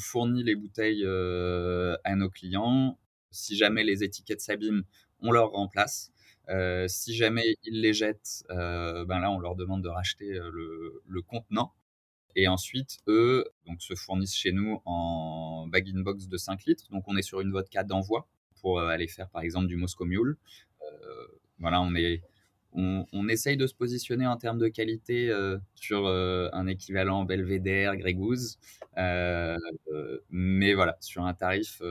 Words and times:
fournit 0.00 0.42
les 0.42 0.56
bouteilles 0.56 1.06
à 1.06 2.16
nos 2.16 2.30
clients. 2.30 2.98
Si 3.30 3.56
jamais 3.56 3.84
les 3.84 4.02
étiquettes 4.02 4.40
s'abîment, 4.40 4.84
on 5.20 5.30
leur 5.32 5.50
remplace. 5.50 6.12
si 6.88 7.14
jamais 7.14 7.56
ils 7.64 7.80
les 7.80 7.94
jettent, 7.94 8.44
ben 8.48 9.20
là, 9.20 9.30
on 9.30 9.38
leur 9.38 9.56
demande 9.56 9.82
de 9.82 9.88
racheter 9.88 10.32
le, 10.32 11.22
contenant. 11.22 11.72
Et 12.36 12.46
ensuite, 12.48 12.98
eux 13.08 13.44
donc, 13.66 13.82
se 13.82 13.94
fournissent 13.94 14.36
chez 14.36 14.52
nous 14.52 14.80
en 14.84 15.66
bag-in-box 15.68 16.28
de 16.28 16.36
5 16.36 16.64
litres. 16.64 16.88
Donc, 16.90 17.04
on 17.08 17.16
est 17.16 17.22
sur 17.22 17.40
une 17.40 17.50
vodka 17.50 17.82
d'envoi 17.82 18.28
pour 18.60 18.80
aller 18.80 19.08
faire, 19.08 19.28
par 19.30 19.42
exemple, 19.42 19.66
du 19.66 19.76
Moscow 19.76 20.04
Mule. 20.04 20.36
voilà, 21.58 21.80
on 21.80 21.94
est, 21.94 22.22
on, 22.72 23.28
essaye 23.28 23.56
de 23.56 23.66
se 23.66 23.74
positionner 23.74 24.26
en 24.26 24.36
termes 24.36 24.58
de 24.58 24.68
qualité 24.68 25.30
euh, 25.30 25.58
sur 25.74 26.06
euh, 26.06 26.48
un 26.52 26.66
équivalent 26.66 27.24
Belvédère, 27.24 27.96
Grégouze, 27.96 28.58
euh, 28.98 29.56
mais 30.30 30.74
voilà, 30.74 30.96
sur 31.00 31.24
un 31.24 31.34
tarif 31.34 31.82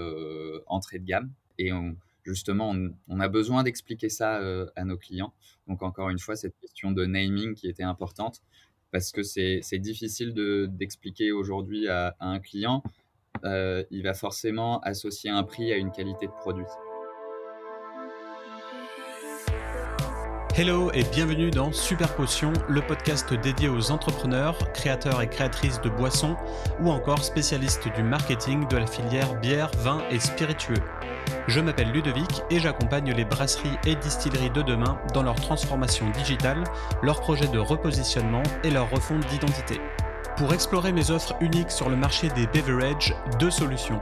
entrée 0.68 1.00
de 1.00 1.06
gamme. 1.06 1.32
Et 1.58 1.72
justement, 2.24 2.74
on, 3.10 3.20
a 3.20 3.28
besoin 3.28 3.64
d'expliquer 3.64 4.10
ça 4.10 4.40
à 4.76 4.84
nos 4.86 4.98
clients. 4.98 5.34
Donc, 5.68 5.84
encore 5.84 6.10
une 6.10 6.20
fois, 6.20 6.36
cette 6.36 6.58
question 6.62 6.92
de 6.92 7.06
naming 7.06 7.54
qui 7.54 7.68
était 7.68 7.84
importante, 7.84 8.42
parce 8.92 9.12
que 9.12 9.24
c'est 9.24 9.62
difficile 9.80 10.34
d'expliquer 10.70 11.32
aujourd'hui 11.32 11.90
à, 11.90 12.16
un 12.22 12.40
client. 12.40 12.82
il 13.44 14.02
va 14.04 14.14
forcément 14.14 14.80
associer 14.82 15.30
un 15.30 15.44
prix 15.44 15.74
à 15.74 15.76
une 15.76 15.92
qualité 15.92 16.28
de 16.28 16.32
produit. 16.32 16.66
Hello 20.60 20.92
et 20.94 21.04
bienvenue 21.04 21.52
dans 21.52 21.72
Super 21.72 22.14
Potion, 22.16 22.52
le 22.68 22.82
podcast 22.82 23.34
dédié 23.34 23.70
aux 23.70 23.92
entrepreneurs, 23.92 24.58
créateurs 24.74 25.22
et 25.22 25.30
créatrices 25.30 25.80
de 25.80 25.90
boissons 25.90 26.36
ou 26.82 26.92
encore 26.92 27.24
spécialistes 27.24 27.88
du 27.96 28.04
marketing 28.04 28.68
de 28.68 28.76
la 28.76 28.86
filière 28.86 29.36
bière, 29.36 29.72
vin 29.78 30.02
et 30.12 30.20
spiritueux. 30.20 30.84
Je 31.48 31.62
m'appelle 31.62 31.94
Ludovic 31.94 32.42
et 32.50 32.60
j'accompagne 32.60 33.14
les 33.14 33.24
brasseries 33.24 33.78
et 33.88 33.96
distilleries 33.96 34.50
de 34.50 34.62
demain 34.62 35.00
dans 35.14 35.24
leur 35.24 35.36
transformation 35.36 36.10
digitale, 36.10 36.66
leurs 37.02 37.22
projets 37.22 37.48
de 37.48 37.60
repositionnement 37.60 38.44
et 38.66 38.70
leur 38.70 38.90
refonte 38.90 39.26
d'identité. 39.28 39.80
Pour 40.40 40.54
explorer 40.54 40.94
mes 40.94 41.12
offres 41.12 41.36
uniques 41.42 41.70
sur 41.70 41.90
le 41.90 41.96
marché 41.96 42.30
des 42.30 42.48
beverages, 42.48 43.14
deux 43.40 43.52
solutions. 43.52 44.02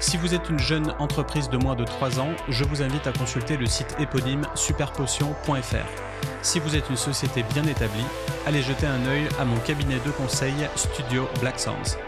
Si 0.00 0.16
vous 0.16 0.34
êtes 0.34 0.50
une 0.50 0.58
jeune 0.58 0.92
entreprise 0.98 1.48
de 1.48 1.56
moins 1.56 1.76
de 1.76 1.84
3 1.84 2.18
ans, 2.18 2.32
je 2.48 2.64
vous 2.64 2.82
invite 2.82 3.06
à 3.06 3.12
consulter 3.12 3.56
le 3.56 3.66
site 3.66 3.94
éponyme 4.00 4.42
superpotion.fr. 4.56 6.05
Si 6.42 6.60
vous 6.60 6.76
êtes 6.76 6.88
une 6.90 6.96
société 6.96 7.42
bien 7.42 7.64
établie, 7.64 8.04
allez 8.46 8.62
jeter 8.62 8.86
un 8.86 9.04
œil 9.06 9.28
à 9.38 9.44
mon 9.44 9.58
cabinet 9.58 9.98
de 10.04 10.10
conseil 10.10 10.54
Studio 10.76 11.28
Black 11.40 11.58
Sounds. 11.58 11.98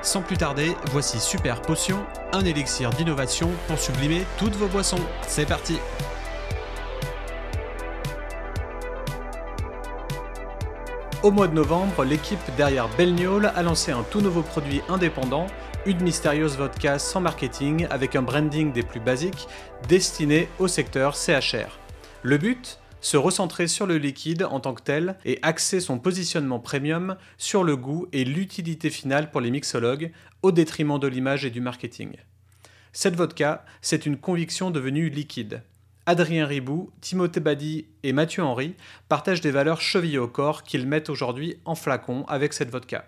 Sans 0.00 0.22
plus 0.22 0.36
tarder, 0.36 0.74
voici 0.90 1.20
Super 1.20 1.60
Potion, 1.62 2.04
un 2.32 2.44
élixir 2.44 2.90
d'innovation 2.90 3.50
pour 3.68 3.78
sublimer 3.78 4.24
toutes 4.38 4.56
vos 4.56 4.66
boissons. 4.66 5.00
C'est 5.26 5.46
parti 5.46 5.78
Au 11.22 11.30
mois 11.30 11.46
de 11.46 11.54
novembre, 11.54 12.02
l'équipe 12.02 12.40
derrière 12.56 12.88
Belniol 12.96 13.46
a 13.54 13.62
lancé 13.62 13.92
un 13.92 14.02
tout 14.02 14.20
nouveau 14.20 14.42
produit 14.42 14.82
indépendant, 14.88 15.46
une 15.86 16.02
mystérieuse 16.02 16.56
vodka 16.56 16.98
sans 16.98 17.20
marketing 17.20 17.86
avec 17.90 18.16
un 18.16 18.22
branding 18.22 18.72
des 18.72 18.82
plus 18.82 18.98
basiques 18.98 19.46
destiné 19.88 20.48
au 20.58 20.66
secteur 20.66 21.14
CHR. 21.14 21.78
Le 22.22 22.38
but? 22.38 22.81
Se 23.02 23.18
recentrer 23.18 23.66
sur 23.66 23.86
le 23.86 23.98
liquide 23.98 24.44
en 24.44 24.60
tant 24.60 24.72
que 24.72 24.82
tel 24.82 25.18
et 25.26 25.38
axer 25.42 25.80
son 25.80 25.98
positionnement 25.98 26.60
premium 26.60 27.16
sur 27.36 27.64
le 27.64 27.76
goût 27.76 28.06
et 28.12 28.24
l'utilité 28.24 28.88
finale 28.88 29.30
pour 29.30 29.42
les 29.42 29.50
mixologues 29.50 30.12
au 30.42 30.52
détriment 30.52 30.98
de 30.98 31.08
l'image 31.08 31.44
et 31.44 31.50
du 31.50 31.60
marketing. 31.60 32.12
Cette 32.92 33.16
vodka, 33.16 33.64
c'est 33.80 34.06
une 34.06 34.16
conviction 34.16 34.70
devenue 34.70 35.10
liquide. 35.10 35.62
Adrien 36.06 36.46
Ribou, 36.46 36.90
Timothée 37.00 37.40
Badi 37.40 37.86
et 38.02 38.12
Mathieu 38.12 38.42
Henry 38.42 38.74
partagent 39.08 39.40
des 39.40 39.50
valeurs 39.50 39.80
chevillées 39.80 40.18
au 40.18 40.28
corps 40.28 40.62
qu'ils 40.62 40.86
mettent 40.86 41.10
aujourd'hui 41.10 41.56
en 41.64 41.74
flacon 41.74 42.24
avec 42.28 42.52
cette 42.52 42.70
vodka. 42.70 43.06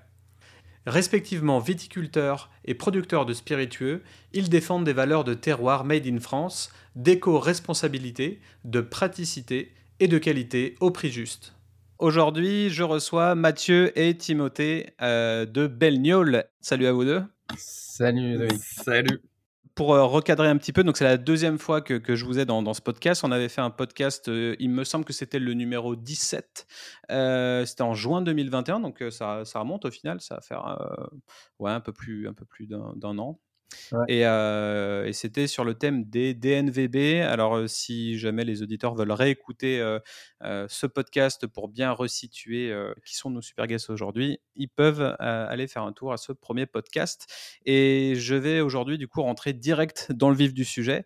Respectivement 0.86 1.60
viticulteurs 1.60 2.50
et 2.64 2.74
producteurs 2.74 3.26
de 3.26 3.32
spiritueux, 3.32 4.02
ils 4.32 4.50
défendent 4.50 4.84
des 4.84 4.92
valeurs 4.92 5.24
de 5.24 5.34
terroir 5.34 5.84
made 5.84 6.06
in 6.06 6.20
France, 6.20 6.70
d'éco-responsabilité, 6.94 8.40
de 8.64 8.80
praticité 8.80 9.72
et 10.00 10.08
de 10.08 10.18
qualité 10.18 10.74
au 10.80 10.90
prix 10.90 11.10
juste. 11.10 11.54
Aujourd'hui, 11.98 12.70
je 12.70 12.82
reçois 12.82 13.34
Mathieu 13.34 13.96
et 13.98 14.16
Timothée 14.16 14.94
euh, 15.00 15.46
de 15.46 15.66
Belniol. 15.66 16.44
Salut 16.60 16.86
à 16.86 16.92
vous 16.92 17.04
deux. 17.04 17.22
Salut 17.56 18.36
Loïc. 18.36 18.62
Salut 18.62 19.20
pour 19.74 19.92
euh, 19.92 20.04
recadrer 20.04 20.48
un 20.48 20.56
petit 20.56 20.72
peu, 20.72 20.84
donc 20.84 20.96
c'est 20.96 21.04
la 21.04 21.16
deuxième 21.16 21.58
fois 21.58 21.80
que, 21.80 21.94
que 21.94 22.14
je 22.14 22.24
vous 22.24 22.38
ai 22.38 22.44
dans, 22.44 22.62
dans, 22.62 22.74
ce 22.74 22.80
podcast. 22.80 23.24
On 23.24 23.32
avait 23.32 23.48
fait 23.48 23.60
un 23.60 23.70
podcast, 23.70 24.28
euh, 24.28 24.54
il 24.58 24.70
me 24.70 24.84
semble 24.84 25.04
que 25.04 25.12
c'était 25.12 25.38
le 25.38 25.52
numéro 25.54 25.96
17. 25.96 26.66
Euh, 27.10 27.64
c'était 27.64 27.82
en 27.82 27.94
juin 27.94 28.22
2021, 28.22 28.80
donc 28.80 29.02
ça, 29.10 29.44
ça, 29.44 29.60
remonte 29.60 29.84
au 29.84 29.90
final. 29.90 30.20
Ça 30.20 30.36
va 30.36 30.40
faire 30.40 31.08
ouais, 31.58 31.72
un 31.72 31.80
peu 31.80 31.92
plus, 31.92 32.28
un 32.28 32.34
peu 32.34 32.44
plus 32.44 32.66
d'un 32.66 33.18
an. 33.18 33.40
Et, 34.08 34.24
c'était 35.12 35.46
sur 35.46 35.64
le 35.64 35.74
thème 35.74 36.04
des 36.04 36.34
DNVB. 36.34 37.22
Alors, 37.22 37.68
si 37.68 38.18
jamais 38.18 38.44
les 38.44 38.62
auditeurs 38.62 38.94
veulent 38.94 39.12
réécouter 39.12 39.78
ce 40.42 40.86
podcast 40.86 41.46
pour 41.46 41.68
bien 41.68 41.92
resituer 41.92 42.74
qui 43.04 43.16
sont 43.16 43.30
nos 43.30 43.42
super 43.42 43.66
guests 43.66 43.90
aujourd'hui, 43.90 44.40
ils 44.56 44.68
peuvent 44.68 45.14
aller 45.18 45.66
faire 45.66 45.82
un 45.82 45.92
tour 45.92 46.12
à 46.12 46.16
ce 46.16 46.32
premier 46.32 46.66
podcast. 46.66 47.26
Et 47.64 48.14
je 48.16 48.34
vais 48.34 48.60
aujourd'hui, 48.60 48.98
du 48.98 49.08
coup, 49.08 49.22
rentrer 49.22 49.52
direct 49.52 50.10
dans 50.12 50.30
le 50.30 50.36
vif 50.36 50.54
du 50.54 50.64
sujet. 50.64 51.04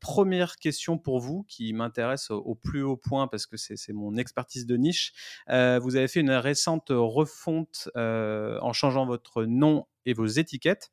première 0.00 0.56
question 0.56 0.98
pour 0.98 1.20
vous 1.20 1.44
qui 1.48 1.72
m'intéresse 1.72 2.30
au, 2.30 2.54
plus 2.54 2.82
haut 2.82 2.96
point 2.96 3.26
parce 3.26 3.46
que 3.46 3.56
c'est 3.56 3.92
mon 3.92 4.16
expertise 4.16 4.66
de 4.66 4.76
niche. 4.76 5.12
vous 5.48 5.96
avez 5.96 6.08
fait 6.08 6.20
une 6.20 6.30
récente 6.30 6.90
refonte 6.90 7.88
en 7.94 8.72
changeant 8.72 9.06
votre 9.06 9.44
nom 9.44 9.86
et 10.06 10.14
vos 10.14 10.26
étiquettes. 10.26 10.90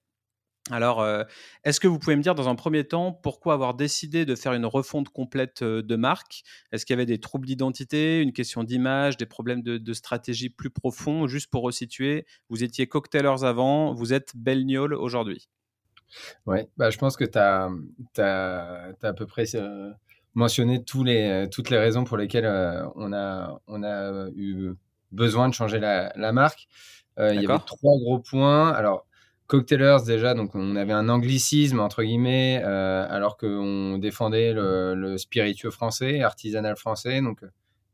Alors, 0.69 1.01
euh, 1.01 1.23
est-ce 1.63 1.79
que 1.79 1.88
vous 1.88 2.00
pouvez 2.00 2.16
me 2.16 2.22
dire 2.22 2.35
dans 2.35 2.50
un 2.50 2.55
premier 2.55 2.83
temps 2.83 3.11
pourquoi 3.11 3.53
avoir 3.53 3.73
décidé 3.73 4.25
de 4.25 4.35
faire 4.35 4.53
une 4.53 4.66
refonte 4.66 5.09
complète 5.09 5.61
euh, 5.61 5.81
de 5.81 5.95
marque? 5.95 6.44
Est-ce 6.72 6.85
qu'il 6.85 6.94
y 6.94 6.97
avait 6.97 7.05
des 7.05 7.19
troubles 7.19 7.45
d'identité, 7.45 8.22
une 8.22 8.33
question 8.33 8.63
d'image, 8.63 9.17
des 9.17 9.25
problèmes 9.25 9.61
de, 9.61 9.94
stratégie 9.94 10.50
plus 10.50 10.69
profonds? 10.69 11.28
Juste 11.28 11.50
pour 11.50 11.63
resituer, 11.63 12.25
vous 12.50 12.63
étiez 12.63 12.88
cocktailers 12.88 13.44
avant, 13.44 13.94
vous 13.94 14.13
êtes 14.13 14.35
Belniol 14.35 14.94
aujourd'hui. 14.94 15.47
Oui, 16.45 16.59
bah, 16.78 16.89
je 16.89 16.97
pense 16.97 17.17
que 17.17 17.25
tu 17.25 17.38
as, 17.38 17.69
à 19.03 19.13
peu 19.13 19.25
près 19.25 19.45
euh, 19.55 19.91
mentionné 20.34 20.84
tous 20.84 21.03
les, 21.03 21.47
toutes 21.51 21.69
les 21.69 21.78
raisons 21.78 22.03
pour 22.03 22.17
lesquelles 22.17 22.47
on, 22.95 23.13
a, 23.13 23.59
on 23.67 23.84
a 23.84 24.28
eu 24.35 24.73
besoin 25.11 25.47
de 25.47 25.53
changer 25.53 25.79
la, 25.79 26.11
la 26.16 26.31
marque. 26.34 26.67
il 27.17 27.41
y 27.41 27.45
avait 27.45 27.59
trois 27.66 27.97
gros 27.97 28.19
points. 28.19 28.72
Alors, 28.72 29.06
Cocktailers 29.47 30.03
déjà, 30.03 30.34
donc 30.34 30.56
on 30.56 30.75
avait 30.75 30.94
un 30.94 31.08
anglicisme 31.08 31.80
entre 31.80 32.03
guillemets, 32.03 32.62
euh, 32.66 33.08
alors 33.09 33.38
qu'on 33.38 33.97
défendait 33.97 34.52
le, 34.52 35.18
spiritueux 35.18 35.72
français, 35.72 36.22
artisanal 36.22 36.75
français. 36.75 37.22
Donc 37.22 37.40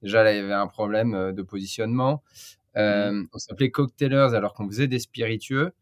déjà 0.02 0.24
là, 0.24 0.34
il 0.34 0.38
y 0.38 0.40
avait 0.40 0.54
un 0.54 0.68
problème 0.68 1.14
euh, 1.14 1.32
de 1.32 1.44
positionnement. 1.44 2.24
Euh, 2.76 3.12
mmh. 3.12 3.28
On 3.34 3.38
s'appelait 3.38 3.70
Cocktailers 3.70 4.34
alors 4.34 4.56
qu'on 4.56 4.68
faisait 4.68 4.88
des 4.88 4.98
spiritueux. 4.98 5.74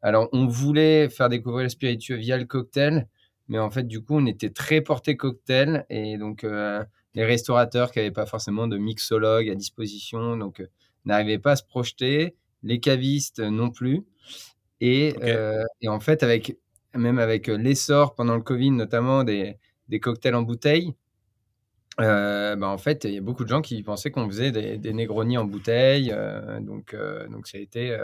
Alors 0.00 0.30
on 0.32 0.46
voulait 0.46 1.10
faire 1.10 1.28
découvrir 1.28 1.64
le 1.64 1.68
spiritueux 1.68 2.16
via 2.16 2.38
le 2.38 2.46
cocktail, 2.46 3.06
mais 3.48 3.58
en 3.58 3.70
fait 3.70 3.86
du 3.86 4.00
coup 4.00 4.16
on 4.16 4.24
était 4.24 4.48
très 4.48 4.80
porté 4.80 5.18
cocktail 5.18 5.84
et 5.90 6.16
donc 6.16 6.42
les 6.42 7.24
restaurateurs 7.24 7.92
qui 7.92 7.98
n'avaient 7.98 8.10
pas 8.10 8.24
forcément 8.24 8.66
de 8.66 8.78
mixologue 8.78 9.50
à 9.50 9.54
disposition, 9.54 10.38
donc 10.38 10.66
n'arrivaient 11.04 11.38
pas 11.38 11.52
à 11.52 11.56
se 11.56 11.64
projeter. 11.64 12.34
Les 12.62 12.80
cavistes 12.80 13.40
non 13.40 13.70
plus. 13.70 14.04
Et, 14.80 15.14
euh, 15.22 15.64
et, 15.80 15.88
en 15.88 16.00
fait, 16.00 16.22
avec, 16.22 16.58
même 16.94 17.18
avec 17.18 17.48
l'essor 17.48 18.14
pendant 18.14 18.36
le 18.36 18.42
Covid, 18.42 18.70
notamment 18.70 19.24
des, 19.24 19.56
des 19.88 20.00
cocktails 20.00 20.34
en 20.34 20.42
bouteille, 20.42 20.94
euh, 22.00 22.54
bah 22.54 22.68
en 22.68 22.78
fait, 22.78 23.04
il 23.04 23.14
y 23.14 23.18
a 23.18 23.20
beaucoup 23.20 23.42
de 23.44 23.48
gens 23.48 23.60
qui 23.60 23.82
pensaient 23.82 24.10
qu'on 24.10 24.26
faisait 24.28 24.52
des, 24.52 24.78
des 24.78 24.92
Negroni 24.92 25.36
en 25.36 25.44
bouteille. 25.44 26.12
Euh, 26.14 26.60
donc, 26.60 26.94
euh, 26.94 27.26
donc, 27.28 27.46
ça 27.48 27.58
a 27.58 27.60
été. 27.60 27.96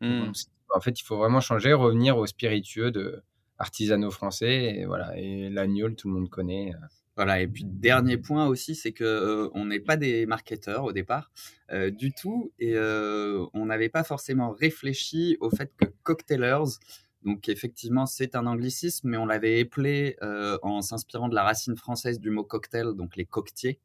Mmh. 0.00 0.32
En 0.74 0.80
fait, 0.80 0.98
il 1.00 1.04
faut 1.04 1.18
vraiment 1.18 1.40
changer, 1.40 1.72
revenir 1.72 2.16
aux 2.16 2.26
spiritueux 2.26 2.90
de 2.90 3.22
artisanaux 3.58 4.10
français. 4.10 4.76
Et 4.78 4.86
voilà. 4.86 5.16
Et 5.18 5.50
l'agnole, 5.50 5.96
tout 5.96 6.08
le 6.08 6.14
monde 6.14 6.30
connaît. 6.30 6.72
Voilà, 7.16 7.40
et 7.40 7.48
puis 7.48 7.64
dernier 7.64 8.16
point 8.16 8.46
aussi, 8.46 8.74
c'est 8.74 8.92
que 8.92 9.04
euh, 9.04 9.50
on 9.52 9.66
n'est 9.66 9.80
pas 9.80 9.96
des 9.96 10.26
marketeurs 10.26 10.84
au 10.84 10.92
départ 10.92 11.30
euh, 11.70 11.90
du 11.90 12.12
tout, 12.12 12.52
et 12.58 12.76
euh, 12.76 13.44
on 13.52 13.66
n'avait 13.66 13.88
pas 13.88 14.04
forcément 14.04 14.50
réfléchi 14.52 15.36
au 15.40 15.50
fait 15.50 15.70
que 15.76 15.86
cocktailers, 16.02 16.78
donc 17.22 17.48
effectivement 17.48 18.06
c'est 18.06 18.36
un 18.36 18.46
anglicisme, 18.46 19.10
mais 19.10 19.16
on 19.18 19.26
l'avait 19.26 19.58
éplé 19.58 20.16
en 20.62 20.80
s'inspirant 20.80 21.28
de 21.28 21.34
la 21.34 21.42
racine 21.42 21.76
française 21.76 22.20
du 22.20 22.30
mot 22.30 22.44
cocktail, 22.44 22.94
donc 22.94 23.16
les 23.16 23.26
coquetiers, 23.26 23.80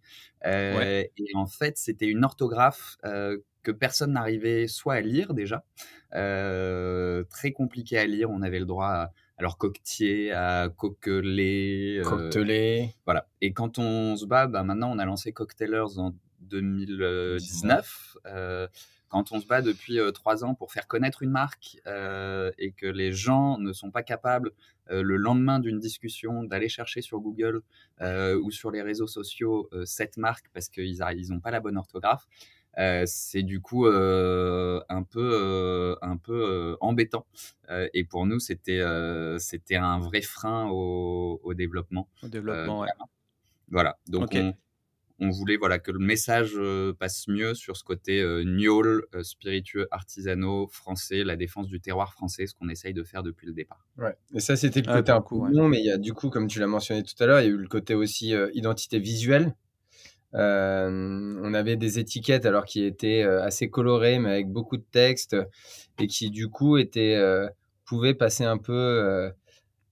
et 0.46 1.10
en 1.34 1.48
fait 1.48 1.78
c'était 1.78 2.08
une 2.08 2.24
orthographe 2.24 2.96
que 3.04 3.72
personne 3.72 4.14
n'arrivait 4.14 4.68
soit 4.68 4.94
à 4.94 5.02
lire 5.02 5.34
déjà, 5.34 5.66
très 6.12 7.52
compliqué 7.52 7.98
à 7.98 8.06
lire. 8.06 8.30
On 8.30 8.42
avait 8.42 8.60
le 8.60 8.66
droit 8.66 8.88
à 8.88 9.12
alors 9.38 9.58
coquetier, 9.58 10.32
à 10.32 10.70
coquelet. 10.70 12.02
Coquelet. 12.04 12.96
voilà. 13.06 13.28
Et 13.42 13.52
quand 13.54 13.80
on 13.80 14.16
se 14.16 14.26
bat, 14.26 14.48
bah, 14.48 14.64
maintenant 14.64 14.92
on 14.92 15.00
a 15.00 15.06
lancé 15.06 15.34
Cocktailers 15.34 16.00
en 16.00 16.14
2019 16.42 18.18
quand 19.16 19.32
on 19.32 19.40
se 19.40 19.48
bat 19.48 19.62
depuis 19.62 19.98
euh, 19.98 20.12
trois 20.12 20.44
ans 20.44 20.56
pour 20.56 20.74
faire 20.74 20.88
connaître 20.88 21.24
une 21.24 21.30
marque 21.30 21.78
euh, 21.88 22.52
et 22.58 22.74
que 22.74 22.86
les 22.86 23.14
gens 23.14 23.58
ne 23.58 23.72
sont 23.72 23.90
pas 23.90 24.04
capables 24.04 24.52
euh, 24.90 25.04
le 25.04 25.16
lendemain 25.16 25.60
d'une 25.60 25.80
discussion 25.80 26.44
d'aller 26.44 26.68
chercher 26.68 27.02
sur 27.02 27.20
Google 27.20 27.62
ou 28.02 28.52
sur 28.52 28.72
les 28.72 28.82
réseaux 28.82 29.08
sociaux 29.08 29.70
cette 29.86 30.18
marque 30.18 30.48
parce 30.54 30.68
qu'ils 30.68 31.00
n'ont 31.30 31.40
pas 31.40 31.52
la 31.52 31.62
bonne 31.62 31.78
orthographe, 31.78 32.28
c'est 33.06 33.44
du 33.44 33.62
coup 33.62 33.86
un 33.88 35.04
peu, 35.04 35.98
un 36.02 36.18
peu 36.18 36.78
embêtant. 36.82 37.26
et 37.94 38.04
pour 38.04 38.26
nous, 38.26 38.40
c'était 38.40 38.84
c'était 39.40 39.76
un 39.76 40.00
vrai 40.00 40.22
frein 40.22 40.70
au, 40.70 41.54
développement. 41.54 42.10
Au 42.24 42.28
développement, 42.28 42.82
ouais. 42.82 42.90
Voilà. 43.70 43.98
Donc, 44.08 44.30
on, 44.36 44.54
on 45.20 45.30
voulait 45.30 45.58
voilà 45.58 45.80
que 45.80 45.92
le 45.92 46.00
message 46.00 46.54
euh, 46.56 46.94
passe 46.94 47.28
mieux 47.28 47.54
sur 47.54 47.78
ce 47.78 47.84
côté 47.84 48.22
euh, 48.22 48.44
euh, 48.44 49.24
spiritueux, 49.24 49.88
artisanaux, 49.92 50.68
français, 50.68 51.24
la 51.24 51.36
défense 51.36 51.68
du 51.68 51.80
terroir 51.80 52.14
français, 52.14 52.48
ce 52.48 52.54
qu'on 52.54 52.70
essaye 52.70 52.94
de 52.94 53.04
faire 53.04 53.24
depuis 53.24 53.48
le 53.48 53.54
départ. 53.54 53.86
Ouais. 53.98 54.16
Et 54.34 54.40
ça, 54.40 54.56
c'était 54.56 54.82
le 54.82 54.92
côté 54.92 55.12
un 55.12 55.22
peu 55.22 55.36
non, 55.52 55.68
mais 55.68 55.80
il 55.80 55.86
y 55.86 55.92
a 55.92 55.98
du 55.98 56.14
coup, 56.14 56.30
comme 56.30 56.48
tu 56.48 56.60
l'as 56.60 56.68
mentionné 56.68 57.04
tout 57.04 57.22
à 57.24 57.26
l'heure, 57.26 57.40
il 57.42 57.44
y 57.44 57.48
a 57.48 57.52
eu 57.52 57.58
le 57.58 57.68
côté 57.68 57.94
aussi 57.94 58.34
identité 58.54 59.00
visuelle. 59.00 59.56
On 60.36 61.54
avait 61.54 61.78
des 61.78 62.00
étiquettes 62.00 62.46
alors 62.46 62.66
qui 62.66 62.84
étaient 62.84 63.24
assez 63.24 63.70
colorées, 63.70 64.20
mais 64.20 64.32
avec 64.32 64.50
beaucoup 64.50 64.78
de 64.78 64.86
texte, 64.92 65.36
et 66.00 66.08
qui 66.08 66.30
du 66.30 66.50
coup 66.50 66.78
étaient 66.78 67.20
pouvaient 67.86 68.14
passer 68.14 68.44
un 68.44 68.58
peu 68.58 69.32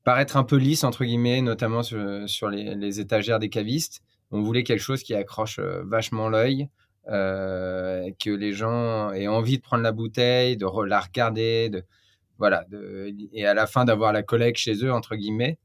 paraître 0.04 0.36
un 0.36 0.44
peu 0.44 0.58
lisse 0.58 0.84
entre 0.84 1.06
guillemets, 1.06 1.42
notamment 1.42 1.82
sur, 1.82 2.50
les, 2.50 2.76
les, 2.76 3.00
étagères 3.00 3.40
des 3.40 3.50
cavistes 3.50 4.02
on 4.34 4.42
voulait 4.42 4.64
quelque 4.64 4.82
chose 4.82 5.04
qui 5.04 5.14
accroche 5.14 5.60
euh, 5.60 5.84
vachement 5.86 6.28
l'œil, 6.28 6.68
euh, 7.08 8.10
que 8.20 8.32
les 8.32 8.52
gens 8.52 9.12
aient 9.12 9.28
envie 9.28 9.58
de 9.58 9.62
prendre 9.62 9.84
la 9.84 9.92
bouteille, 9.92 10.58
de 10.58 10.66
la 10.88 11.00
regarder, 11.00 11.70
de, 11.70 11.84
voilà, 12.40 12.66
et 13.32 13.46
à 13.46 13.54
la 13.54 13.68
fin 13.68 13.86
d'avoir 13.86 14.12
la 14.12 14.24
collecte 14.24 14.58
chez 14.58 14.84
eux, 14.84 14.92
entre 14.92 15.16
guillemets. 15.16 15.60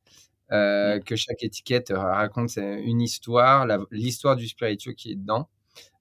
Euh, 0.50 0.98
que 1.00 1.14
chaque 1.14 1.42
étiquette 1.42 1.92
raconte 1.94 2.56
une 2.56 3.02
histoire, 3.02 3.66
l'histoire 3.90 4.34
du 4.34 4.48
spiritueux 4.48 4.92
qui 4.92 5.12
est 5.12 5.16
dedans. 5.16 5.48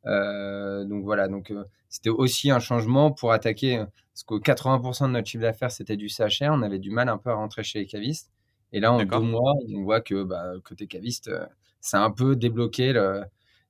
donc 0.06 1.04
voilà, 1.04 1.28
donc 1.28 1.54
c'était 1.90 2.10
aussi 2.10 2.50
un 2.52 2.60
changement 2.60 3.12
pour 3.12 3.34
attaquer, 3.34 3.84
parce 4.14 4.24
que 4.24 4.36
80% 4.36 5.08
de 5.08 5.12
notre 5.12 5.28
chiffre 5.28 5.42
d'affaires 5.44 5.72
c'était 5.72 5.98
du 5.98 6.08
CHR, 6.08 6.52
on 6.52 6.62
avait 6.62 6.80
du 6.80 6.92
mal 6.92 7.10
un 7.10 7.18
peu 7.18 7.30
à 7.30 7.36
rentrer 7.36 7.64
chez 7.64 7.80
les 7.80 7.86
cavistes. 7.86 8.32
Et 8.74 8.80
là, 8.80 8.92
en 8.92 9.04
deux 9.04 9.20
mois, 9.20 9.54
on 9.74 9.84
voit 9.84 10.02
que 10.02 10.24
bah, 10.24 10.54
côté 10.64 10.88
caviste, 10.88 11.32
ça 11.80 12.02
a 12.02 12.06
un 12.06 12.12
peu 12.12 12.36
débloqué 12.36 12.92
le, 12.92 13.24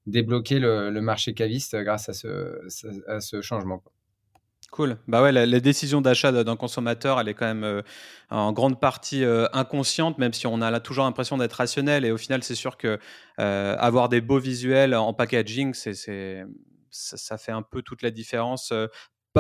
débloqué 0.08 0.60
le, 0.60 0.90
marché 1.02 1.34
caviste 1.34 1.76
grâce 1.76 2.10
à 2.10 2.14
ce, 2.14 2.62
à 3.08 3.20
ce 3.20 3.42
changement. 3.42 3.84
Cool. 4.72 4.98
Bah 5.08 5.22
ouais, 5.22 5.32
la, 5.32 5.60
décision 5.60 6.02
d'achat 6.02 6.32
d'un 6.44 6.56
consommateur, 6.58 7.20
elle 7.20 7.30
est 7.30 7.34
quand 7.34 7.46
même 7.46 7.64
euh, 7.64 7.82
en 8.30 8.52
grande 8.52 8.80
partie 8.82 9.24
euh, 9.24 9.48
inconsciente, 9.54 10.18
même 10.18 10.34
si 10.34 10.46
on 10.46 10.62
a 10.62 10.80
toujours 10.82 11.06
l'impression 11.06 11.38
d'être 11.38 11.54
rationnel. 11.54 12.04
Et 12.04 12.12
au 12.12 12.18
final, 12.18 12.44
c'est 12.44 12.54
sûr 12.54 12.78
que 12.78 13.00
euh, 13.40 13.76
avoir 13.80 14.10
des 14.10 14.20
beaux 14.20 14.40
visuels 14.40 14.94
en 14.94 15.14
packaging, 15.14 15.74
c'est, 15.74 15.94
ça, 16.92 17.18
ça, 17.18 17.38
fait 17.38 17.54
un 17.54 17.62
peu 17.62 17.82
toute 17.82 18.02
la 18.02 18.12
différence 18.12 18.74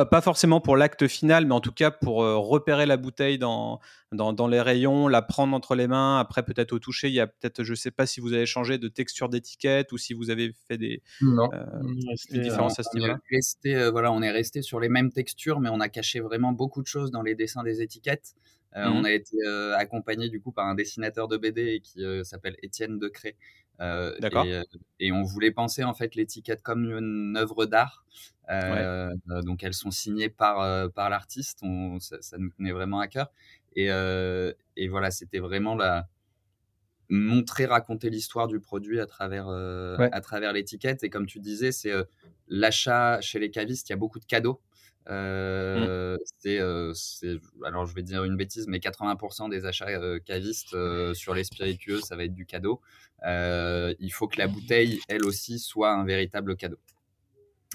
pas, 0.06 0.22
forcément 0.22 0.62
pour 0.62 0.78
l'acte 0.78 1.08
final, 1.08 1.46
mais 1.46 1.54
en 1.54 1.62
tout 1.62 1.72
cas 1.72 1.92
pour 1.92 2.24
euh, 2.24 2.38
repérer 2.38 2.86
la 2.86 2.98
bouteille 2.98 3.38
dans, 3.38 3.80
dans, 4.12 4.48
les 4.48 4.62
rayons, 4.62 5.08
la 5.08 5.22
prendre 5.22 5.56
entre 5.56 5.76
les 5.76 5.88
mains, 5.88 6.20
après 6.20 6.44
peut-être 6.44 6.74
au 6.74 6.80
toucher. 6.80 7.08
Il 7.08 7.14
y 7.14 7.20
a 7.20 7.28
peut-être, 7.28 7.64
je 7.64 7.72
ne 7.72 7.76
sais 7.76 7.92
pas 7.92 8.06
si 8.06 8.20
vous 8.20 8.34
avez 8.34 8.46
changé 8.46 8.78
de 8.78 8.88
texture 8.88 9.30
d'étiquette 9.30 9.92
ou 9.92 9.98
si 9.98 10.14
vous 10.14 10.30
avez 10.30 10.54
fait 10.68 10.78
des, 10.78 11.02
non. 11.22 11.50
Euh, 11.54 11.66
différences 12.32 12.80
à 12.80 12.84
ce 12.84 12.96
niveau-là. 12.96 13.20
Euh, 13.66 13.92
voilà, 13.92 14.12
on 14.12 14.22
est 14.22 14.32
resté 14.32 14.62
sur 14.62 14.80
les 14.80 14.90
mêmes 14.90 15.12
textures, 15.12 15.60
mais 15.60 15.70
on 15.70 15.80
a 15.80 15.90
caché 15.90 16.20
vraiment 16.20 16.54
beaucoup 16.54 16.82
de 16.82 16.88
choses 16.88 17.12
dans 17.12 17.22
les 17.22 17.36
dessins 17.36 17.64
des 17.64 17.82
étiquettes. 17.82 18.36
On 18.76 19.02
mmh. 19.02 19.06
a 19.06 19.12
été 19.12 19.38
accompagné 19.76 20.30
du 20.30 20.42
coup 20.42 20.52
par 20.52 20.68
un 20.68 20.76
dessinateur 20.76 21.28
de 21.28 21.38
BD 21.38 21.80
qui 21.82 22.04
s'appelle 22.24 22.56
Étienne 22.62 23.00
Decré, 23.00 23.36
euh, 23.80 24.18
D'accord. 24.20 24.46
Et, 25.00 25.12
on 25.12 25.24
voulait 25.24 25.52
penser 25.52 25.84
en 25.84 25.94
fait 25.94 26.16
l'étiquette 26.16 26.62
comme 26.64 26.86
une 26.86 27.38
œuvre 27.38 27.66
d'art. 27.66 28.06
Euh, 28.50 29.14
donc 29.44 29.64
elles 29.64 29.74
sont 29.74 29.92
signées 29.92 30.30
par, 30.30 30.92
par 30.92 31.10
l'artiste. 31.10 31.64
Ça, 32.00 32.18
ça, 32.22 32.38
nous 32.38 32.50
tenait 32.50 32.72
vraiment 32.72 33.00
à 33.00 33.08
cœur. 33.08 33.32
Et, 33.76 33.88
et 33.88 34.88
voilà, 34.88 35.12
c'était 35.12 35.40
vraiment 35.40 35.76
la 35.76 36.08
montrer, 37.10 37.66
raconter 37.66 38.10
l'histoire 38.10 38.48
du 38.48 38.60
produit 38.60 39.00
à 39.00 39.06
travers, 39.06 39.48
à 39.48 40.22
travers 40.22 40.54
l'étiquette. 40.54 41.04
Et 41.04 41.10
comme 41.10 41.26
tu 41.26 41.40
disais, 41.40 41.72
c'est 41.72 41.94
l'achat 42.48 43.22
chez 43.22 43.40
les 43.40 43.52
cavistes. 43.52 43.90
Il 43.90 43.92
y 43.92 43.94
a 43.94 43.98
beaucoup 43.98 44.20
de 44.20 44.26
cadeaux. 44.26 44.60
Mmh. 45.08 45.14
Euh, 45.14 46.18
c'est, 46.94 47.40
alors 47.66 47.86
je 47.86 47.96
vais 47.96 48.04
dire 48.04 48.26
une 48.26 48.36
bêtise, 48.36 48.68
mais 48.68 48.80
80% 48.80 49.50
des 49.50 49.66
achats 49.66 49.88
euh, 49.88 50.20
cavistes 50.20 50.74
euh, 50.74 51.14
sur 51.14 51.34
les 51.34 51.46
spiritueux, 51.46 52.02
ça 52.02 52.18
va 52.18 52.26
être 52.26 52.34
du 52.34 52.46
cadeau. 52.46 52.82
il 53.24 54.12
faut 54.12 54.28
que 54.28 54.38
la 54.38 54.48
bouteille, 54.48 55.00
elle 55.08 55.24
aussi, 55.26 55.60
soit 55.60 55.92
un 55.92 56.04
véritable 56.04 56.58
cadeau. 56.58 56.80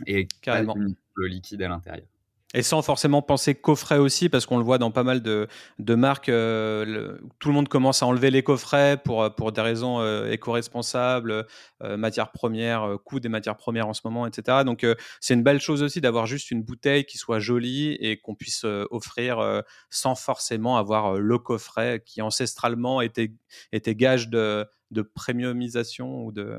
Et 0.06 0.26
carrément 0.43 0.75
le 1.14 1.26
liquide 1.26 1.62
à 1.62 1.69
l'intérieur. 1.69 2.06
Et 2.54 2.62
sans 2.62 2.82
forcément 2.82 3.22
penser 3.22 3.54
coffret 3.54 3.96
aussi, 3.96 4.28
parce 4.28 4.44
qu'on 4.44 4.58
le 4.58 4.64
voit 4.64 4.78
dans 4.78 4.90
pas 4.90 5.04
mal 5.04 5.22
de, 5.22 5.49
marques, 5.94 6.28
euh, 6.28 7.16
tout 7.38 7.49
le 7.49 7.54
monde 7.54 7.69
commence 7.69 8.02
à 8.02 8.06
enlever 8.06 8.31
les 8.31 8.43
coffrets 8.43 8.99
pour, 9.02 9.22
euh, 9.22 9.31
pour 9.31 9.52
des 9.52 9.62
raisons 9.62 10.00
euh, 10.00 10.31
éco-responsables, 10.31 11.46
matières 11.81 12.31
premières, 12.31 12.96
coût 13.04 13.19
des 13.19 13.28
matières 13.28 13.56
premières 13.56 13.88
en 13.88 13.93
ce 13.93 14.02
moment, 14.04 14.26
etc. 14.26 14.58
Donc 14.64 14.87
c'est 15.20 15.34
une 15.34 15.43
belle 15.43 15.60
chose 15.60 15.82
aussi 15.82 16.00
d'avoir 16.00 16.26
juste 16.26 16.52
une 16.52 16.62
bouteille 16.62 17.04
qui 17.04 17.19
soit 17.19 17.40
jolie 17.40 17.94
et 17.94 18.19
qu'on 18.19 18.37
puisse 18.37 18.64
offrir 18.90 19.62
sans 19.90 20.14
forcément 20.14 20.76
avoir 20.76 21.14
le 21.14 21.38
coffret 21.38 22.00
qui 22.06 22.22
ancestralement 22.22 23.00
était, 23.00 23.32
était 23.72 23.96
gage 23.96 24.28
de, 24.28 24.64
de 24.92 25.02
premiumisation 25.02 26.24
ou 26.24 26.32
de, 26.32 26.58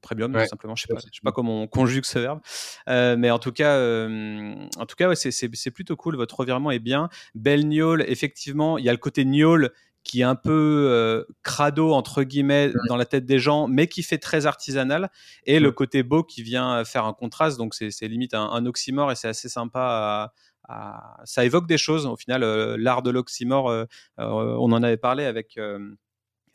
premium 0.00 0.32
tout 0.32 0.46
simplement. 0.46 0.74
Je 0.74 0.86
sais 0.86 0.94
pas 0.94 1.00
sais 1.00 1.10
pas 1.22 1.32
comment 1.32 1.62
on 1.62 1.66
conjugue 1.66 2.04
ce 2.04 2.18
verbe. 2.18 2.40
Euh, 2.88 3.16
mais 3.16 3.30
en 3.30 3.38
tout 3.38 3.52
cas 3.52 3.76
euh, 3.76 4.54
en 4.78 4.86
tout 4.86 4.96
cas 4.96 5.08
ouais, 5.08 5.16
c'est 5.16 5.70
plutôt 5.70 5.96
cool. 5.96 6.16
Votre 6.16 6.40
revirement 6.40 6.70
est 6.70 6.78
bien. 6.78 7.08
Belle 7.34 7.68
gnôle 7.68 8.04
effectivement 8.08 8.78
il 8.78 8.84
y 8.84 8.88
a 8.88 8.92
le 8.92 8.98
côté 8.98 9.24
gnôle 9.24 9.70
qui 10.04 10.20
est 10.20 10.24
un 10.24 10.36
peu 10.36 10.88
euh, 10.90 11.24
crado 11.42 11.92
entre 11.92 12.22
guillemets 12.22 12.72
dans 12.88 12.96
la 12.96 13.04
tête 13.04 13.26
des 13.26 13.38
gens, 13.38 13.68
mais 13.68 13.88
qui 13.88 14.02
fait 14.02 14.16
très 14.16 14.46
artisanal, 14.46 15.10
et 15.44 15.60
le 15.60 15.70
côté 15.70 16.02
beau 16.02 16.22
qui 16.22 16.42
vient 16.42 16.82
faire 16.84 17.04
un 17.04 17.12
contraste. 17.12 17.58
Donc 17.58 17.74
c'est 17.74 18.08
limite 18.08 18.32
un, 18.32 18.64
oxymore 18.64 19.12
et 19.12 19.16
c'est 19.16 19.28
assez 19.28 19.50
sympa. 19.50 20.32
À, 20.64 21.16
Ça 21.24 21.44
évoque 21.44 21.66
des 21.66 21.76
choses. 21.76 22.06
Au 22.06 22.16
final, 22.16 22.42
l'art 22.76 23.02
de 23.02 23.10
l'oxymore, 23.10 23.86
on 24.16 24.72
en 24.72 24.82
avait 24.82 24.96
parlé 24.96 25.24
avec 25.24 25.58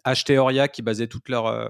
Hteoria 0.06 0.68
qui 0.68 0.82
basait 0.82 1.08
toute 1.08 1.30
leur, 1.30 1.48
euh, 1.48 1.68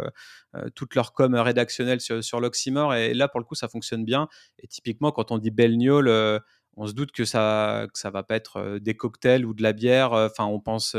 euh, 0.55 0.69
toute 0.75 0.95
leur 0.95 1.13
com 1.13 1.35
rédactionnelle 1.35 2.01
sur, 2.01 2.23
sur 2.23 2.39
l'oxymore. 2.39 2.95
Et 2.95 3.13
là, 3.13 3.27
pour 3.27 3.39
le 3.39 3.45
coup, 3.45 3.55
ça 3.55 3.67
fonctionne 3.67 4.05
bien. 4.05 4.27
Et 4.59 4.67
typiquement, 4.67 5.11
quand 5.11 5.31
on 5.31 5.37
dit 5.37 5.51
Belgnol, 5.51 6.07
euh, 6.07 6.39
on 6.75 6.87
se 6.87 6.93
doute 6.93 7.11
que 7.11 7.25
ça 7.25 7.87
que 7.93 7.99
ça 7.99 8.09
va 8.09 8.23
pas 8.23 8.35
être 8.35 8.79
des 8.79 8.95
cocktails 8.95 9.45
ou 9.45 9.53
de 9.53 9.61
la 9.61 9.73
bière. 9.73 10.13
Enfin, 10.13 10.45
on 10.45 10.59
pense 10.59 10.95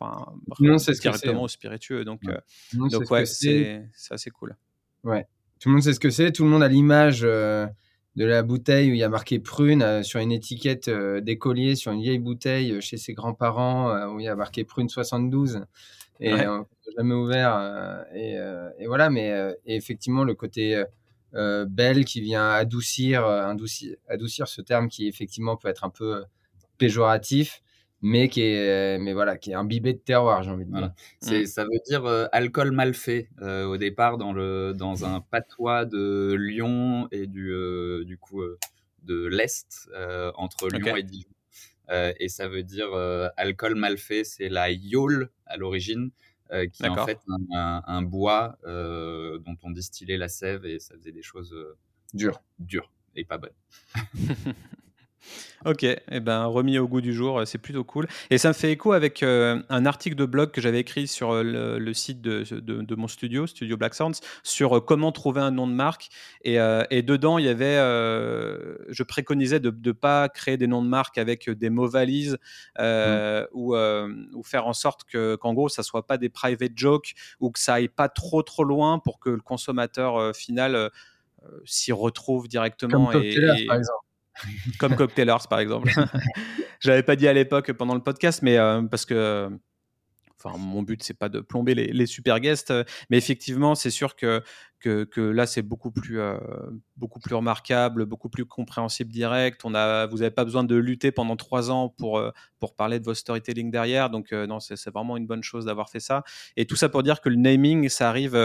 enfin 0.00 0.32
directement 1.00 1.42
au 1.42 1.48
spiritueux. 1.48 2.04
Donc, 2.04 2.22
donc 2.72 3.10
ouais, 3.10 3.26
c'est 3.26 3.88
assez 4.10 4.30
cool. 4.30 4.56
Ouais. 5.04 5.26
Tout 5.60 5.68
le 5.68 5.74
monde 5.74 5.84
sait 5.84 5.92
ce 5.92 6.00
que 6.00 6.10
c'est. 6.10 6.32
Tout 6.32 6.42
le 6.42 6.50
monde 6.50 6.64
a 6.64 6.68
l'image 6.68 7.20
de 7.20 7.68
la 8.16 8.42
bouteille 8.42 8.90
où 8.90 8.94
il 8.94 8.98
y 8.98 9.04
a 9.04 9.08
marqué 9.08 9.38
prune 9.38 10.02
sur 10.02 10.18
une 10.18 10.32
étiquette 10.32 10.90
d'écolier 10.90 11.76
sur 11.76 11.92
une 11.92 12.02
vieille 12.02 12.18
bouteille 12.18 12.82
chez 12.82 12.96
ses 12.96 13.14
grands-parents 13.14 14.08
où 14.08 14.18
il 14.18 14.24
y 14.24 14.28
a 14.28 14.34
marqué 14.34 14.64
prune 14.64 14.88
72 14.88 15.60
et 16.20 16.32
ouais. 16.34 16.46
on 16.46 16.66
jamais 16.96 17.14
ouvert. 17.14 17.56
Euh, 17.56 18.02
et, 18.14 18.38
euh, 18.38 18.70
et, 18.78 18.86
voilà, 18.86 19.10
mais 19.10 19.30
euh, 19.32 19.54
effectivement, 19.66 20.24
le 20.24 20.34
côté 20.34 20.82
belle 21.32 22.04
qui 22.04 22.20
vient 22.20 22.50
adoucir, 22.50 23.24
adoucir, 23.24 23.96
adoucir 24.08 24.48
ce 24.48 24.60
terme 24.62 24.88
qui 24.88 25.06
effectivement 25.06 25.56
peut 25.56 25.68
être 25.68 25.84
un 25.84 25.90
peu 25.90 26.24
péjoratif 26.76 27.62
mais 28.02 28.28
qui 28.28 28.40
est 28.40 28.98
mais 28.98 29.12
voilà 29.12 29.36
qui 29.36 29.52
est 29.52 29.54
imbibé 29.54 29.92
de 29.92 29.98
terroir 29.98 30.42
j'ai 30.42 30.50
envie 30.50 30.64
de 30.64 30.72
dire 30.72 30.92
c'est 31.20 31.46
ça 31.46 31.62
veut 31.62 31.78
dire 31.86 32.04
alcool 32.32 32.72
mal 32.72 32.94
fait 32.94 33.28
au 33.40 33.76
départ 33.76 34.18
dans 34.18 34.32
le 34.32 34.72
dans 34.74 35.04
un 35.04 35.20
patois 35.30 35.84
de 35.84 36.34
Lyon 36.36 37.06
et 37.12 37.28
du 37.28 37.54
du 38.04 38.18
coup 38.18 38.42
de 39.04 39.26
l'est 39.26 39.88
entre 40.34 40.68
Lyon 40.68 40.96
et 40.96 41.04
Dijon 41.04 41.30
et 41.90 42.28
ça 42.28 42.48
veut 42.48 42.62
dire 42.62 42.92
euh, 42.92 43.28
alcool 43.36 43.74
mal 43.74 43.98
fait, 43.98 44.24
c'est 44.24 44.48
la 44.48 44.70
yole 44.70 45.30
à 45.46 45.56
l'origine, 45.56 46.10
euh, 46.52 46.66
qui 46.66 46.84
est 46.84 46.88
en 46.88 47.06
fait 47.06 47.18
un, 47.52 48.02
bois 48.02 48.58
dont 48.64 49.56
on 49.62 49.70
distillait 49.70 50.18
la 50.18 50.28
sève 50.28 50.64
et 50.64 50.78
ça 50.78 50.94
faisait 50.96 51.12
des 51.12 51.22
choses 51.22 51.54
dures. 52.14 52.42
Dures. 52.58 52.90
et 53.16 53.24
pas 53.24 53.38
bonne. 53.38 53.50
Ok, 55.66 55.84
et 55.84 55.98
eh 56.10 56.20
ben, 56.20 56.46
remis 56.46 56.78
au 56.78 56.88
goût 56.88 57.02
du 57.02 57.12
jour, 57.12 57.40
euh, 57.40 57.44
c'est 57.44 57.58
plutôt 57.58 57.84
cool. 57.84 58.06
Et 58.30 58.38
ça 58.38 58.48
me 58.48 58.54
fait 58.54 58.72
écho 58.72 58.92
avec 58.92 59.22
euh, 59.22 59.62
un 59.68 59.84
article 59.84 60.16
de 60.16 60.24
blog 60.24 60.52
que 60.52 60.60
j'avais 60.60 60.80
écrit 60.80 61.06
sur 61.06 61.32
euh, 61.32 61.78
le, 61.78 61.94
site 61.94 62.22
de, 62.22 62.44
de, 62.60 62.94
mon 62.94 63.08
studio, 63.08 63.46
Studio 63.46 63.76
Black 63.76 63.94
Sounds, 63.94 64.20
sur 64.42 64.82
comment 64.84 65.12
trouver 65.12 65.42
un 65.42 65.50
nom 65.50 65.66
de 65.66 65.74
marque. 65.74 66.08
Et, 66.44 66.56
et 66.90 67.02
dedans, 67.02 67.38
il 67.38 67.44
y 67.44 67.48
avait, 67.48 67.76
je 68.88 69.02
préconisais 69.02 69.60
de 69.60 69.70
ne 69.70 69.92
pas 69.92 70.28
créer 70.28 70.56
des 70.56 70.66
noms 70.66 70.82
de 70.82 70.88
marque 70.88 71.18
avec 71.18 71.50
des 71.50 71.68
mots 71.68 71.88
valises 71.88 72.38
mmh. 72.78 72.82
ou, 73.52 73.76
ou, 73.76 74.42
faire 74.42 74.66
en 74.66 74.72
sorte 74.72 75.04
que, 75.04 75.36
qu'en 75.36 75.52
gros, 75.52 75.68
ça 75.68 75.82
soit 75.82 76.06
pas 76.06 76.16
des 76.16 76.28
private 76.28 76.72
jokes 76.74 77.12
ou 77.40 77.50
que 77.50 77.58
ça 77.58 77.74
aille 77.74 77.88
pas 77.88 78.08
trop 78.08 78.42
trop 78.42 78.64
loin 78.64 78.98
pour 78.98 79.18
que 79.18 79.30
le 79.30 79.40
consommateur 79.40 80.34
final 80.34 80.90
s'y 81.64 81.92
retrouve 81.92 82.48
directement. 82.48 83.06
Comme 83.06 83.22
et, 83.22 83.66
par 83.66 83.76
exemple 83.76 84.09
comme 84.78 84.96
Cocktailers 84.96 85.48
par 85.48 85.60
exemple. 85.60 85.90
J'avais 86.80 87.02
pas 87.02 87.16
dit 87.16 87.28
à 87.28 87.32
l'époque 87.32 87.72
pendant 87.72 87.94
le 87.94 88.02
podcast, 88.02 88.42
mais 88.42 88.58
euh, 88.58 88.82
parce 88.82 89.04
que 89.04 89.50
Enfin, 90.42 90.56
mon 90.56 90.82
but, 90.82 91.02
c'est 91.02 91.18
pas 91.18 91.28
de 91.28 91.40
plomber 91.40 91.74
les, 91.74 92.06
super 92.06 92.40
guests, 92.40 92.72
mais 93.10 93.18
effectivement, 93.18 93.74
c'est 93.74 93.90
sûr 93.90 94.16
que, 94.16 94.42
que, 94.80 95.20
là, 95.20 95.46
c'est 95.46 95.62
beaucoup 95.62 95.90
plus, 95.90 96.20
euh, 96.20 96.38
beaucoup 96.96 97.20
plus 97.20 97.34
remarquable, 97.34 98.06
beaucoup 98.06 98.28
plus 98.28 98.44
compréhensible, 98.46 99.12
direct. 99.12 99.60
On 99.64 99.74
a, 99.74 100.06
vous 100.06 100.18
n'avez 100.18 100.30
pas 100.30 100.44
besoin 100.44 100.64
de 100.64 100.76
lutter 100.76 101.12
pendant 101.12 101.36
trois 101.36 101.70
ans 101.70 101.88
pour, 101.88 102.18
euh, 102.18 102.30
pour 102.58 102.74
parler 102.74 102.98
de 102.98 103.04
vos 103.04 103.14
storytelling 103.14 103.70
derrière. 103.70 104.10
Donc, 104.10 104.32
non, 104.32 104.60
c'est 104.60 104.90
vraiment 104.90 105.16
une 105.16 105.26
bonne 105.26 105.42
chose 105.42 105.66
d'avoir 105.66 105.90
fait 105.90 106.00
ça. 106.00 106.24
Et 106.56 106.66
tout 106.66 106.76
ça 106.76 106.88
pour 106.88 107.02
dire 107.02 107.20
que 107.20 107.28
le 107.28 107.36
naming, 107.36 107.88
ça 107.88 108.08
arrive 108.08 108.36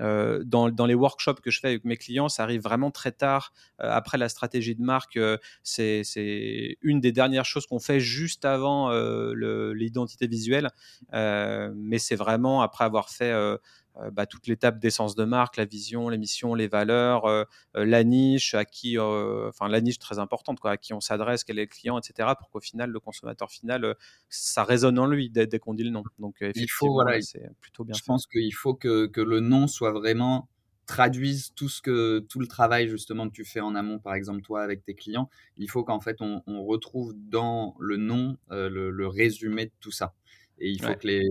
euh, 0.00 0.42
dans, 0.44 0.70
dans, 0.70 0.86
les 0.86 0.94
workshops 0.94 1.40
que 1.40 1.50
je 1.50 1.60
fais 1.60 1.68
avec 1.68 1.84
mes 1.84 1.96
clients, 1.96 2.28
ça 2.28 2.42
arrive 2.42 2.62
vraiment 2.62 2.90
très 2.90 3.12
tard 3.12 3.52
euh, 3.80 3.90
après 3.90 4.18
la 4.18 4.28
stratégie 4.28 4.74
de 4.74 4.82
marque. 4.82 5.16
Euh, 5.16 5.38
c'est 5.62 6.76
une 6.82 7.00
des 7.00 7.12
dernières 7.12 7.44
choses 7.44 7.66
qu'on 7.66 7.78
fait 7.78 8.00
juste 8.00 8.44
avant 8.44 8.90
l'identité 9.34 10.26
visuelle, 10.26 10.70
mais 11.12 11.98
c'est 11.98 12.16
vraiment 12.16 12.62
après 12.62 12.84
avoir 12.84 13.10
fait 13.10 13.32
bah, 14.12 14.26
toute 14.26 14.46
l'étape 14.46 14.78
d'essence 14.78 15.14
de 15.14 15.24
marque, 15.24 15.56
la 15.56 15.64
vision, 15.64 16.08
les 16.08 16.18
missions, 16.18 16.54
les 16.54 16.68
valeurs, 16.68 17.46
la 17.74 18.04
niche, 18.04 18.54
à 18.54 18.64
qui, 18.64 18.98
enfin 18.98 19.68
la 19.68 19.80
niche 19.80 19.98
très 19.98 20.18
importante, 20.18 20.60
quoi, 20.60 20.72
à 20.72 20.76
qui 20.76 20.92
on 20.92 21.00
s'adresse, 21.00 21.44
quel 21.44 21.58
est 21.58 21.62
le 21.62 21.68
client, 21.68 21.98
etc. 21.98 22.30
Pour 22.38 22.50
qu'au 22.50 22.60
final, 22.60 22.90
le 22.90 23.00
consommateur 23.00 23.50
final, 23.50 23.94
ça 24.28 24.64
résonne 24.64 24.98
en 24.98 25.06
lui 25.06 25.30
dès, 25.30 25.46
qu'on 25.58 25.74
dit 25.74 25.84
le 25.84 25.90
nom. 25.90 26.02
Donc 26.18 26.36
il 26.40 26.70
faut, 26.70 26.92
voilà, 26.92 27.20
c'est 27.20 27.48
plutôt 27.60 27.84
bien. 27.84 27.94
Je 27.96 28.02
pense 28.02 28.26
qu'il 28.26 28.54
faut 28.54 28.74
que, 28.74 29.06
que, 29.06 29.20
le 29.20 29.40
nom 29.40 29.66
soit 29.66 29.92
vraiment 29.92 30.48
traduise 30.86 31.52
tout 31.54 31.68
ce 31.68 31.80
que 31.80 32.18
tout 32.28 32.40
le 32.40 32.46
travail 32.46 32.88
justement 32.88 33.28
que 33.28 33.32
tu 33.34 33.44
fais 33.44 33.60
en 33.60 33.74
amont 33.74 33.98
par 33.98 34.14
exemple 34.14 34.42
toi 34.42 34.62
avec 34.62 34.84
tes 34.84 34.94
clients 34.94 35.30
il 35.56 35.70
faut 35.70 35.84
qu'en 35.84 36.00
fait 36.00 36.20
on, 36.20 36.42
retrouve 36.64 37.14
dans 37.16 37.74
le 37.78 37.96
nom 37.96 38.36
le, 38.50 39.06
résumé 39.06 39.66
de 39.66 39.72
tout 39.80 39.90
ça 39.90 40.14
et 40.58 40.70
il 40.70 40.82
faut 40.82 40.94
que 40.94 41.06
les 41.06 41.26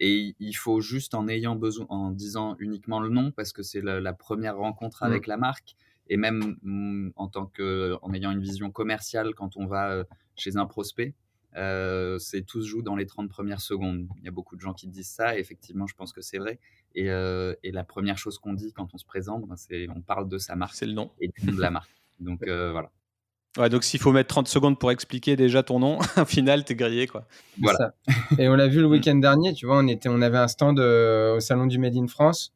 et 0.00 0.34
il 0.38 0.52
faut 0.54 0.80
juste 0.80 1.14
en 1.14 1.28
ayant 1.28 1.56
besoin, 1.56 1.86
en 1.88 2.10
disant 2.10 2.56
uniquement 2.58 3.00
le 3.00 3.08
nom, 3.08 3.32
parce 3.32 3.52
que 3.52 3.62
c'est 3.62 3.80
la, 3.80 4.12
première 4.12 4.56
rencontre 4.56 5.02
avec 5.02 5.26
mmh. 5.26 5.30
la 5.30 5.36
marque, 5.36 5.76
et 6.08 6.16
même 6.16 6.56
mmh, 6.62 7.10
en 7.16 7.28
tant 7.28 7.46
que, 7.46 7.96
en 8.02 8.12
ayant 8.14 8.30
une 8.30 8.40
vision 8.40 8.70
commerciale 8.70 9.34
quand 9.34 9.56
on 9.56 9.66
va 9.66 9.90
euh, 9.90 10.04
chez 10.36 10.56
un 10.56 10.66
prospect, 10.66 11.14
euh, 11.56 12.18
c'est 12.18 12.42
tout 12.42 12.62
se 12.62 12.68
joue 12.68 12.82
dans 12.82 12.94
les 12.94 13.06
30 13.06 13.28
premières 13.28 13.60
secondes. 13.60 14.06
Il 14.18 14.24
y 14.24 14.28
a 14.28 14.30
beaucoup 14.30 14.54
de 14.54 14.60
gens 14.60 14.72
qui 14.72 14.86
disent 14.86 15.10
ça, 15.10 15.36
et 15.36 15.40
effectivement, 15.40 15.86
je 15.86 15.94
pense 15.94 16.12
que 16.12 16.20
c'est 16.20 16.38
vrai. 16.38 16.60
Et, 16.94 17.10
euh, 17.10 17.54
et, 17.62 17.72
la 17.72 17.84
première 17.84 18.18
chose 18.18 18.38
qu'on 18.38 18.54
dit 18.54 18.72
quand 18.72 18.94
on 18.94 18.98
se 18.98 19.04
présente, 19.04 19.46
ben, 19.46 19.56
c'est 19.56 19.88
on 19.94 20.00
parle 20.00 20.28
de 20.28 20.38
sa 20.38 20.56
marque. 20.56 20.74
C'est 20.74 20.86
le 20.86 20.92
nom. 20.92 21.10
Et 21.20 21.28
du 21.28 21.46
nom 21.46 21.52
de 21.54 21.60
la 21.60 21.70
marque. 21.70 21.90
Donc 22.20 22.44
voilà. 22.44 22.90
Ouais, 23.58 23.68
donc 23.68 23.82
s'il 23.82 23.98
faut 23.98 24.12
mettre 24.12 24.28
30 24.28 24.46
secondes 24.46 24.78
pour 24.78 24.92
expliquer 24.92 25.34
déjà 25.34 25.64
ton 25.64 25.80
nom, 25.80 25.98
au 26.16 26.24
final, 26.24 26.64
t'es 26.64 26.76
grillé, 26.76 27.08
quoi. 27.08 27.26
Voilà. 27.60 27.92
Et 28.38 28.48
on 28.48 28.54
l'a 28.54 28.68
vu 28.68 28.80
le 28.80 28.86
week-end 28.86 29.16
dernier, 29.16 29.52
tu 29.52 29.66
vois, 29.66 29.78
on, 29.78 29.88
était, 29.88 30.08
on 30.08 30.22
avait 30.22 30.38
un 30.38 30.46
stand 30.46 30.78
euh, 30.78 31.36
au 31.36 31.40
salon 31.40 31.66
du 31.66 31.78
Made 31.78 31.96
in 31.96 32.06
France. 32.06 32.54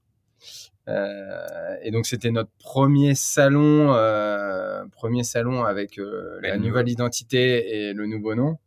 Euh, 0.88 1.76
et 1.82 1.92
donc 1.92 2.06
c'était 2.06 2.32
notre 2.32 2.50
premier 2.58 3.14
salon, 3.14 3.94
euh, 3.94 4.84
premier 4.90 5.22
salon 5.22 5.64
avec 5.64 6.00
la 6.40 6.56
nouvelle 6.56 6.88
identité 6.88 7.88
et 7.88 7.92
le 7.92 8.06
nouveau 8.06 8.34
nom. 8.34 8.58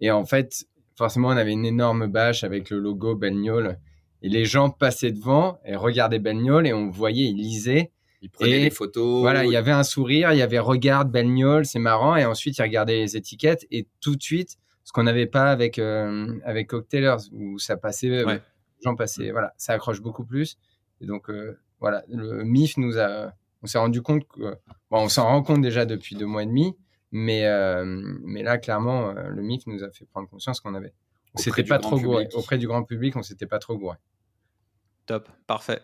Et 0.00 0.10
en 0.10 0.24
fait, 0.24 0.66
forcément, 0.96 1.28
on 1.28 1.36
avait 1.36 1.52
une 1.52 1.66
énorme 1.66 2.06
bâche 2.06 2.44
avec 2.44 2.70
le 2.70 2.78
logo 2.78 3.16
Bagnol. 3.16 3.78
Et 4.22 4.28
les 4.28 4.44
gens 4.44 4.70
passaient 4.70 5.12
devant 5.12 5.58
et 5.64 5.76
regardaient 5.76 6.18
Bagnol 6.18 6.66
et 6.66 6.72
on 6.72 6.88
voyait, 6.88 7.26
ils 7.26 7.36
lisaient. 7.36 7.90
Il 8.24 8.30
prenait 8.30 8.58
des 8.58 8.70
photos. 8.70 9.20
Voilà, 9.20 9.44
il 9.44 9.52
y 9.52 9.56
avait 9.56 9.70
un 9.70 9.82
sourire, 9.82 10.32
il 10.32 10.38
y 10.38 10.42
avait 10.42 10.58
regarde 10.58 11.12
Bagnol, 11.12 11.66
c'est 11.66 11.78
marrant. 11.78 12.16
Et 12.16 12.24
ensuite, 12.24 12.56
il 12.56 12.62
regardait 12.62 12.96
les 12.96 13.18
étiquettes 13.18 13.66
et 13.70 13.86
tout 14.00 14.16
de 14.16 14.22
suite, 14.22 14.56
ce 14.82 14.92
qu'on 14.92 15.02
n'avait 15.02 15.26
pas 15.26 15.50
avec, 15.50 15.78
euh, 15.78 16.34
avec 16.42 16.68
Cocktailers, 16.68 17.18
où 17.32 17.58
ça 17.58 17.76
passait, 17.76 18.08
euh, 18.08 18.24
les 18.26 18.40
gens 18.82 18.96
passaient, 18.96 19.30
voilà, 19.30 19.52
ça 19.58 19.74
accroche 19.74 20.00
beaucoup 20.00 20.24
plus. 20.24 20.56
Et 21.02 21.06
donc, 21.06 21.28
euh, 21.28 21.58
voilà, 21.80 22.02
le 22.08 22.44
MIF 22.44 22.78
nous 22.78 22.98
a, 22.98 23.34
on 23.62 23.66
s'est 23.66 23.76
rendu 23.76 24.00
compte 24.00 24.26
que, 24.26 24.56
bon, 24.90 25.02
on 25.02 25.08
s'en 25.10 25.24
rend 25.24 25.42
compte 25.42 25.60
déjà 25.60 25.84
depuis 25.84 26.16
deux 26.16 26.26
mois 26.26 26.44
et 26.44 26.46
demi, 26.46 26.74
mais, 27.12 27.44
mais 28.22 28.42
là, 28.42 28.56
clairement, 28.56 29.12
le 29.12 29.42
MIF 29.42 29.66
nous 29.66 29.84
a 29.84 29.90
fait 29.90 30.06
prendre 30.06 30.30
conscience 30.30 30.60
qu'on 30.60 30.74
avait. 30.74 30.94
On 31.34 31.38
s'était 31.38 31.64
pas 31.64 31.78
trop 31.78 32.00
gouré. 32.00 32.26
Auprès 32.32 32.56
du 32.56 32.66
grand 32.66 32.84
public, 32.84 33.16
on 33.16 33.22
s'était 33.22 33.46
pas 33.46 33.58
trop 33.58 33.76
gouré. 33.76 33.98
Top, 35.04 35.28
parfait. 35.46 35.82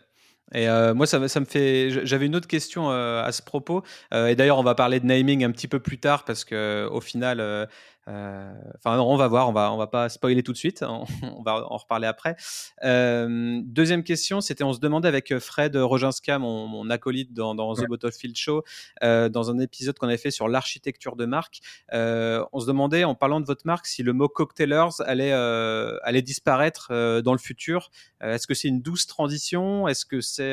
Et 0.55 0.69
euh, 0.69 0.95
moi, 0.95 1.07
ça, 1.07 1.19
me 1.19 1.45
fait. 1.45 1.91
J'avais 2.05 2.27
une 2.27 2.35
autre 2.35 2.49
question 2.49 2.91
euh, 2.91 3.23
à 3.23 3.33
ce 3.33 3.43
propos. 3.43 3.83
Euh, 4.13 4.29
et 4.29 4.35
d'ailleurs, 4.35 4.59
on 4.59 4.63
va 4.63 4.75
parler 4.75 5.01
de 5.01 5.07
naming 5.07 5.45
un 5.45 5.51
petit 5.51 5.69
peu 5.69 5.79
plus 5.79 5.99
tard 5.99 6.25
parce 6.25 6.45
que 6.45 6.89
au 6.91 7.01
final, 7.01 7.41
euh, 7.41 7.67
enfin, 8.07 8.99
on 8.99 9.17
va 9.17 9.29
voir, 9.29 9.49
on 9.49 9.53
va, 9.53 9.73
on 9.73 9.77
va 9.77 9.87
pas 9.87 10.09
spoiler 10.09 10.43
tout 10.43 10.53
de 10.53 10.57
suite, 10.57 10.83
on, 11.23 11.43
va 11.43 11.67
en 11.71 11.77
reparler 11.77 12.07
après. 12.07 12.37
Euh, 12.83 13.61
deuxième 13.65 14.03
question, 14.03 14.41
c'était 14.41 14.65
on 14.65 14.73
se 14.73 14.81
demandait 14.81 15.09
avec 15.09 15.39
Fred 15.39 15.77
Roginska, 15.77 16.39
mon, 16.39 16.89
acolyte 16.91 17.33
dans, 17.33 17.75
The 17.75 17.87
Bottlefield 17.87 18.37
Show, 18.37 18.65
euh, 19.03 19.29
dans 19.29 19.51
un 19.51 19.59
épisode 19.59 19.99
qu'on 19.99 20.09
avait 20.09 20.17
fait 20.17 20.31
sur 20.31 20.49
l'architecture 20.49 21.17
de 21.17 21.27
marque, 21.27 21.61
on 21.93 22.61
se 22.61 22.67
demandait 22.67 23.05
en 23.05 23.15
parlant 23.15 23.41
de 23.41 23.47
votre 23.47 23.67
marque 23.67 23.87
si 23.87 24.03
le 24.03 24.13
mot 24.13 24.29
cocktailers 24.29 25.01
allait, 25.01 25.33
allait 25.33 26.23
disparaître 26.23 27.21
dans 27.23 27.33
le 27.33 27.39
futur. 27.39 27.91
Est-ce 28.21 28.47
que 28.47 28.55
c'est 28.55 28.69
une 28.69 28.83
douce 28.83 29.07
transition? 29.07 29.89
Est-ce 29.89 30.07
que 30.07 30.21
c'est 30.21 30.53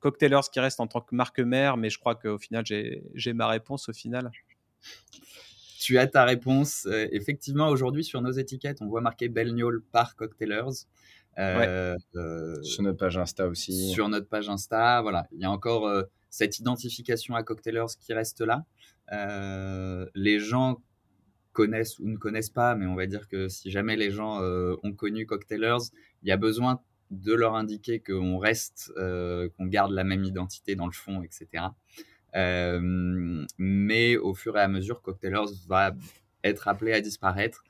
cocktailers 0.00 0.50
qui 0.50 0.60
reste 0.60 0.80
en 0.80 0.86
tant 0.86 1.00
que 1.00 1.14
marque 1.14 1.40
mère 1.40 1.76
Mais 1.76 1.88
je 1.88 1.98
crois 1.98 2.14
qu'au 2.14 2.38
final, 2.38 2.64
j'ai 2.66 3.32
ma 3.32 3.46
réponse 3.46 3.88
au 3.88 3.92
final 3.92 4.30
tu 5.82 5.98
as 5.98 6.06
ta 6.06 6.24
réponse. 6.24 6.86
Euh, 6.86 7.08
effectivement, 7.10 7.68
aujourd'hui, 7.68 8.04
sur 8.04 8.22
nos 8.22 8.30
étiquettes, 8.30 8.80
on 8.82 8.86
voit 8.86 9.00
marqué 9.00 9.28
Belgnol 9.28 9.82
par 9.90 10.14
Cocktailers. 10.14 10.86
Euh, 11.38 11.96
sur 12.62 12.82
notre 12.84 12.98
page 12.98 13.18
Insta 13.18 13.48
aussi. 13.48 13.90
Sur 13.90 14.08
notre 14.08 14.28
page 14.28 14.48
Insta, 14.48 15.02
voilà. 15.02 15.26
Il 15.32 15.40
y 15.40 15.44
a 15.44 15.50
encore 15.50 15.88
euh, 15.88 16.04
cette 16.30 16.60
identification 16.60 17.34
à 17.34 17.42
Cocktailers 17.42 17.96
qui 17.98 18.12
reste 18.12 18.42
là. 18.42 18.64
les 20.14 20.38
gens 20.38 20.80
connaissent 21.52 21.98
ou 21.98 22.06
ne 22.06 22.16
connaissent 22.16 22.50
pas, 22.50 22.76
mais 22.76 22.86
on 22.86 22.94
va 22.94 23.06
dire 23.06 23.26
que 23.28 23.48
si 23.48 23.70
jamais 23.70 23.96
les 23.96 24.10
gens 24.10 24.40
ont 24.40 24.92
connu 24.92 25.26
Cocktailers, 25.26 25.90
il 26.22 26.28
y 26.28 26.32
a 26.32 26.36
besoin 26.36 26.80
de 27.10 27.34
leur 27.34 27.56
indiquer 27.56 28.00
qu'on 28.00 28.38
reste, 28.38 28.92
qu'on 28.96 29.66
garde 29.66 29.92
la 29.92 30.04
même 30.04 30.24
identité 30.24 30.76
dans 30.76 30.86
le 30.86 30.92
fond, 30.92 31.22
etc. 31.22 31.64
Euh, 32.34 33.44
mais 33.58 34.16
au 34.16 34.34
fur 34.34 34.56
et 34.56 34.60
à 34.60 34.68
mesure, 34.68 35.02
Cocktailers 35.02 35.52
va 35.66 35.94
être 36.44 36.68
appelé 36.68 36.92
à 36.92 37.00
disparaître. 37.00 37.64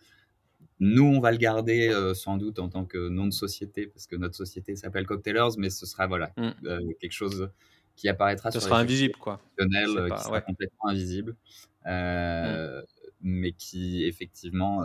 Nous, 0.80 1.04
on 1.04 1.20
va 1.20 1.30
le 1.30 1.38
garder 1.38 1.88
euh, 1.88 2.14
sans 2.14 2.36
doute 2.36 2.58
en 2.58 2.68
tant 2.68 2.84
que 2.84 3.08
nom 3.08 3.26
de 3.26 3.32
société, 3.32 3.86
parce 3.86 4.06
que 4.06 4.16
notre 4.16 4.34
société 4.34 4.74
s'appelle 4.76 5.06
Cocktailers, 5.06 5.58
mais 5.58 5.70
ce 5.70 5.86
sera 5.86 6.06
voilà, 6.06 6.32
mm. 6.36 6.50
euh, 6.64 6.80
quelque 7.00 7.12
chose 7.12 7.50
qui 7.94 8.08
apparaîtra 8.08 8.50
ce 8.50 8.58
sera 8.58 8.80
invisible, 8.80 9.14
quoi. 9.16 9.40
qui 9.58 10.22
sera 10.22 10.40
complètement 10.40 10.88
invisible, 10.88 11.36
mm. 11.84 12.82
mais 13.20 13.52
qui 13.52 14.04
effectivement 14.04 14.84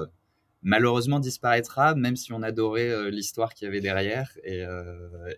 malheureusement 0.61 1.19
disparaîtra, 1.19 1.95
même 1.95 2.15
si 2.15 2.33
on 2.33 2.43
adorait 2.43 3.09
l'histoire 3.09 3.53
qu'il 3.53 3.65
y 3.65 3.69
avait 3.69 3.79
derrière. 3.79 4.37
Et, 4.43 4.63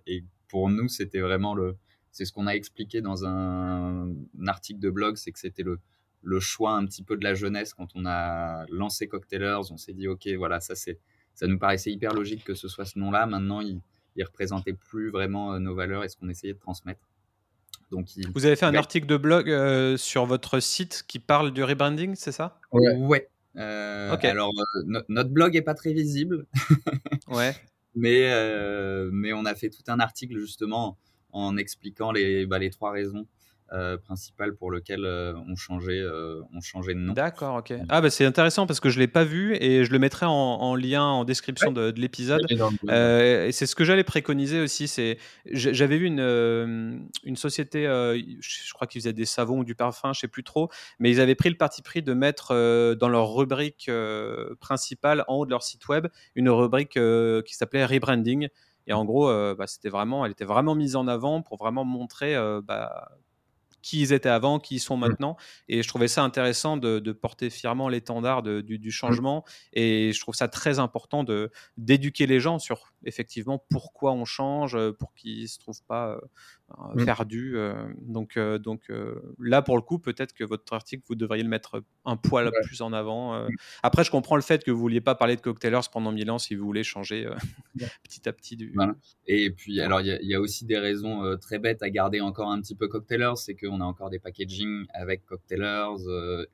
et 0.08 0.24
pour 0.48 0.69
nous, 0.69 0.88
c'était 0.88 1.19
vraiment 1.19 1.53
le, 1.53 1.77
c'est 2.12 2.25
ce 2.25 2.32
qu'on 2.32 2.48
a 2.48 2.51
expliqué 2.51 3.01
dans 3.01 3.25
un, 3.25 4.13
article 4.48 4.80
de 4.80 4.89
blog, 4.89 5.18
c'est 5.18 5.32
que 5.32 5.39
c'était 5.39 5.63
le, 5.63 5.80
le, 6.24 6.39
choix 6.39 6.72
un 6.72 6.86
petit 6.86 7.04
peu 7.04 7.18
de 7.18 7.24
la 7.24 7.34
jeunesse 7.34 7.74
quand 7.74 7.89
on 7.96 8.06
a 8.06 8.66
lancé 8.70 9.08
Cocktailers. 9.08 9.72
On 9.72 9.78
s'est 9.78 9.94
dit, 9.94 10.08
OK, 10.08 10.28
voilà, 10.38 10.60
ça, 10.60 10.75
c'est, 10.75 11.00
ça 11.34 11.48
nous 11.48 11.60
paraissait 11.60 11.92
hyper 11.92 12.13
logique 12.13 12.44
que 12.44 12.56
ce 12.56 12.68
soit 12.68 12.86
ce 12.86 12.98
nom-là. 13.00 13.25
Maintenant, 13.25 13.62
il, 13.62 13.82
ne 14.18 14.25
représentait 14.25 14.74
plus 14.74 15.12
vraiment 15.12 15.54
euh, 15.54 15.60
nos 15.60 15.75
valeurs 15.75 16.04
et 16.04 16.10
ce 16.10 16.18
qu'on 16.18 16.30
essayait 16.30 16.54
de 16.54 16.60
transmettre. 16.60 17.00
Donc, 17.92 18.08
Vous 18.36 18.46
avez 18.46 18.56
fait 18.56 18.66
un 18.66 18.75
article 18.75 19.08
de 19.08 19.18
blog 19.18 19.50
euh, 19.50 19.98
sur 19.98 20.25
votre 20.25 20.60
site 20.60 21.04
qui 21.08 21.18
parle 21.18 21.51
du 21.51 21.63
rebranding, 21.63 22.13
c'est 22.16 22.32
ça? 22.32 22.60
Ouais. 22.72 23.30
Euh, 23.56 24.16
alors, 24.22 24.51
notre 25.08 25.30
blog 25.32 25.56
est 25.56 25.63
pas 25.63 25.74
très 25.74 25.94
visible. 25.94 26.46
ouais. 27.28 27.56
Mais, 27.96 28.32
mais 29.12 29.34
on 29.34 29.46
a 29.46 29.56
fait 29.56 29.70
tout 29.70 29.82
un 29.88 30.00
article 30.00 30.38
justement 30.38 30.98
en 31.31 31.57
expliquant 31.57 32.12
les, 32.12 32.45
bah, 32.45 32.59
les 32.59 32.69
trois 32.69 32.91
raisons 32.91 33.27
euh, 33.71 33.98
principal 33.98 34.55
pour 34.55 34.71
lequel 34.71 35.05
euh, 35.05 35.36
on, 35.48 35.55
changeait, 35.55 36.01
euh, 36.01 36.41
on 36.55 36.59
changeait 36.59 36.95
de 36.95 37.00
nom. 37.00 37.13
D'accord, 37.13 37.57
ok. 37.57 37.71
Ah 37.88 38.01
bah 38.01 38.09
c'est 38.09 38.25
intéressant 38.25 38.65
parce 38.65 38.79
que 38.79 38.89
je 38.89 38.95
ne 38.95 39.01
l'ai 39.01 39.07
pas 39.07 39.24
vu 39.24 39.55
et 39.62 39.86
je 39.86 39.91
le 39.91 40.00
mettrai 40.00 40.25
en, 40.27 40.75
lien 40.75 41.03
en 41.03 41.24
description 41.24 41.71
de, 41.71 41.93
l'épisode. 41.95 42.41
et 42.50 43.51
c'est 43.51 43.67
ce 43.67 43.75
que 43.75 43.83
j'allais 43.83 44.03
préconiser 44.03 44.59
aussi. 44.59 44.88
C'est 44.88 45.19
J'avais 45.45 46.00
vu 46.00 46.07
une, 46.07 47.07
une 47.24 47.36
société, 47.36 47.83
je 47.83 48.74
crois 48.74 48.88
qu'ils 48.88 49.01
faisaient 49.01 49.13
des 49.13 49.25
savons 49.25 49.59
ou 49.59 49.63
du 49.63 49.75
parfum, 49.75 50.13
je 50.13 50.17
ne 50.17 50.21
sais 50.21 50.27
plus 50.27 50.43
trop, 50.43 50.71
mais 50.98 51.12
ils 51.12 51.21
avaient 51.21 51.36
pris 51.36 51.50
le 51.50 51.57
parti 51.57 51.83
pris 51.83 52.01
de 52.01 52.13
mettre 52.13 52.55
dans 52.95 53.09
leur 53.09 53.36
rubrique 53.36 53.91
principale, 54.59 55.25
en 55.27 55.36
haut 55.36 55.45
de 55.45 55.51
leur 55.51 55.62
site 55.62 55.88
web, 55.88 56.07
une 56.33 56.50
rubrique 56.50 56.98
qui 57.45 57.55
s'appelait 57.55 57.86
rebranding. 57.86 58.50
Et 58.88 58.93
en 58.93 59.05
gros, 59.05 59.27
bah, 59.55 59.67
c'était 59.67 59.89
vraiment, 59.89 60.25
elle 60.25 60.31
était 60.31 60.45
vraiment 60.45 60.75
mise 60.75 60.95
en 60.95 61.07
avant 61.07 61.41
pour 61.41 61.57
vraiment 61.57 61.86
montrer 61.86 62.36
bah, 62.63 63.09
qui 63.81 64.01
ils 64.01 64.13
étaient 64.13 64.29
avant, 64.29 64.59
qui 64.59 64.75
ils 64.75 64.79
sont 64.79 64.98
mmh. 64.98 65.00
maintenant. 65.00 65.38
Et 65.67 65.83
je 65.83 65.88
trouvais 65.88 66.07
ça 66.07 66.24
intéressant 66.24 66.77
de, 66.77 67.12
porter 67.12 67.50
fièrement 67.50 67.89
l'étendard 67.89 68.43
du, 68.43 68.63
du, 68.63 68.88
mmh. 68.88 68.91
changement. 68.91 69.45
Et 69.74 70.13
je 70.13 70.19
trouve 70.19 70.36
ça 70.36 70.48
très 70.48 70.79
important 70.79 71.24
de 71.24 71.51
d'éduquer 71.77 72.27
les 72.27 72.39
gens 72.39 72.59
sur 72.59 72.93
effectivement 73.03 73.63
pourquoi 73.69 74.13
on 74.13 74.25
change, 74.25 74.77
pour 75.00 75.13
qu'ils 75.13 75.43
ne 75.43 75.48
se 75.48 75.59
trouvent 75.59 75.83
pas 75.88 76.17
mmh. 76.95 77.95
donc 78.01 78.38
donc 78.59 78.91
là, 79.39 79.61
pour 79.61 79.75
le 79.75 79.81
coup, 79.81 79.99
peut-être 79.99 80.33
que 80.33 80.43
votre 80.43 80.71
article, 80.73 81.03
vous 81.07 81.15
devriez 81.15 81.43
le 81.43 81.49
mettre 81.49 81.83
un 82.05 82.17
poil 82.17 82.51
plus 82.63 82.81
en 82.81 82.93
avant. 82.93 83.47
Après, 83.83 84.03
je 84.03 84.11
comprends 84.11 84.35
le 84.35 84.41
fait 84.41 84.63
que 84.63 84.71
vous 84.71 84.77
ne 84.77 84.81
vouliez 84.81 85.01
pas 85.01 85.15
parler 85.15 85.35
de 85.35 85.41
cocktailers 85.41 85.89
pendant 85.91 86.11
mille 86.11 86.29
ans 86.31 86.39
si 86.39 86.55
vous 86.55 86.65
voulez 86.65 86.83
changer 86.83 87.29
petit 88.03 88.27
à 88.27 88.33
petit. 88.33 88.55
Du... 88.55 88.73
Et 89.27 89.51
puis, 89.51 89.81
alors, 89.81 90.01
il 90.01 90.17
y, 90.21 90.35
a 90.35 90.39
aussi 90.39 90.65
des 90.65 90.77
raisons 90.77 91.38
très 91.38 91.59
bêtes 91.59 91.83
à 91.83 91.89
garder 91.89 92.21
encore 92.21 92.51
un 92.51 92.61
petit 92.61 92.75
peu 92.75 92.88
cocktailers, 92.88 93.38
c'est 93.38 93.55
qu'on 93.55 93.81
a 93.81 93.85
encore 93.85 94.09
des 94.09 94.19
packaging 94.19 94.85
avec 94.93 95.25
cocktailers. 95.25 95.97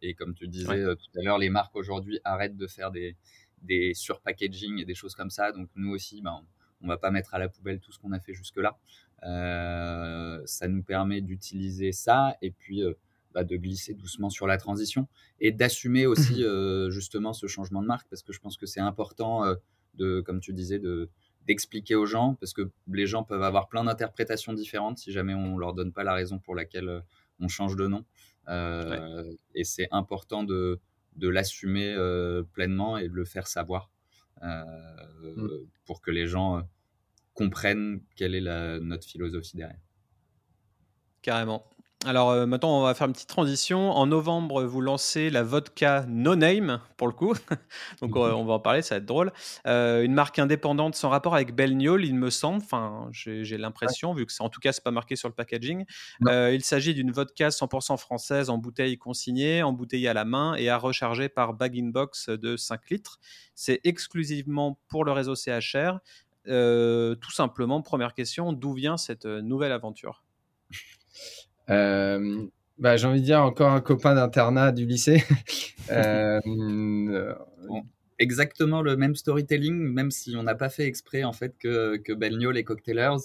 et 0.02 0.14
comme 0.14 0.34
tu 0.34 0.48
disais 0.48 0.86
tout 0.96 1.20
à 1.20 1.24
l'heure, 1.24 1.38
les 1.38 1.50
marques 1.50 1.76
aujourd'hui 1.76 2.20
arrêtent 2.24 2.58
de 2.58 2.68
faire 2.68 2.92
des 2.92 3.16
des 3.66 3.94
surpackaging 3.94 4.80
et 4.80 4.86
des 4.86 4.96
choses 4.96 5.16
comme 5.16 5.30
ça. 5.30 5.52
Donc 5.52 5.70
nous 5.76 5.92
aussi, 5.92 6.22
ben, 6.22 6.42
on 6.82 6.88
va 6.88 6.98
pas 6.98 7.12
mettre 7.12 7.34
à 7.34 7.40
la 7.40 7.50
poubelle 7.50 7.80
tout 7.80 7.92
ce 7.92 8.00
qu'on 8.00 8.12
a 8.12 8.20
fait 8.20 8.34
jusque-là. 8.34 8.78
Euh, 9.26 10.42
ça 10.46 10.68
nous 10.68 10.84
permet 10.84 11.22
d'utiliser 11.22 11.92
ça 11.92 12.38
et 12.42 12.52
puis 12.52 12.84
euh, 12.84 12.94
bah, 13.34 13.44
de 13.44 13.56
glisser 13.56 13.94
doucement 13.96 14.30
sur 14.30 14.46
la 14.46 14.58
transition 14.58 15.08
et 15.40 15.52
d'assumer 15.52 16.06
aussi 16.06 16.44
euh, 16.44 16.92
justement 16.92 17.34
ce 17.34 17.48
changement 17.48 17.82
de 17.82 17.88
marque 17.88 18.08
parce 18.10 18.22
que 18.22 18.32
je 18.32 18.40
pense 18.40 18.56
que 18.56 18.68
c'est 18.68 18.80
important 18.80 19.44
de, 19.96 20.22
comme 20.22 20.40
tu 20.40 20.54
disais, 20.54 20.80
de 20.80 21.10
d'expliquer 21.48 21.96
aux 21.96 22.06
gens 22.06 22.36
parce 22.36 22.54
que 22.54 22.70
les 22.92 23.06
gens 23.06 23.24
peuvent 23.24 23.44
avoir 23.44 23.68
plein 23.68 23.84
d'interprétations 23.84 24.54
différentes 24.54 24.98
si 24.98 25.12
jamais 25.12 25.34
on 25.34 25.58
leur 25.58 25.74
donne 25.74 25.92
pas 25.92 26.04
la 26.04 26.14
raison 26.14 26.40
pour 26.40 26.56
laquelle 26.56 27.04
on 27.40 27.48
change 27.48 27.76
de 27.76 27.88
nom. 27.88 28.06
Et 29.56 29.64
c'est 29.64 29.88
important 29.92 30.44
de 30.44 30.80
de 31.16 31.30
l'assumer 31.30 31.94
euh, 31.94 32.44
pleinement 32.54 32.98
et 32.98 33.08
de 33.08 33.14
le 33.14 33.26
faire 33.26 33.48
savoir 33.48 33.90
euh, 34.44 34.64
mm. 35.36 35.50
pour 35.86 36.02
que 36.02 36.12
les 36.12 36.28
gens 36.28 36.68
comprennent 37.36 38.02
quelle 38.16 38.34
est 38.34 38.42
la, 38.42 38.80
notre 38.80 39.06
philosophie 39.06 39.58
derrière. 39.58 39.78
Carrément. 41.22 41.68
Alors 42.06 42.30
euh, 42.30 42.46
maintenant, 42.46 42.80
on 42.80 42.84
va 42.84 42.94
faire 42.94 43.08
une 43.08 43.14
petite 43.14 43.30
transition. 43.30 43.92
En 43.92 44.06
novembre, 44.06 44.64
vous 44.64 44.80
lancez 44.80 45.32
la 45.32 45.42
vodka 45.42 46.06
No 46.08 46.36
Name, 46.36 46.80
pour 46.98 47.08
le 47.08 47.14
coup. 47.14 47.34
Donc 48.02 48.16
on 48.16 48.46
va 48.46 48.54
en 48.54 48.60
parler, 48.60 48.84
ça 48.84 48.96
va 48.96 49.00
être 49.00 49.06
drôle. 49.06 49.32
Euh, 49.66 50.04
une 50.04 50.14
marque 50.14 50.38
indépendante 50.38 50.96
sans 50.96 51.10
rapport 51.10 51.34
avec 51.34 51.56
Belniol, 51.56 52.06
il 52.06 52.14
me 52.14 52.30
semble. 52.30 52.58
Enfin, 52.58 53.10
j'ai 53.12 53.58
l'impression, 53.58 54.14
vu 54.14 54.28
que 54.28 54.32
c'est 54.32 54.44
en 54.44 54.50
tout 54.50 54.60
cas, 54.60 54.72
c'est 54.72 54.84
pas 54.84 54.92
marqué 54.92 55.16
sur 55.16 55.30
le 55.30 55.34
packaging. 55.34 55.86
Euh, 56.28 56.52
il 56.54 56.64
s'agit 56.64 56.94
d'une 56.94 57.12
vodka 57.12 57.50
100% 57.50 57.98
française 57.98 58.52
en 58.52 58.60
bouteille 58.60 58.98
consignée, 59.00 59.64
embouteillée 59.64 60.08
à 60.08 60.14
la 60.14 60.26
main 60.26 60.54
et 60.56 60.70
à 60.70 60.78
recharger 60.78 61.28
par 61.28 61.56
bag-in-box 61.56 62.30
de 62.30 62.56
5 62.56 62.90
litres. 62.92 63.20
C'est 63.56 63.80
exclusivement 63.84 64.80
pour 64.90 65.06
le 65.06 65.12
réseau 65.12 65.34
CHR. 65.34 66.00
Tout 66.46 67.32
simplement, 67.32 67.82
première 67.82 68.14
question, 68.14 68.54
d'où 68.54 68.74
vient 68.74 68.98
cette 68.98 69.26
nouvelle 69.26 69.72
aventure? 69.72 70.24
Euh, 71.70 72.46
bah, 72.78 72.98
j'ai 72.98 73.08
envie 73.08 73.22
de 73.22 73.26
dire 73.26 73.42
encore 73.42 73.72
un 73.72 73.82
copain 73.82 74.16
d'internat 74.16 74.72
du 74.72 74.86
lycée. 74.86 75.24
euh, 75.92 76.40
exactement 78.20 78.82
le 78.82 78.96
même 78.96 79.16
storytelling, 79.16 79.76
même 79.76 80.12
si 80.12 80.36
on 80.36 80.44
n'a 80.44 80.56
pas 80.56 80.70
fait 80.70 80.86
exprès 80.86 81.24
en 81.24 81.34
fait 81.34 81.58
que, 81.58 81.98
que 81.98 82.14
Belniol 82.14 82.58
et 82.58 82.64
Cocktailers. 82.64 83.18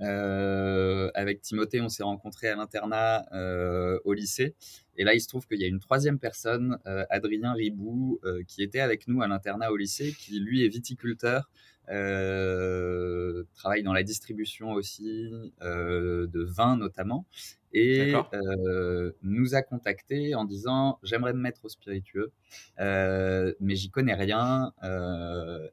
Euh, 0.00 1.10
avec 1.14 1.42
Timothée, 1.42 1.80
on 1.80 1.88
s'est 1.88 2.02
rencontrés 2.02 2.48
à 2.48 2.56
l'internat 2.56 3.26
euh, 3.32 3.98
au 4.04 4.12
lycée. 4.12 4.54
Et 4.96 5.04
là, 5.04 5.14
il 5.14 5.20
se 5.20 5.28
trouve 5.28 5.46
qu'il 5.46 5.60
y 5.60 5.64
a 5.64 5.68
une 5.68 5.80
troisième 5.80 6.18
personne, 6.18 6.78
euh, 6.86 7.04
Adrien 7.10 7.52
Ribou, 7.52 8.20
euh, 8.24 8.42
qui 8.46 8.62
était 8.62 8.80
avec 8.80 9.08
nous 9.08 9.22
à 9.22 9.28
l'internat 9.28 9.72
au 9.72 9.76
lycée, 9.76 10.14
qui 10.18 10.38
lui 10.38 10.64
est 10.64 10.68
viticulteur 10.68 11.50
euh, 11.90 13.44
travaille 13.54 13.82
dans 13.82 13.92
la 13.92 14.02
distribution 14.02 14.72
aussi 14.72 15.30
euh, 15.62 16.26
de 16.26 16.42
vin 16.42 16.76
notamment, 16.76 17.26
et 17.72 18.14
euh, 18.32 19.12
nous 19.22 19.54
a 19.54 19.62
contacté 19.62 20.34
en 20.34 20.44
disant 20.44 20.98
j'aimerais 21.02 21.34
me 21.34 21.40
mettre 21.40 21.64
au 21.64 21.68
spiritueux, 21.68 22.32
mais 22.78 23.76
j'y 23.76 23.90
connais 23.90 24.14
rien. 24.14 24.72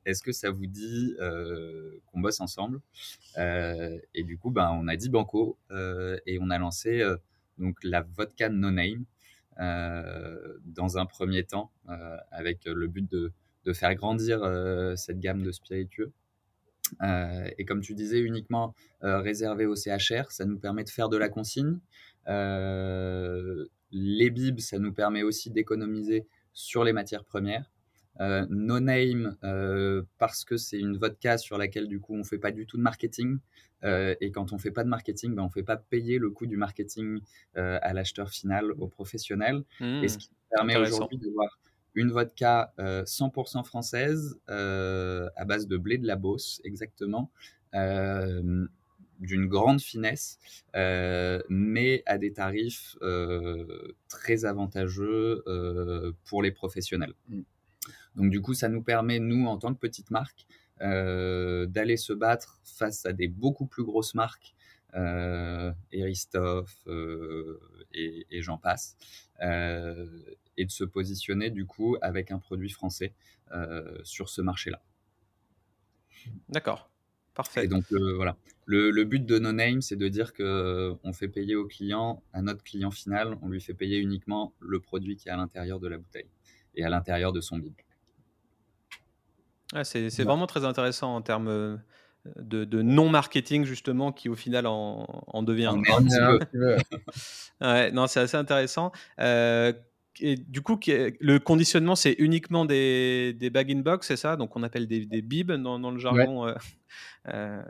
Est-ce 0.05 0.21
que 0.23 0.31
ça 0.31 0.49
vous 0.49 0.65
dit 0.65 1.15
qu'on 2.07 2.19
bosse 2.19 2.41
ensemble? 2.41 2.81
Et 3.37 4.23
du 4.23 4.37
coup, 4.37 4.49
ben, 4.49 4.71
on 4.73 4.87
a 4.87 4.95
dit 4.95 5.09
banco 5.09 5.57
et 6.25 6.39
on 6.41 6.49
a 6.49 6.57
lancé 6.57 7.03
donc 7.57 7.77
la 7.83 8.01
vodka 8.01 8.49
No 8.49 8.71
Name 8.71 9.05
dans 10.65 10.97
un 10.97 11.05
premier 11.05 11.43
temps 11.43 11.71
avec 12.31 12.65
le 12.65 12.87
but 12.87 13.09
de 13.09 13.31
de 13.65 13.73
faire 13.73 13.93
grandir 13.95 14.43
euh, 14.43 14.95
cette 14.95 15.19
gamme 15.19 15.43
de 15.43 15.51
spiritueux. 15.51 16.11
Euh, 17.01 17.49
et 17.57 17.65
comme 17.65 17.81
tu 17.81 17.93
disais, 17.93 18.19
uniquement 18.19 18.73
euh, 19.03 19.19
réservé 19.19 19.65
au 19.65 19.75
CHR, 19.75 20.31
ça 20.31 20.45
nous 20.45 20.59
permet 20.59 20.83
de 20.83 20.89
faire 20.89 21.09
de 21.09 21.17
la 21.17 21.29
consigne. 21.29 21.79
les 22.27 24.29
bibs, 24.29 24.59
ça 24.59 24.79
nous 24.79 24.93
permet 24.93 25.23
aussi 25.23 25.51
d'économiser 25.51 26.27
sur 26.53 26.83
les 26.83 26.93
matières 26.93 27.23
premières. 27.23 27.71
no 28.19 28.79
name 28.79 29.37
parce 30.17 30.43
que 30.43 30.57
c'est 30.57 30.79
une 30.79 30.97
vodka 30.97 31.37
sur 31.37 31.57
laquelle 31.57 31.87
du 31.87 31.99
coup 31.99 32.15
on 32.15 32.23
fait 32.23 32.37
pas 32.37 32.51
du 32.51 32.65
tout 32.65 32.77
de 32.77 32.81
marketing 32.81 33.37
et 33.83 34.31
quand 34.33 34.53
on 34.53 34.57
fait 34.57 34.71
pas 34.71 34.83
de 34.83 34.89
marketing 34.89 35.35
ben, 35.35 35.43
on 35.43 35.49
fait 35.49 35.63
pas 35.63 35.77
payer 35.77 36.19
le 36.19 36.29
coût 36.29 36.45
du 36.45 36.57
marketing 36.57 37.19
à 37.55 37.93
l'acheteur 37.93 38.29
final 38.29 38.71
au 38.73 38.87
professionnel 38.87 39.63
et 40.03 40.07
ce 40.07 40.17
qui 40.17 40.29
permet 40.55 40.77
aujourd'hui 40.77 41.17
de 41.17 41.29
voir 41.29 41.57
une 41.95 42.11
vodka 42.11 42.73
100% 42.77 43.59
euh, 43.59 43.63
française 43.63 44.39
euh, 44.49 45.29
à 45.35 45.45
base 45.45 45.67
de 45.67 45.77
blé 45.77 45.97
de 45.97 46.07
la 46.07 46.15
Beauce, 46.15 46.61
exactement, 46.63 47.31
euh, 47.75 48.65
d'une 49.19 49.47
grande 49.47 49.81
finesse, 49.81 50.39
mais 51.49 52.03
à 52.05 52.17
des 52.17 52.33
tarifs 52.33 52.97
très 54.07 54.45
avantageux 54.45 55.43
pour 56.25 56.41
les 56.41 56.51
professionnels. 56.51 57.13
Mm. 57.29 57.41
Donc 58.15 58.29
du 58.29 58.41
coup, 58.41 58.53
ça 58.53 58.67
nous 58.67 58.83
permet, 58.83 59.19
nous, 59.19 59.45
en 59.45 59.57
tant 59.57 59.73
que 59.73 59.79
petite 59.79 60.11
marque, 60.11 60.47
d'aller 60.79 61.97
se 61.97 62.13
battre 62.13 62.59
face 62.63 63.05
à 63.05 63.13
des 63.13 63.27
beaucoup 63.27 63.67
plus 63.67 63.83
grosses 63.83 64.15
marques 64.15 64.55
euh, 64.95 65.71
Eristoff 65.91 66.87
et, 67.93 68.27
et 68.29 68.41
j'en 68.41 68.57
passe, 68.57 68.97
et 69.41 70.65
de 70.65 70.71
se 70.71 70.83
positionner 70.83 71.49
du 71.49 71.65
coup 71.65 71.97
avec 72.01 72.31
un 72.31 72.39
produit 72.39 72.69
français 72.69 73.13
euh, 73.53 73.97
sur 74.03 74.29
ce 74.29 74.41
marché-là. 74.41 74.81
D'accord. 76.49 76.89
Parfait. 77.33 77.65
Et 77.65 77.67
donc 77.67 77.85
voilà, 77.91 78.37
le, 78.65 78.91
le, 78.91 79.03
but 79.03 79.25
de 79.25 79.39
No 79.39 79.51
Name, 79.51 79.81
c'est 79.81 79.95
de 79.95 80.07
dire 80.07 80.33
que 80.33 80.43
euh, 80.43 80.93
on 81.03 81.13
fait 81.13 81.27
payer 81.27 81.55
au 81.55 81.65
client, 81.65 82.23
à 82.33 82.41
notre 82.41 82.63
client 82.63 82.91
final, 82.91 83.37
on 83.41 83.49
lui 83.49 83.59
fait 83.59 83.73
payer 83.73 83.97
uniquement 83.97 84.53
le 84.59 84.79
produit 84.79 85.15
qui 85.15 85.27
est 85.27 85.31
à 85.31 85.37
l'intérieur 85.37 85.79
de 85.79 85.87
la 85.87 85.97
bouteille 85.97 86.29
et 86.75 86.83
à 86.83 86.89
l'intérieur 86.89 87.33
de 87.33 87.41
son 87.41 87.57
bib. 87.57 87.73
Ah, 89.73 89.83
c'est 89.83 90.23
vraiment 90.23 90.47
très 90.47 90.65
intéressant 90.65 91.15
en 91.15 91.21
termes 91.21 91.47
euh, 91.47 91.77
de, 92.35 92.65
de 92.65 92.81
non-marketing 92.81 93.65
justement 93.65 94.11
qui 94.11 94.29
au 94.29 94.35
final 94.35 94.67
en, 94.67 95.05
en 95.27 95.43
devient 95.43 95.71
un, 95.73 95.81
ouais, 97.61 97.91
non, 97.91 98.07
c'est 98.07 98.19
assez 98.19 98.37
intéressant. 98.37 98.91
Euh, 99.19 99.73
et 100.19 100.35
du 100.35 100.61
coup, 100.61 100.79
le 100.87 101.37
conditionnement, 101.39 101.95
c'est 101.95 102.13
uniquement 102.19 102.65
des, 102.65 103.33
des 103.33 103.49
bag-in-box, 103.49 104.07
c'est 104.07 104.17
ça? 104.17 104.35
Donc, 104.35 104.55
on 104.55 104.63
appelle 104.63 104.87
des, 104.87 105.05
des 105.05 105.21
bibs 105.21 105.51
dans, 105.51 105.79
dans, 105.79 105.91
le 105.91 105.99
jargon 105.99 106.47
euh, 106.47 106.53
euh, 107.29 107.61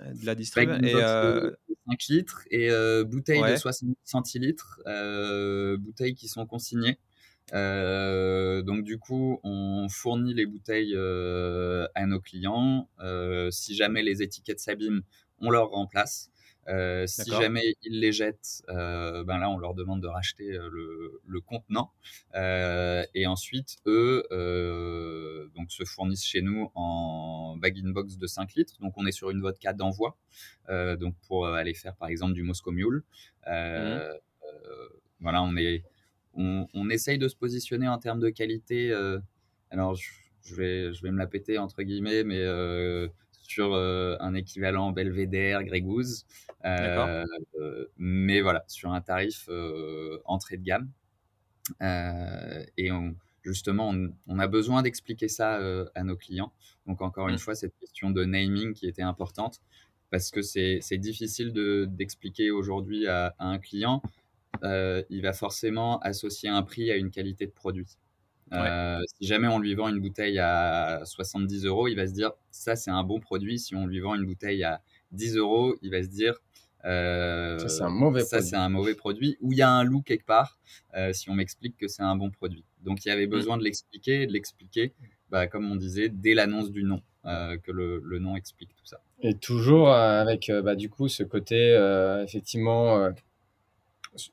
de 0.00 0.24
la 0.24 0.34
distribution. 0.34 0.82
Et, 0.82 0.94
euh, 0.94 1.50
5 1.86 2.02
litres 2.08 2.42
et 2.50 2.70
bouteilles 3.04 3.42
de 3.42 3.56
60 3.56 3.96
centilitres, 4.04 4.80
bouteilles 5.78 6.14
qui 6.14 6.28
sont 6.28 6.46
consignées. 6.46 6.98
Donc, 7.52 8.84
du 8.84 8.98
coup, 8.98 9.40
on 9.44 9.88
fournit 9.88 10.34
les 10.34 10.46
bouteilles 10.46 10.96
à 10.96 12.06
nos 12.06 12.20
clients. 12.20 12.88
si 13.50 13.74
jamais 13.74 14.02
les 14.02 14.22
étiquettes 14.22 14.60
s'abîment, 14.60 15.02
on 15.40 15.50
leur 15.50 15.70
remplace. 15.70 16.30
Euh, 16.68 17.06
si 17.06 17.30
jamais 17.30 17.74
ils 17.82 18.00
les 18.00 18.12
jettent, 18.12 18.62
euh, 18.70 19.22
ben 19.24 19.38
là, 19.38 19.50
on 19.50 19.58
leur 19.58 19.74
demande 19.74 20.00
de 20.00 20.06
racheter 20.06 20.48
le, 20.48 21.20
le 21.26 21.40
contenant. 21.40 21.92
et 22.34 23.26
ensuite, 23.26 23.76
eux 23.86 24.26
donc, 25.54 25.70
se 25.70 25.84
fournissent 25.84 26.24
chez 26.24 26.42
nous 26.42 26.70
en 26.74 27.56
bag-in-box 27.58 28.16
de 28.16 28.26
5 28.26 28.54
litres. 28.54 28.76
Donc, 28.80 28.94
on 28.96 29.06
est 29.06 29.12
sur 29.12 29.30
une 29.30 29.40
vodka 29.40 29.72
d'envoi 29.72 30.16
donc 30.68 31.14
pour 31.28 31.46
aller 31.46 31.74
faire, 31.74 31.94
par 31.96 32.08
exemple, 32.08 32.34
du 32.34 32.42
Moscow 32.42 32.70
Mule. 32.70 33.02
Mmh. 33.46 33.98
voilà, 35.20 35.42
on, 35.42 35.56
est, 35.56 35.84
on, 36.36 36.66
on, 36.74 36.90
essaye 36.90 37.18
de 37.18 37.28
se 37.28 37.36
positionner 37.36 37.88
en 37.88 37.98
termes 37.98 38.20
de 38.20 38.30
qualité. 38.30 38.92
alors, 39.70 39.94
je, 39.94 40.08
je 40.44 40.54
vais, 40.54 40.92
je 40.92 41.02
vais 41.02 41.10
me 41.10 41.18
la 41.18 41.26
péter 41.26 41.58
entre 41.58 41.82
guillemets, 41.82 42.22
mais 42.24 42.40
euh, 42.40 43.08
sur 43.42 43.74
euh, 43.74 44.16
un 44.20 44.34
équivalent 44.34 44.92
Belvédère, 44.92 45.64
Grégouze. 45.64 46.26
Euh, 46.64 47.24
mais 47.96 48.40
voilà, 48.40 48.64
sur 48.68 48.92
un 48.92 49.00
tarif 49.00 49.48
entrée 50.24 50.56
de 50.56 50.64
gamme. 50.64 50.90
et 52.76 52.90
justement, 53.42 53.94
on, 54.26 54.38
a 54.38 54.46
besoin 54.46 54.82
d'expliquer 54.82 55.28
ça 55.28 55.60
à 55.94 56.04
nos 56.04 56.16
clients. 56.16 56.52
Donc, 56.86 57.00
encore 57.02 57.28
une 57.28 57.36
mmh. 57.36 57.38
fois, 57.38 57.54
cette 57.54 57.76
question 57.78 58.10
de 58.10 58.24
naming 58.24 58.74
qui 58.74 58.86
était 58.86 59.02
importante, 59.02 59.60
parce 60.10 60.30
que 60.30 60.42
c'est 60.42 60.98
difficile 60.98 61.52
d'expliquer 61.88 62.50
aujourd'hui 62.50 63.06
à, 63.06 63.34
à, 63.38 63.46
un 63.46 63.58
client. 63.58 64.02
Il 64.62 65.20
va 65.22 65.32
forcément 65.32 65.98
associer 66.00 66.48
un 66.48 66.62
prix 66.62 66.90
à 66.90 66.96
une 66.96 67.10
qualité 67.10 67.46
de 67.46 67.52
produit. 67.52 67.98
Euh, 68.52 69.00
si 69.18 69.26
jamais 69.26 69.48
on 69.48 69.58
lui 69.58 69.74
vend 69.74 69.88
une 69.88 70.00
bouteille 70.00 70.38
à 70.38 71.00
70 71.04 71.64
euros, 71.64 71.88
il 71.88 71.96
va 71.96 72.06
se 72.06 72.12
dire 72.12 72.32
ça 72.50 72.76
c'est 72.76 72.90
un 72.90 73.02
bon 73.02 73.20
produit. 73.20 73.58
Si 73.58 73.74
on 73.74 73.86
lui 73.86 74.00
vend 74.00 74.14
une 74.14 74.26
bouteille 74.26 74.64
à 74.64 74.80
10 75.12 75.36
euros, 75.36 75.74
il 75.82 75.90
va 75.90 76.02
se 76.02 76.08
dire 76.08 76.34
euh, 76.84 77.58
ça 77.58 77.68
c'est 77.68 77.82
un 77.82 77.88
mauvais 77.88 78.24
ça 78.24 78.42
c'est 78.42 78.56
un 78.56 78.68
mauvais 78.68 78.94
produit 78.94 79.38
ou 79.40 79.52
il 79.52 79.58
y 79.58 79.62
a 79.62 79.70
un 79.70 79.82
loup 79.82 80.02
quelque 80.02 80.26
part. 80.26 80.58
Euh, 80.94 81.12
si 81.12 81.30
on 81.30 81.34
m'explique 81.34 81.76
que 81.76 81.88
c'est 81.88 82.02
un 82.02 82.16
bon 82.16 82.30
produit. 82.30 82.64
Donc 82.82 83.04
il 83.04 83.08
y 83.08 83.10
avait 83.10 83.26
mmh. 83.26 83.30
besoin 83.30 83.56
de 83.56 83.64
l'expliquer, 83.64 84.26
de 84.26 84.32
l'expliquer, 84.32 84.92
bah, 85.30 85.46
comme 85.46 85.70
on 85.70 85.76
disait 85.76 86.10
dès 86.10 86.34
l'annonce 86.34 86.70
du 86.70 86.84
nom, 86.84 87.00
que 87.24 87.72
le, 87.72 88.00
le, 88.04 88.18
nom 88.18 88.36
explique 88.36 88.76
tout 88.76 88.84
ça. 88.84 89.00
Et 89.20 89.34
toujours 89.34 89.90
avec 89.90 90.52
bah, 90.62 90.76
du 90.76 90.90
coup 90.90 91.08
ce 91.08 91.22
côté 91.22 91.74
effectivement 92.22 93.10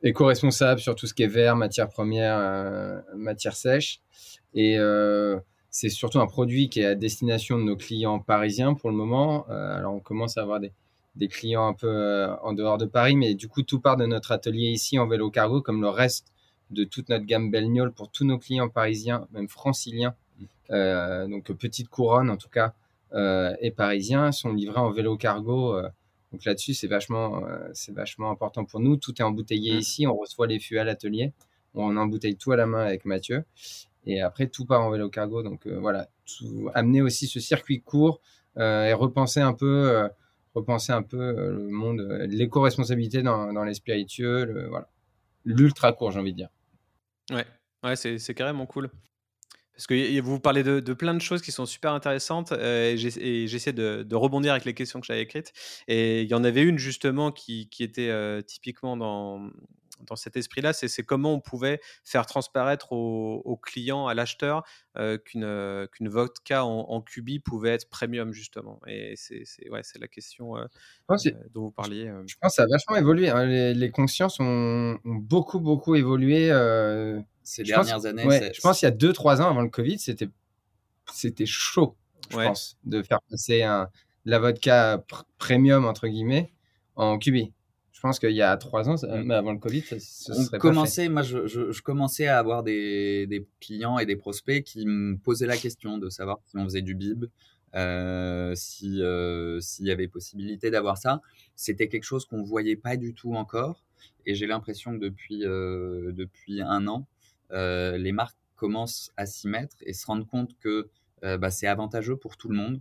éco-responsable 0.04 0.80
sur 0.80 0.96
tout 0.96 1.08
ce 1.08 1.14
qui 1.14 1.24
est 1.24 1.28
vert, 1.28 1.56
matière 1.56 1.90
première, 1.90 2.38
euh, 2.38 3.00
matière 3.16 3.56
sèche. 3.56 4.02
Et 4.54 4.78
euh, 4.78 5.40
c'est 5.70 5.90
surtout 5.90 6.20
un 6.20 6.28
produit 6.28 6.70
qui 6.70 6.82
est 6.82 6.86
à 6.86 6.96
destination 6.96 7.58
de 7.58 7.64
nos 7.64 7.76
clients 7.76 8.20
parisiens 8.20 8.74
pour 8.74 8.90
le 8.90 8.96
moment. 8.96 9.46
Euh, 9.50 9.78
alors 9.78 9.94
on 9.94 10.00
commence 10.00 10.38
à 10.38 10.42
avoir 10.42 10.60
des, 10.60 10.72
des 11.16 11.28
clients 11.28 11.68
un 11.68 11.74
peu 11.74 12.28
en 12.44 12.54
dehors 12.54 12.78
de 12.78 12.86
Paris, 12.86 13.16
mais 13.16 13.34
du 13.34 13.48
coup 13.48 13.64
tout 13.64 13.80
part 13.80 13.98
de 13.98 14.06
notre 14.06 14.32
atelier 14.32 14.70
ici 14.70 15.00
en 15.00 15.08
vélo 15.08 15.30
cargo, 15.32 15.62
comme 15.62 15.82
le 15.82 15.90
reste 15.90 16.28
de 16.70 16.84
toute 16.84 17.10
notre 17.10 17.26
gamme 17.26 17.52
Belgnol 17.52 17.92
pour 17.92 18.10
tous 18.10 18.26
nos 18.26 18.38
clients 18.38 18.70
parisiens, 18.70 19.28
même 19.32 19.48
franciliens. 19.48 20.16
donc 20.70 21.52
petite 21.52 21.90
couronne 21.90 22.30
en 22.30 22.38
tout 22.38 22.50
cas 22.50 22.74
et 23.62 23.72
parisiens 23.72 24.32
sont 24.32 24.54
livrés 24.54 24.80
en 24.80 24.90
vélo 24.92 25.18
cargo 25.18 25.76
donc 26.32 26.46
là-dessus, 26.46 26.74
c'est 26.74 26.88
vachement, 26.88 27.46
euh, 27.46 27.70
c'est 27.74 27.94
vachement 27.94 28.32
important 28.32 28.64
pour 28.64 28.80
nous. 28.80 28.96
Tout 28.96 29.14
est 29.20 29.24
embouteillé 29.24 29.76
mmh. 29.76 29.80
ici. 29.80 30.08
On 30.08 30.16
reçoit 30.16 30.48
les 30.48 30.60
fûts 30.60 30.78
à 30.78 30.84
l'atelier. 30.84 31.34
On 31.74 31.98
embouteille 31.98 32.38
tout 32.38 32.52
à 32.52 32.56
la 32.56 32.66
main 32.66 32.86
avec 32.86 33.06
Mathieu. 33.06 33.44
Et 34.06 34.22
après, 34.22 34.48
tout 34.48 34.66
part 34.66 34.82
en 34.82 34.90
vélo 34.90 35.10
cargo. 35.10 35.44
Donc 35.44 35.68
euh, 35.68 35.78
voilà, 35.80 36.10
amener 36.74 37.02
aussi 37.02 37.28
ce 37.28 37.40
circuit 37.40 37.82
court 37.82 38.22
euh, 38.58 38.86
et 38.86 38.94
repenser 38.94 39.42
un 39.42 39.54
peu, 39.54 40.10
repenser 40.56 40.94
un 40.94 41.04
peu 41.04 41.18
le 41.52 41.70
monde, 41.70 42.02
l'éco-responsabilité 42.28 43.24
dans, 43.24 43.52
dans, 43.54 43.64
les 43.64 43.74
spiritueux, 43.74 44.46
le, 44.46 44.68
voilà, 44.68 44.90
l'ultra 45.46 45.92
court, 45.94 46.12
j'ai 46.12 46.20
envie 46.20 46.32
de 46.32 46.38
dire. 46.38 46.50
Ouais, 47.32 47.46
ouais, 47.84 47.96
c'est 47.96 48.34
carrément 48.34 48.66
cool. 48.66 48.90
Parce 49.82 49.88
que 49.88 50.22
vous 50.22 50.40
parlez 50.40 50.62
de, 50.62 50.80
de, 50.80 50.94
plein 50.94 51.16
de 51.16 51.22
choses 51.22 51.42
qui 51.42 51.52
sont 51.52 51.66
super 51.66 51.94
intéressantes 51.94 52.52
euh, 52.52 52.96
et 52.96 53.48
j'essaie 53.48 53.74
de, 53.74 54.04
de, 54.04 54.16
rebondir 54.16 54.52
avec 54.52 54.64
les 54.64 54.76
questions 54.76 55.00
que 55.00 55.08
j'avais 55.08 55.24
écrites. 55.24 55.54
Et 55.88 56.22
il 56.22 56.30
y 56.30 56.36
en 56.36 56.44
avait 56.44 56.62
une 56.62 56.78
justement 56.78 57.32
qui, 57.32 57.68
qui 57.68 57.82
était 57.82 58.10
euh, 58.10 58.44
typiquement 58.44 58.96
dans, 58.96 59.50
dans 60.06 60.16
cet 60.16 60.38
esprit-là, 60.38 60.74
c'est 60.74 61.02
comment 61.02 61.34
on 61.34 61.40
pouvait 61.40 61.82
faire 62.04 62.28
transparaître 62.28 62.92
au, 62.92 63.58
client, 63.58 64.06
à 64.06 64.14
l'acheteur, 64.14 64.62
euh, 65.00 65.18
qu'une 65.18 65.88
qu'une 65.92 66.10
vodka 66.10 66.64
en, 66.64 66.82
en 66.82 67.02
cubi 67.02 67.40
pouvait 67.40 67.72
être 67.72 67.90
premium, 67.90 68.34
justement. 68.34 68.80
Et 68.86 69.16
c'est 69.16 69.46
ouais, 69.72 69.82
la 70.00 70.08
question 70.08 70.58
dont 71.10 71.62
vous 71.62 71.72
parliez. 71.72 72.06
Je 72.28 72.36
pense 72.40 72.52
que 72.52 72.56
ça 72.58 72.64
a 72.64 72.68
vachement 72.68 72.98
évolué. 72.98 73.30
Hein. 73.30 73.46
Les, 73.48 73.74
les, 73.74 73.90
consciences 73.90 74.40
ont, 74.40 75.00
ont, 75.04 75.16
beaucoup, 75.16 75.60
beaucoup 75.60 75.96
évolué 75.96 76.52
ces 77.44 77.64
dernières 77.64 78.06
années. 78.06 78.24
je 78.54 78.62
pense 78.62 78.80
qu'il 78.80 78.88
y 78.88 78.92
a 78.92 78.96
2-3 78.96 79.42
ans 79.42 79.50
avant 79.50 79.62
le 79.62 79.70
Covid, 79.70 80.00
c'était, 80.00 80.30
c'était 81.14 81.46
chaud, 81.46 81.96
je 82.30 82.36
pense, 82.38 82.78
de 82.86 83.02
faire 83.02 83.20
passer 83.30 83.64
un, 83.64 83.90
la 84.26 84.40
vodka 84.40 85.04
premium, 85.38 85.86
entre 85.86 86.08
guillemets, 86.08 86.52
en 86.96 87.18
cubi. 87.18 87.52
Je 87.92 88.08
pense 88.08 88.18
qu'il 88.18 88.32
y 88.32 88.42
a 88.42 88.58
3 88.58 88.90
ans, 88.90 88.96
mm. 88.96 89.24
mais 89.26 89.36
avant 89.36 89.52
le 89.52 89.60
Covid, 89.60 89.84
ça, 89.84 90.00
serait 90.00 90.58
commençait, 90.58 91.08
Moi, 91.08 91.22
je, 91.22 91.46
je, 91.46 91.82
commençais 91.84 92.26
à 92.26 92.40
avoir 92.40 92.64
des, 92.64 93.28
des, 93.28 93.46
clients 93.60 94.00
et 94.00 94.08
des 94.08 94.16
prospects 94.16 94.64
qui 94.64 94.88
me 94.88 95.18
posaient 95.18 95.46
la 95.46 95.58
question 95.58 96.00
de 96.00 96.10
savoir 96.10 96.40
si 96.48 96.58
on 96.58 96.64
faisait 96.64 96.82
du 96.82 96.96
bib, 96.96 97.26
euh, 97.76 98.54
si 98.56 99.04
euh, 99.04 99.60
s'il 99.62 99.86
y 99.86 99.92
avait 99.92 100.08
possibilité 100.08 100.72
d'avoir 100.72 100.98
ça. 100.98 101.22
C'était 101.56 101.88
quelque 101.88 102.04
chose 102.04 102.26
qu'on 102.26 102.42
voyait 102.42 102.76
pas 102.76 102.98
du 102.98 103.14
tout 103.14 103.36
encore. 103.36 103.84
Et 104.26 104.34
j'ai 104.34 104.48
l'impression 104.48 104.94
que 104.94 105.04
depuis, 105.04 105.46
euh, 105.46 106.12
depuis 106.12 106.62
un 106.62 106.88
an, 106.88 107.06
les 107.52 108.12
marques 108.12 108.38
commencent 108.62 109.12
à 109.18 109.26
s'y 109.26 109.48
mettre 109.48 109.78
et 109.82 109.94
se 109.94 110.06
rendent 110.06 110.28
compte 110.28 110.56
que 110.60 110.88
euh, 111.24 111.38
bah, 111.38 111.50
c'est 111.50 111.68
avantageux 111.68 112.16
pour 112.16 112.38
tout 112.38 112.48
le 112.48 112.56
monde. 112.56 112.80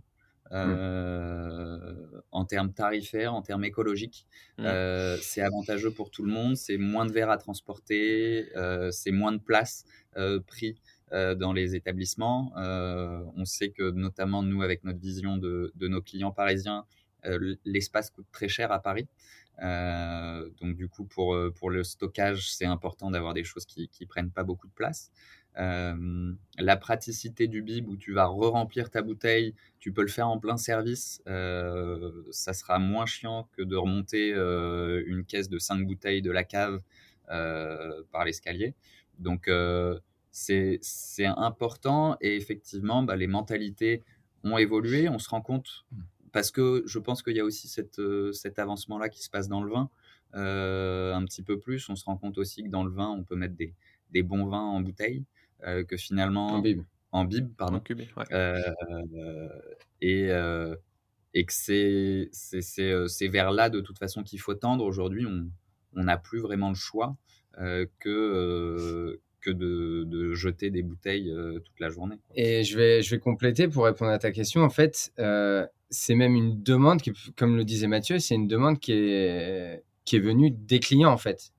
Euh, 0.53 1.95
en 2.31 2.43
termes 2.43 2.73
tarifaires, 2.73 3.33
en 3.33 3.41
termes 3.41 3.63
écologiques. 3.63 4.27
c'est 4.57 5.41
avantageux 5.41 5.91
pour 5.91 6.11
tout 6.11 6.23
le 6.23 6.31
monde, 6.31 6.57
c'est 6.57 6.77
moins 6.77 7.05
de 7.05 7.11
verre 7.13 7.29
à 7.29 7.37
transporter, 7.37 8.49
c'est 8.91 9.11
moins 9.11 9.31
de 9.31 9.39
place 9.39 9.85
pris 10.45 10.75
dans 11.11 11.53
les 11.53 11.75
établissements. 11.75 12.51
on 12.55 13.45
sait 13.45 13.69
que 13.69 13.91
notamment 13.91 14.43
nous, 14.43 14.61
avec 14.61 14.83
notre 14.83 14.99
vision 14.99 15.37
de, 15.37 15.71
de 15.75 15.87
nos 15.87 16.01
clients 16.01 16.31
parisiens, 16.31 16.85
l'espace 17.65 18.09
coûte 18.09 18.27
très 18.31 18.47
cher 18.47 18.71
à 18.71 18.81
Paris. 18.81 19.07
Euh, 19.61 20.49
donc 20.59 20.75
du 20.75 20.87
coup, 20.87 21.05
pour, 21.05 21.35
euh, 21.35 21.51
pour 21.51 21.69
le 21.69 21.83
stockage, 21.83 22.51
c'est 22.51 22.65
important 22.65 23.11
d'avoir 23.11 23.33
des 23.33 23.43
choses 23.43 23.65
qui 23.65 23.89
ne 23.99 24.05
prennent 24.05 24.31
pas 24.31 24.43
beaucoup 24.43 24.67
de 24.67 24.73
place. 24.73 25.11
Euh, 25.57 26.33
la 26.57 26.77
praticité 26.77 27.47
du 27.47 27.61
bib 27.61 27.87
où 27.89 27.97
tu 27.97 28.13
vas 28.13 28.25
re-remplir 28.25 28.89
ta 28.89 29.01
bouteille, 29.01 29.53
tu 29.79 29.91
peux 29.91 30.01
le 30.01 30.07
faire 30.07 30.29
en 30.29 30.39
plein 30.39 30.57
service, 30.57 31.21
ça 31.25 32.53
sera 32.53 32.79
moins 32.79 33.05
chiant 33.05 33.49
que 33.57 33.61
de 33.61 33.75
remonter 33.75 34.31
une 34.31 35.25
caisse 35.25 35.49
de 35.49 35.59
5 35.59 35.85
bouteilles 35.85 36.21
de 36.21 36.31
la 36.31 36.43
cave 36.43 36.81
par 37.27 38.25
l'escalier. 38.25 38.73
Donc 39.19 39.49
c'est 40.31 40.79
important 41.25 42.17
et 42.21 42.37
effectivement, 42.37 43.03
bah, 43.03 43.17
les 43.17 43.27
mentalités 43.27 44.03
ont 44.43 44.57
évolué. 44.57 45.09
On 45.09 45.19
se 45.19 45.29
rend 45.29 45.41
compte 45.41 45.85
parce 46.31 46.51
que 46.51 46.83
je 46.85 46.99
pense 46.99 47.23
qu'il 47.23 47.35
y 47.35 47.39
a 47.39 47.45
aussi 47.45 47.67
cette, 47.67 47.99
euh, 47.99 48.31
cet 48.31 48.59
avancement-là 48.59 49.09
qui 49.09 49.23
se 49.23 49.29
passe 49.29 49.47
dans 49.47 49.63
le 49.63 49.71
vin 49.71 49.89
euh, 50.35 51.13
un 51.13 51.25
petit 51.25 51.43
peu 51.43 51.59
plus. 51.59 51.89
On 51.89 51.95
se 51.95 52.05
rend 52.05 52.17
compte 52.17 52.37
aussi 52.37 52.63
que 52.63 52.69
dans 52.69 52.83
le 52.83 52.91
vin, 52.91 53.09
on 53.09 53.23
peut 53.23 53.35
mettre 53.35 53.55
des, 53.55 53.73
des 54.11 54.23
bons 54.23 54.45
vins 54.45 54.59
en 54.59 54.81
bouteille, 54.81 55.25
euh, 55.63 55.83
que 55.83 55.97
finalement... 55.97 56.47
En 56.47 56.59
bib. 56.59 56.83
En 57.11 57.25
bib, 57.25 57.53
pardon. 57.55 57.81
et, 60.01 60.29
et 61.33 61.45
que 61.45 61.53
c'est 61.53 62.29
c'est 62.31 63.27
vers 63.27 63.51
là, 63.51 63.69
de 63.69 63.81
toute 63.81 63.99
façon, 63.99 64.23
qu'il 64.23 64.39
faut 64.39 64.53
tendre. 64.53 64.85
Aujourd'hui, 64.85 65.25
on 65.25 66.03
n'a 66.03 66.17
plus 66.17 66.39
vraiment 66.39 66.69
le 66.69 66.75
choix 66.75 67.17
que 67.99 69.19
que 69.41 69.49
de, 69.49 70.03
de, 70.05 70.33
jeter 70.33 70.69
des 70.69 70.83
bouteilles 70.83 71.33
toute 71.55 71.79
la 71.79 71.89
journée. 71.89 72.15
Et 72.35 72.63
je 72.63 72.77
vais, 72.77 73.01
je 73.01 73.09
vais 73.09 73.19
compléter 73.19 73.67
pour 73.67 73.85
répondre 73.85 74.11
à 74.11 74.19
ta 74.19 74.31
question. 74.31 74.61
En 74.61 74.69
fait, 74.69 75.11
c'est 75.89 76.15
même 76.15 76.35
une 76.35 76.61
demande, 76.63 77.01
qui, 77.01 77.11
comme 77.35 77.57
le 77.57 77.65
disait 77.65 77.87
Mathieu, 77.87 78.19
c'est 78.19 78.35
une 78.35 78.47
demande 78.47 78.79
qui 78.79 78.93
est, 78.93 79.83
qui 80.05 80.15
est 80.15 80.19
venue 80.19 80.51
des 80.51 80.79
clients 80.79 81.11
en 81.11 81.17
fait. 81.17 81.51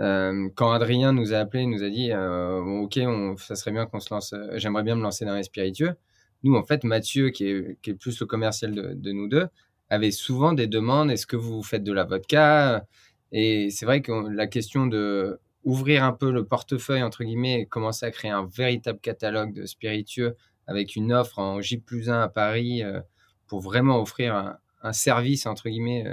Euh, 0.00 0.48
quand 0.56 0.72
Adrien 0.72 1.12
nous 1.12 1.32
a 1.32 1.38
appelé, 1.38 1.62
il 1.62 1.70
nous 1.70 1.82
a 1.82 1.90
dit 1.90 2.10
euh, 2.10 2.60
Ok, 2.60 2.98
ça 3.38 3.54
serait 3.54 3.70
bien 3.70 3.86
qu'on 3.86 4.00
se 4.00 4.12
lance, 4.12 4.32
euh, 4.32 4.48
j'aimerais 4.54 4.82
bien 4.82 4.96
me 4.96 5.02
lancer 5.02 5.24
dans 5.24 5.34
les 5.34 5.44
spiritueux. 5.44 5.94
Nous, 6.42 6.54
en 6.56 6.64
fait, 6.64 6.84
Mathieu, 6.84 7.30
qui 7.30 7.46
est, 7.46 7.78
qui 7.80 7.90
est 7.90 7.94
plus 7.94 8.18
le 8.20 8.26
commercial 8.26 8.74
de, 8.74 9.12
nous 9.12 9.28
deux, 9.28 9.46
avait 9.88 10.10
souvent 10.10 10.52
des 10.52 10.66
demandes 10.66 11.10
Est-ce 11.10 11.26
que 11.26 11.36
vous 11.36 11.62
faites 11.62 11.84
de 11.84 11.92
la 11.92 12.04
vodka? 12.04 12.86
Et 13.32 13.70
c'est 13.70 13.86
vrai 13.86 14.02
que 14.02 14.12
la 14.12 14.46
question 14.46 14.86
de 14.86 15.38
ouvrir 15.64 16.04
un 16.04 16.12
peu 16.12 16.30
le 16.30 16.44
portefeuille, 16.44 17.02
entre 17.02 17.24
guillemets, 17.24 17.60
et 17.60 17.66
commencer 17.66 18.06
à 18.06 18.10
créer 18.10 18.30
un 18.30 18.46
véritable 18.46 19.00
catalogue 19.00 19.52
de 19.52 19.66
spiritueux 19.66 20.36
avec 20.66 20.96
une 20.96 21.12
offre 21.12 21.38
en 21.38 21.60
J 21.60 21.78
plus 21.78 22.08
1 22.08 22.20
à 22.20 22.28
Paris 22.28 22.82
euh, 22.82 23.00
pour 23.46 23.60
vraiment 23.60 24.00
offrir 24.00 24.34
un, 24.82 24.92
service, 24.92 25.46
entre 25.46 25.70
guillemets, 25.70 26.04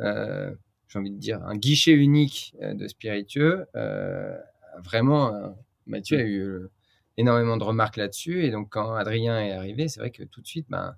euh, 0.00 0.50
j'ai 0.88 0.98
envie 0.98 1.12
de 1.12 1.18
dire, 1.18 1.40
un 1.44 1.56
guichet 1.56 1.92
unique 1.92 2.56
de 2.60 2.88
spiritueux. 2.88 3.66
vraiment, 4.82 5.54
Mathieu 5.86 6.18
a 6.18 6.22
eu 6.22 6.68
énormément 7.20 7.56
de 7.56 7.64
remarques 7.64 7.96
là-dessus. 7.96 8.44
Et 8.44 8.50
donc, 8.50 8.70
quand 8.70 8.94
Adrien 8.94 9.40
est 9.40 9.52
arrivé, 9.52 9.88
c'est 9.88 10.00
vrai 10.00 10.10
que 10.10 10.24
tout 10.24 10.40
de 10.40 10.46
suite, 10.46 10.66
ben, 10.68 10.96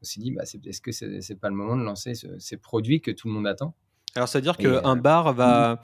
on 0.00 0.04
s'est 0.04 0.20
dit, 0.20 0.30
bah, 0.30 0.42
est-ce 0.44 0.80
que 0.80 0.92
c'est 0.92 1.08
n'est 1.08 1.36
pas 1.36 1.48
le 1.48 1.54
moment 1.54 1.76
de 1.76 1.82
lancer 1.82 2.12
ces 2.14 2.56
produits 2.56 3.00
que 3.00 3.10
tout 3.10 3.28
le 3.28 3.34
monde 3.34 3.46
attend? 3.46 3.74
Alors, 4.14 4.28
c'est-à-dire 4.28 4.56
qu'un 4.56 4.96
bar 4.96 5.32
va. 5.34 5.80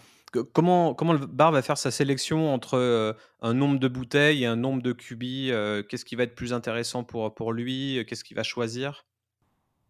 Comment, 0.53 0.95
comment 0.95 1.13
le 1.13 1.27
bar 1.27 1.51
va 1.51 1.61
faire 1.61 1.79
sa 1.79 1.91
sélection 1.91 2.55
entre 2.55 3.17
un 3.41 3.55
nombre 3.55 3.79
de 3.79 3.89
bouteilles 3.89 4.45
et 4.45 4.47
un 4.47 4.57
nombre 4.57 4.83
de 4.83 4.93
cubis 4.93 5.51
Qu'est-ce 5.89 6.05
qui 6.05 6.15
va 6.15 6.23
être 6.23 6.35
plus 6.35 6.53
intéressant 6.53 7.03
pour, 7.05 7.35
pour 7.35 7.53
lui 7.53 8.05
Qu'est-ce 8.07 8.23
qu'il 8.23 8.37
va 8.37 8.43
choisir? 8.43 9.07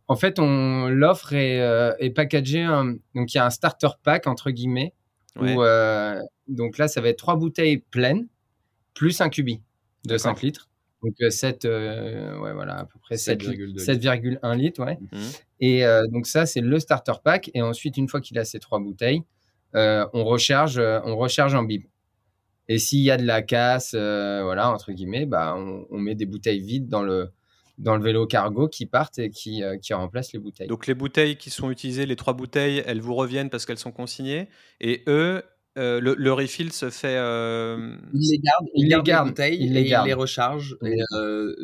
En 0.09 0.17
fait, 0.17 0.39
on 0.39 0.89
l'offre 0.89 1.35
est, 1.35 1.59
est 1.99 2.11
packagée. 2.11 2.65
donc, 3.15 3.35
il 3.35 3.37
y 3.37 3.39
a 3.39 3.45
un 3.45 3.51
starter 3.51 3.89
pack, 4.03 4.27
entre 4.27 4.51
guillemets. 4.51 4.95
Où, 5.37 5.63
donc 6.49 6.79
là, 6.79 6.89
ça 6.89 7.01
va 7.01 7.09
être 7.09 7.19
trois 7.19 7.37
bouteilles 7.37 7.79
pleines 7.79 8.27
plus 8.95 9.21
un 9.21 9.29
cubi 9.29 9.63
de 10.05 10.19
5 10.19 10.43
litres. 10.43 10.69
Donc 11.03 11.15
7, 11.31 11.65
ouais, 11.65 12.53
voilà, 12.53 12.79
à 12.81 12.85
peu 12.85 12.99
près 12.99 13.17
7,1 13.17 14.57
litres. 14.57 14.85
Ouais. 14.85 14.99
Mmh. 15.13 15.19
Et 15.61 15.85
donc 16.11 16.27
ça, 16.27 16.47
c'est 16.47 16.61
le 16.61 16.79
starter 16.79 17.15
pack. 17.25 17.51
Et 17.55 17.63
ensuite, 17.63 17.97
une 17.97 18.09
fois 18.09 18.21
qu'il 18.21 18.39
a 18.39 18.45
ces 18.45 18.59
trois 18.59 18.81
bouteilles, 18.81 19.23
euh, 19.75 20.07
on, 20.13 20.25
recharge, 20.25 20.79
euh, 20.79 21.01
on 21.05 21.17
recharge 21.17 21.55
en 21.55 21.63
bib. 21.63 21.85
Et 22.69 22.79
s'il 22.79 23.01
y 23.01 23.11
a 23.11 23.17
de 23.17 23.25
la 23.25 23.43
casse, 23.43 23.95
euh, 23.95 24.43
voilà, 24.45 24.71
entre 24.71 24.93
guillemets, 24.93 25.27
bah, 25.27 25.57
on, 25.57 25.99
met 25.99 26.15
des 26.15 26.27
bouteilles 26.27 26.61
vides 26.61 26.89
dans 26.89 27.03
le, 27.03 27.31
dans 27.79 27.97
le 27.97 28.03
vélo 28.03 28.27
cargo 28.27 28.69
qui 28.69 28.87
partent 28.87 29.19
et 29.19 29.31
qui, 29.31 29.63
qui 29.83 29.93
remplacent 29.93 30.33
les 30.33 30.39
bouteilles. 30.39 30.69
Donc 30.69 30.87
les 30.87 30.95
bouteilles 30.95 31.37
qui 31.37 31.51
sont 31.51 31.71
utilisées, 31.71 32.07
les 32.07 32.17
trois 32.17 32.35
bouteilles, 32.35 32.85
elles 32.87 33.01
vous 33.01 33.15
reviennent 33.15 33.51
parce 33.51 33.67
qu'elles 33.67 33.79
sont 33.79 33.91
consignées. 33.91 34.49
Et 34.81 35.03
eux, 35.09 35.43
le, 35.75 36.31
refill 36.31 36.73
se 36.73 36.91
fait. 36.91 37.15
Ils 37.15 38.31
les 38.31 38.39
gardent, 38.39 38.69
ils, 38.75 38.89
les 38.89 39.03
gardent, 39.03 39.27
les 39.27 39.31
bouteilles 39.33 39.59
ils 39.61 39.73
les, 39.73 39.81
et 39.81 39.89
ils 39.89 40.07
les 40.07 40.15
rechargent. 40.15 40.77
Et, 40.85 40.97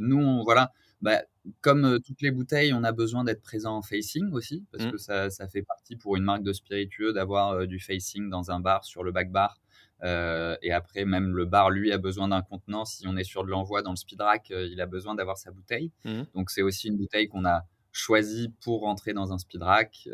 nous, 0.00 0.18
on, 0.18 0.42
voilà, 0.42 0.72
bah, 1.02 1.22
comme 1.60 2.00
toutes 2.04 2.22
les 2.22 2.30
bouteilles, 2.30 2.72
on 2.72 2.84
a 2.84 2.92
besoin 2.92 3.24
d'être 3.24 3.42
présent 3.42 3.76
en 3.76 3.82
facing 3.82 4.32
aussi, 4.32 4.64
parce 4.72 4.84
mmh. 4.84 4.90
que 4.90 4.98
ça, 4.98 5.30
ça, 5.30 5.48
fait 5.48 5.62
partie 5.62 5.96
pour 5.96 6.16
une 6.16 6.24
marque 6.24 6.42
de 6.42 6.52
spiritueux 6.52 7.12
d'avoir 7.12 7.66
du 7.66 7.78
facing 7.78 8.28
dans 8.28 8.50
un 8.50 8.60
bar, 8.60 8.84
sur 8.84 9.02
le 9.02 9.12
back 9.12 9.30
bar. 9.30 9.58
et 10.02 10.72
après, 10.72 11.04
même 11.04 11.34
le 11.36 11.44
bar, 11.44 11.70
lui, 11.70 11.92
a 11.92 11.98
besoin 11.98 12.28
d'un 12.28 12.42
contenant. 12.42 12.84
Si 12.84 13.06
on 13.06 13.16
est 13.16 13.24
sur 13.24 13.44
de 13.44 13.50
l'envoi 13.50 13.82
dans 13.82 13.90
le 13.90 13.96
speed 13.96 14.20
rack, 14.20 14.50
il 14.50 14.80
a 14.80 14.86
besoin 14.86 15.14
d'avoir 15.14 15.38
sa 15.38 15.50
bouteille. 15.50 15.90
Mmh. 16.04 16.22
Donc, 16.34 16.50
c'est 16.50 16.62
aussi 16.62 16.88
une 16.88 16.96
bouteille 16.96 17.28
qu'on 17.28 17.44
a 17.44 17.62
choisie 17.92 18.52
pour 18.60 18.82
rentrer 18.82 19.12
dans 19.12 19.32
un 19.32 19.38
speed 19.38 19.62
rack. 19.62 20.08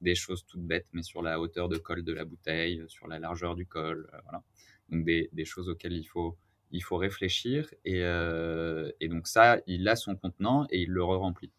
des 0.00 0.14
choses 0.14 0.44
toutes 0.46 0.62
bêtes, 0.66 0.86
mais 0.92 1.02
sur 1.02 1.22
la 1.22 1.38
hauteur 1.40 1.68
de 1.68 1.76
col 1.76 2.02
de 2.02 2.12
la 2.12 2.24
bouteille, 2.24 2.82
sur 2.88 3.06
la 3.06 3.18
largeur 3.18 3.54
du 3.54 3.66
col. 3.66 4.08
voilà. 4.24 4.42
Donc, 4.90 5.04
des, 5.04 5.30
des 5.32 5.44
choses 5.44 5.68
auxquelles 5.68 5.92
il 5.92 6.04
faut 6.04 6.36
il 6.70 6.82
faut 6.82 6.96
réfléchir. 6.96 7.68
Et, 7.84 8.02
euh, 8.02 8.90
et, 9.00 9.08
donc 9.08 9.26
ça, 9.26 9.58
il 9.66 9.88
a 9.88 9.96
son 9.96 10.16
contenant 10.16 10.66
et 10.70 10.82
il 10.82 10.90
le 10.90 11.02
re-remplit. 11.02 11.50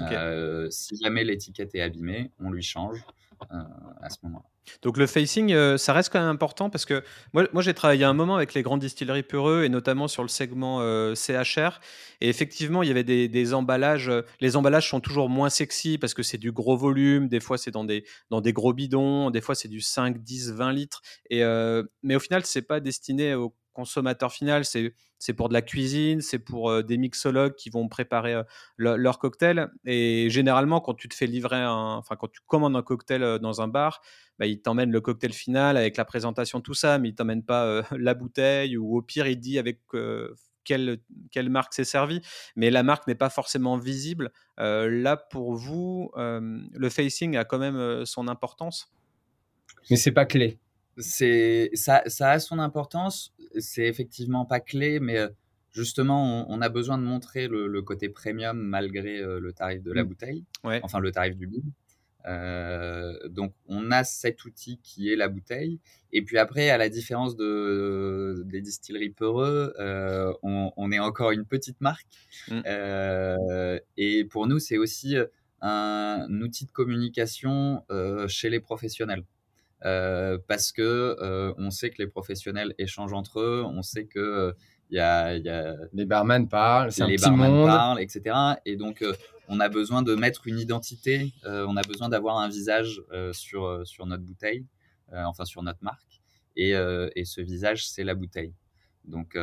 Euh, 0.00 0.68
si 0.70 0.96
jamais 0.96 1.24
l'étiquette 1.24 1.74
est 1.74 1.80
abîmée, 1.80 2.30
on 2.38 2.50
lui 2.52 2.62
change 2.62 3.04
euh, 3.52 3.56
à 4.00 4.08
ce 4.10 4.18
moment-là. 4.22 4.44
Donc 4.82 4.96
le 4.96 5.06
facing, 5.06 5.76
ça 5.78 5.92
reste 5.94 6.12
quand 6.12 6.20
même 6.20 6.28
important 6.28 6.68
parce 6.68 6.84
que 6.84 7.02
moi, 7.32 7.48
moi 7.54 7.62
j'ai 7.62 7.72
travaillé 7.72 8.04
un 8.04 8.12
moment 8.12 8.36
avec 8.36 8.52
les 8.52 8.62
grandes 8.62 8.80
distilleries 8.80 9.22
Peureux 9.22 9.64
et 9.64 9.70
notamment 9.70 10.06
sur 10.08 10.22
le 10.22 10.28
segment 10.28 10.80
CHR. 11.14 11.80
Et 12.20 12.28
effectivement, 12.28 12.82
il 12.82 12.88
y 12.88 12.90
avait 12.92 13.02
des, 13.02 13.28
des, 13.28 13.54
emballages. 13.54 14.12
Les 14.40 14.56
emballages 14.56 14.88
sont 14.90 15.00
toujours 15.00 15.30
moins 15.30 15.48
sexy 15.48 15.96
parce 15.96 16.12
que 16.12 16.22
c'est 16.22 16.38
du 16.38 16.52
gros 16.52 16.76
volume. 16.76 17.28
Des 17.28 17.40
fois, 17.40 17.56
c'est 17.56 17.70
dans 17.70 17.84
des, 17.84 18.04
dans 18.30 18.42
des 18.42 18.52
gros 18.52 18.74
bidons. 18.74 19.30
Des 19.30 19.40
fois, 19.40 19.54
c'est 19.54 19.68
du 19.68 19.80
5, 19.80 20.22
10, 20.22 20.52
20 20.52 20.72
litres. 20.72 21.00
Et, 21.30 21.42
mais 22.02 22.14
au 22.14 22.20
final, 22.20 22.44
c'est 22.44 22.62
pas 22.62 22.78
destiné 22.78 23.34
aux 23.34 23.54
consommateur 23.72 24.32
final, 24.32 24.64
c'est 24.64 25.32
pour 25.34 25.48
de 25.48 25.54
la 25.54 25.62
cuisine, 25.62 26.20
c'est 26.20 26.38
pour 26.38 26.70
euh, 26.70 26.82
des 26.82 26.96
mixologues 26.96 27.54
qui 27.54 27.70
vont 27.70 27.88
préparer 27.88 28.34
euh, 28.34 28.42
leur 28.76 29.18
cocktail. 29.18 29.68
Et 29.84 30.28
généralement, 30.30 30.80
quand 30.80 30.94
tu 30.94 31.08
te 31.08 31.14
fais 31.14 31.26
livrer 31.26 31.64
enfin 31.64 32.16
quand 32.16 32.30
tu 32.30 32.40
commandes 32.46 32.76
un 32.76 32.82
cocktail 32.82 33.22
euh, 33.22 33.38
dans 33.38 33.60
un 33.60 33.68
bar, 33.68 34.00
bah, 34.38 34.46
il 34.46 34.60
t'emmène 34.60 34.90
le 34.90 35.00
cocktail 35.00 35.32
final 35.32 35.76
avec 35.76 35.96
la 35.96 36.04
présentation, 36.04 36.60
tout 36.60 36.74
ça, 36.74 36.98
mais 36.98 37.10
il 37.10 37.14
t'emmène 37.14 37.44
pas 37.44 37.82
la 37.96 38.14
bouteille 38.14 38.76
ou 38.76 38.96
au 38.96 39.02
pire, 39.02 39.26
il 39.26 39.38
dit 39.38 39.58
avec 39.58 39.80
quelle, 40.64 40.98
quelle, 41.30 41.48
marque 41.48 41.72
c'est 41.72 41.84
servi, 41.84 42.20
mais 42.56 42.70
la 42.70 42.82
marque 42.82 43.06
n'est 43.06 43.14
pas 43.14 43.30
forcément 43.30 43.78
visible. 43.78 44.32
là, 44.58 45.16
pour 45.16 45.54
vous, 45.54 46.10
le 46.16 46.88
facing 46.90 47.36
a 47.36 47.44
quand 47.44 47.58
même 47.58 48.04
son 48.04 48.28
importance? 48.28 48.92
Mais 49.90 49.96
c'est 49.96 50.12
pas 50.12 50.26
clé 50.26 50.58
c'est 50.98 51.70
ça, 51.74 52.02
ça 52.06 52.30
a 52.32 52.38
son 52.38 52.58
importance. 52.58 53.32
C'est 53.58 53.86
effectivement 53.86 54.44
pas 54.44 54.60
clé, 54.60 55.00
mais 55.00 55.18
euh, 55.18 55.28
justement, 55.72 56.46
on, 56.50 56.60
a 56.60 56.68
besoin 56.68 56.98
de 56.98 57.04
montrer 57.04 57.48
le, 57.48 57.82
côté 57.82 58.08
premium 58.08 58.58
malgré 58.58 59.18
euh, 59.20 59.40
le 59.40 59.52
tarif 59.52 59.82
de 59.82 59.92
la 59.92 60.04
mmh. 60.04 60.06
bouteille, 60.06 60.44
enfin 60.82 61.00
le 61.00 61.12
tarif 61.12 61.36
du 61.36 61.46
bib. 61.46 61.64
Euh, 62.26 63.16
donc, 63.28 63.54
on 63.68 63.90
a 63.90 64.04
cet 64.04 64.44
outil 64.44 64.78
qui 64.82 65.10
est 65.10 65.16
la 65.16 65.28
bouteille. 65.28 65.78
Et 66.12 66.20
puis 66.22 66.36
après, 66.36 66.68
à 66.68 66.76
la 66.76 66.88
différence 66.88 67.36
de, 67.36 68.42
des 68.44 68.60
distilleries 68.60 69.10
peureux, 69.10 69.72
on, 70.42 70.92
est 70.92 70.98
encore 70.98 71.30
une 71.30 71.46
petite 71.46 71.80
marque. 71.80 72.06
Mmh. 72.48 72.60
et 73.96 74.24
pour 74.24 74.46
nous, 74.46 74.58
c'est 74.58 74.78
aussi 74.78 75.16
un 75.60 76.40
outil 76.42 76.66
de 76.66 76.70
communication 76.70 77.84
chez 78.26 78.50
les 78.50 78.60
professionnels. 78.60 79.24
Euh, 79.84 80.38
parce 80.48 80.72
que 80.72 81.16
euh, 81.20 81.54
on 81.56 81.70
sait 81.70 81.90
que 81.90 82.02
les 82.02 82.08
professionnels 82.08 82.74
échangent 82.78 83.12
entre 83.12 83.40
eux, 83.40 83.62
on 83.64 83.82
sait 83.82 84.06
que 84.06 84.54
il 84.90 84.96
y, 84.96 85.00
a, 85.00 85.36
y, 85.36 85.48
a, 85.50 85.74
les 85.92 86.06
barman 86.06 86.48
parlent, 86.48 86.90
c'est 86.90 87.06
les 87.06 87.22
un 87.24 87.28
petit 87.28 87.36
monde. 87.36 87.66
parlent, 87.66 88.00
etc. 88.00 88.34
Et 88.64 88.76
donc 88.76 89.04
on 89.46 89.60
a 89.60 89.68
besoin 89.68 90.02
de 90.02 90.14
mettre 90.14 90.46
une 90.46 90.58
identité, 90.58 91.32
on 91.44 91.76
a 91.76 91.82
besoin 91.82 92.08
d'avoir 92.08 92.38
un 92.38 92.48
visage 92.48 93.02
sur 93.32 93.86
sur 93.86 94.06
notre 94.06 94.24
bouteille, 94.24 94.64
enfin 95.12 95.44
sur 95.44 95.62
notre 95.62 95.84
marque, 95.84 96.22
et, 96.56 96.70
et 96.70 97.24
ce 97.24 97.40
visage 97.42 97.86
c'est 97.86 98.02
la 98.02 98.14
bouteille. 98.14 98.54
Donc 99.04 99.38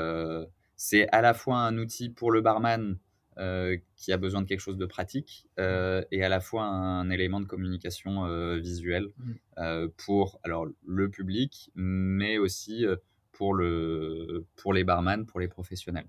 c'est 0.76 1.08
à 1.10 1.22
la 1.22 1.34
fois 1.34 1.60
un 1.60 1.78
outil 1.78 2.10
pour 2.10 2.32
le 2.32 2.42
barman 2.42 2.98
euh, 3.38 3.76
qui 3.98 4.14
a 4.14 4.18
besoin 4.18 4.42
de 4.42 4.48
quelque 4.48 4.62
chose 4.62 4.78
de 4.78 4.86
pratique 4.86 5.46
euh, 5.60 6.02
et 6.10 6.24
à 6.24 6.30
la 6.30 6.40
fois 6.40 6.64
un, 6.64 7.10
élément 7.10 7.42
de 7.42 7.46
communication 7.46 8.26
euh, 8.26 8.58
visuelle 8.60 9.10
mmh. 9.18 9.88
pour 9.98 10.40
alors 10.44 10.68
le 10.86 11.10
public, 11.10 11.70
mais 11.76 12.38
aussi 12.38 12.86
pour 13.34 13.54
le 13.54 14.46
pour 14.56 14.74
les 14.74 14.86
barman, 14.86 15.26
pour 15.26 15.42
les 15.42 15.50
professionnels. 15.50 16.08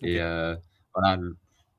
Et 0.00 0.16
voilà, 0.16 1.18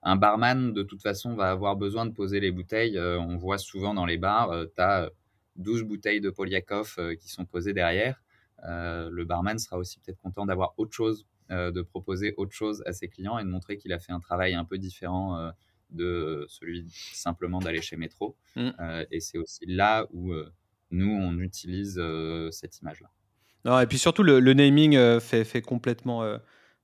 un 0.04 0.16
barman 0.18 0.72
de 0.72 0.84
toute 0.84 1.02
façon 1.02 1.36
va 1.36 1.50
avoir 1.50 1.76
besoin 1.76 2.06
de 2.06 2.12
poser 2.12 2.40
les 2.40 2.52
bouteilles. 2.52 3.00
on 3.00 3.38
voit 3.38 3.58
souvent 3.58 3.96
dans 3.96 4.06
les 4.06 4.18
bars, 4.18 4.52
tu 4.76 4.82
as 4.82 5.10
12 5.56 5.84
bouteilles 5.84 6.22
de 6.22 6.30
Polyakov 6.30 6.96
qui 7.20 7.30
sont 7.30 7.46
posées 7.46 7.74
derrière. 7.74 8.22
le 8.64 9.24
barman 9.24 9.58
sera 9.58 9.78
aussi 9.78 10.00
peut-être 10.00 10.22
content 10.22 10.46
d'avoir 10.46 10.76
autre 10.78 10.94
chose 10.94 11.26
euh, 11.26 11.35
de 11.50 11.82
proposer 11.82 12.34
autre 12.38 12.54
chose 12.54 12.84
à 12.86 12.94
ses 12.94 13.08
clients 13.08 13.38
et 13.38 13.44
de 13.44 13.50
montrer 13.50 13.78
qu'il 13.78 13.94
a 13.94 14.00
fait 14.00 14.12
un 14.12 14.20
travail 14.20 14.54
un 14.54 14.66
peu 14.66 14.78
différent 14.78 15.38
euh, 15.38 15.52
de 15.92 16.46
celui 16.50 16.88
simplement 17.14 17.60
d'aller 17.60 17.82
chez 17.82 17.98
Métro. 17.98 18.36
Mm. 18.56 18.70
Euh, 18.80 19.06
et 19.12 19.20
c'est 19.20 19.38
aussi 19.38 19.66
là 19.68 20.08
où 20.12 20.34
nous, 20.92 21.12
on 21.12 21.40
utilise 21.40 22.02
cette 22.52 22.80
image-là. 22.80 23.82
Et 23.82 23.88
puis 23.88 23.98
surtout, 23.98 24.24
le, 24.24 24.40
naming 24.54 25.20
fait, 25.20 25.44
fait, 25.44 25.62
complètement 25.62 26.40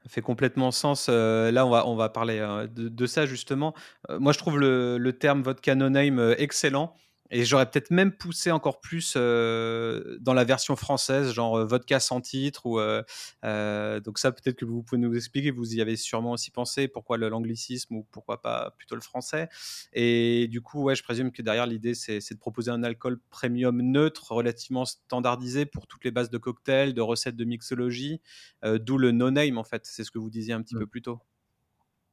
fait 0.08 0.21
complètement 0.21 0.71
sens. 0.71 1.10
là, 1.10 1.65
on 1.65 1.69
va, 1.69 1.88
on 1.88 1.95
va 1.95 2.10
parler 2.10 2.39
de, 2.74 3.06
ça 3.06 3.26
justement. 3.26 3.74
moi, 4.10 4.34
je 4.34 4.39
trouve 4.39 4.60
le, 4.60 4.97
le 4.97 5.13
terme 5.13 5.41
vodka 5.41 5.76
no 5.76 5.89
name 5.89 6.36
excellent. 6.38 6.95
Et 7.32 7.46
j'aurais 7.46 7.65
peut-être 7.65 7.91
même 7.91 8.12
poussé 8.12 8.52
encore 8.52 8.82
plus 8.82 9.13
euh, 9.15 10.17
dans 10.20 10.34
la 10.34 10.44
version 10.44 10.76
française, 10.76 11.32
genre 11.32 11.58
euh, 11.58 11.65
vodka 11.65 12.02
sans 12.02 12.20
titre. 12.20 12.65
Ou, 12.65 12.80
euh, 12.80 14.00
donc 14.02 14.20
ça, 14.20 14.34
peut-être 14.34 14.58
que 14.58 14.65
vous 14.65 14.84
pouvez 14.84 15.00
nous 15.00 15.15
expliquer. 15.15 15.50
Vous 15.50 15.74
y 15.74 15.82
avez 15.82 15.96
sûrement 15.96 16.34
aussi 16.34 16.52
pensé. 16.52 16.89
Pourquoi 16.89 17.17
l'anglicisme 17.17 17.96
ou 17.96 18.06
pourquoi 18.12 18.41
pas 18.41 18.76
plutôt 18.78 18.96
le 18.96 19.02
français 19.02 19.48
Et 19.94 20.50
du 20.50 20.62
coup, 20.62 20.84
ouais, 20.84 20.96
je 20.96 21.04
présume 21.04 21.32
que 21.32 21.41
derrière 21.41 21.65
l'idée, 21.65 21.94
c'est 21.94 22.20
de 22.34 22.39
proposer 22.39 22.70
un 22.70 22.84
alcool 22.84 23.17
premium 23.30 23.82
neutre, 23.82 24.34
relativement 24.34 24.84
standardisé 24.84 25.65
pour 25.65 25.88
toutes 25.88 26.04
les 26.04 26.12
bases 26.12 26.30
de 26.30 26.38
cocktails, 26.38 26.94
de 26.94 27.02
recettes 27.02 27.38
de 27.38 27.46
mixologie. 27.46 28.20
D'où 28.63 28.98
le 28.98 29.12
no-name 29.12 29.58
en 29.58 29.63
fait. 29.63 29.86
C'est 29.86 30.04
ce 30.04 30.12
que 30.12 30.20
vous 30.20 30.30
disiez 30.30 30.54
un 30.54 30.62
petit 30.62 30.76
mmh. 30.76 30.80
peu 30.80 30.88
plus 30.88 31.02
tôt. 31.02 31.20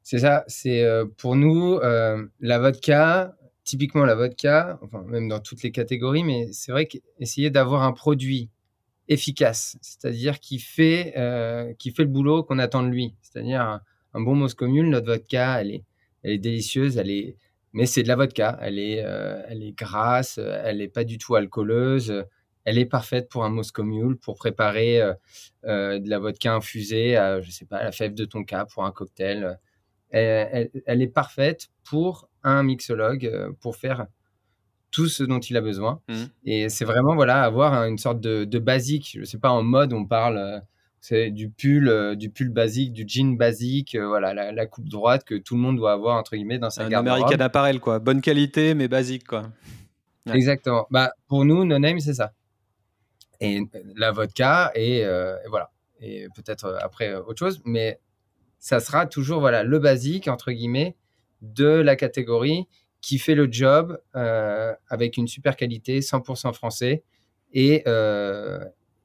C'est 0.04 0.20
ça. 0.20 0.44
C'est 0.46 0.86
pour 1.16 1.34
nous 1.34 1.80
la 1.80 2.58
vodka 2.58 3.34
typiquement 3.68 4.06
la 4.06 4.14
vodka, 4.14 4.78
enfin 4.82 5.02
même 5.06 5.28
dans 5.28 5.40
toutes 5.40 5.62
les 5.62 5.70
catégories, 5.70 6.24
mais 6.24 6.48
c'est 6.52 6.72
vrai 6.72 6.86
qu'essayer 6.86 7.50
d'avoir 7.50 7.82
un 7.82 7.92
produit 7.92 8.48
efficace, 9.08 9.76
c'est-à-dire 9.82 10.40
qui 10.40 10.58
fait 10.58 11.12
euh, 11.18 11.74
qui 11.78 11.90
fait 11.90 12.02
le 12.02 12.08
boulot 12.08 12.42
qu'on 12.42 12.58
attend 12.58 12.82
de 12.82 12.88
lui, 12.88 13.14
c'est-à-dire 13.20 13.60
un, 14.14 14.20
bon 14.20 14.34
Moscow 14.34 14.66
Mule, 14.66 14.88
notre 14.88 15.06
vodka, 15.06 15.60
elle 15.60 15.72
est 15.72 15.84
elle 16.22 16.32
est 16.32 16.38
délicieuse, 16.38 16.96
elle 16.96 17.10
est 17.10 17.36
mais 17.74 17.84
c'est 17.84 18.02
de 18.02 18.08
la 18.08 18.16
vodka. 18.16 18.58
Elle 18.62 18.78
est, 18.78 19.04
elle 19.48 19.62
est 19.62 19.72
grasse, 19.72 20.38
elle 20.38 20.78
n'est 20.78 20.88
pas 20.88 21.04
du 21.04 21.18
tout 21.18 21.36
alcooleuse. 21.36 22.24
Elle 22.64 22.78
est 22.78 22.86
parfaite 22.86 23.28
pour 23.28 23.44
un 23.44 23.50
Moscow 23.50 23.84
Mule, 23.84 24.16
pour 24.16 24.36
préparer 24.36 25.00
de 25.64 26.08
la 26.08 26.18
vodka 26.18 26.54
infusée 26.54 27.16
à, 27.16 27.42
je 27.42 27.50
sais 27.50 27.66
pas, 27.66 27.84
la 27.84 27.92
fève 27.92 28.14
de 28.14 28.24
tonka 28.24 28.64
pour 28.64 28.84
un 28.84 28.90
cocktail. 28.90 29.58
Elle, 30.10 30.70
est 30.86 31.12
parfaite 31.12 31.68
pour 31.84 32.27
un 32.42 32.62
mixologue, 32.62 33.30
pour 33.60 33.76
faire 33.76 34.06
tout 34.90 35.08
ce 35.08 35.22
dont 35.22 35.40
il 35.40 35.56
a 35.56 35.60
besoin. 35.60 36.00
Mmh. 36.08 36.14
Et 36.44 36.68
c'est 36.68 36.84
vraiment 36.84 37.14
voilà 37.14 37.42
avoir 37.42 37.84
une 37.84 37.98
sorte 37.98 38.20
de, 38.20 38.44
de, 38.44 38.58
basique. 38.58 39.16
Je 39.20 39.24
sais 39.24 39.38
pas 39.38 39.50
en 39.50 39.62
mode 39.62 39.92
on 39.92 40.06
parle 40.06 40.62
c'est 41.00 41.30
du 41.30 41.48
pull, 41.48 41.88
euh, 41.88 42.14
du 42.14 42.30
pull 42.30 42.50
basique, 42.50 42.92
du 42.92 43.04
jean 43.06 43.36
basique, 43.36 43.94
euh, 43.94 44.06
voilà, 44.06 44.52
la, 44.52 44.66
coupe 44.66 44.88
droite 44.88 45.24
que 45.24 45.36
tout 45.36 45.54
le 45.54 45.60
monde 45.60 45.76
doit 45.76 45.92
avoir 45.92 46.16
entre 46.16 46.34
guillemets 46.36 46.58
dans 46.58 46.70
sa 46.70 46.84
Un 46.84 46.88
garde-robe. 46.88 47.16
américain 47.16 47.36
d'appareil 47.36 47.78
quoi, 47.78 47.98
bonne 47.98 48.20
qualité 48.20 48.74
mais 48.74 48.88
basique 48.88 49.26
quoi. 49.26 49.44
Exactement. 50.32 50.86
Bah 50.90 51.12
pour 51.26 51.44
nous, 51.44 51.64
No 51.64 51.78
Name 51.78 52.00
c'est 52.00 52.14
ça. 52.14 52.32
Et 53.40 53.60
euh, 53.60 53.80
la 53.96 54.10
vodka 54.10 54.72
et, 54.74 55.04
voilà. 55.48 55.70
Et 56.00 56.28
peut-être 56.34 56.78
après 56.80 57.14
autre 57.14 57.38
chose, 57.38 57.60
mais 57.64 58.00
ça 58.58 58.80
sera 58.80 59.06
toujours 59.06 59.40
voilà 59.40 59.62
le 59.62 59.78
basique 59.78 60.28
entre 60.28 60.52
guillemets 60.52 60.96
de 61.42 61.66
la 61.66 61.96
catégorie 61.96 62.66
qui 63.00 63.18
fait 63.18 63.34
le 63.34 63.48
job 63.50 64.00
avec 64.14 65.16
une 65.16 65.28
super 65.28 65.56
qualité, 65.56 66.00
100% 66.00 66.52
français 66.52 67.04
et, 67.52 67.84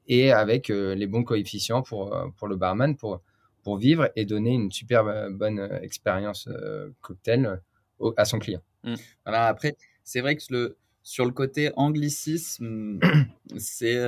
et 0.06 0.32
avec 0.32 0.70
euh, 0.70 0.94
les 0.94 1.06
bons 1.06 1.24
coefficients 1.24 1.82
pour, 1.82 2.14
euh, 2.14 2.26
pour 2.36 2.48
le 2.48 2.56
barman 2.56 2.96
pour, 2.96 3.22
pour 3.62 3.78
vivre 3.78 4.10
et 4.16 4.24
donner 4.24 4.52
une 4.52 4.70
super 4.70 5.06
euh, 5.06 5.30
bonne 5.30 5.60
expérience 5.82 6.48
cocktail 7.00 7.60
à 8.16 8.24
son 8.24 8.38
client. 8.38 8.60
Mmh. 8.82 8.94
Après, 9.24 9.76
c'est 10.02 10.20
vrai 10.20 10.36
que 10.36 10.42
le, 10.50 10.76
sur 11.02 11.24
le 11.24 11.30
côté 11.30 11.70
anglicisme, 11.76 13.00
c'est 13.56 13.98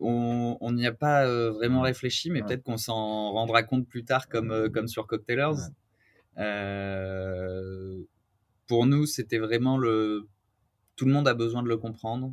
on 0.00 0.72
n'y 0.72 0.86
a 0.86 0.92
pas 0.92 1.26
vraiment 1.50 1.80
réfléchi, 1.80 2.30
mais 2.30 2.42
peut-être 2.42 2.62
qu'on 2.62 2.76
s'en 2.76 3.32
rendra 3.32 3.64
compte 3.64 3.88
plus 3.88 4.04
tard 4.04 4.28
comme, 4.28 4.70
comme 4.70 4.86
sur 4.86 5.06
Cocktailers. 5.08 5.56
Pour 8.66 8.86
nous, 8.86 9.06
c'était 9.06 9.38
vraiment 9.38 9.78
le... 9.78 10.28
Tout 10.96 11.04
le 11.04 11.12
monde 11.12 11.28
a 11.28 11.34
besoin 11.34 11.62
de 11.62 11.68
le 11.68 11.76
comprendre 11.76 12.32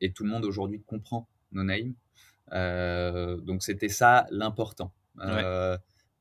et 0.00 0.12
tout 0.12 0.24
le 0.24 0.30
monde 0.30 0.44
aujourd'hui 0.44 0.82
comprend 0.82 1.28
No 1.52 1.62
Name. 1.62 1.94
Euh, 2.52 3.36
donc 3.38 3.62
c'était 3.62 3.88
ça 3.88 4.26
l'important. 4.30 4.92
Euh, 5.20 5.76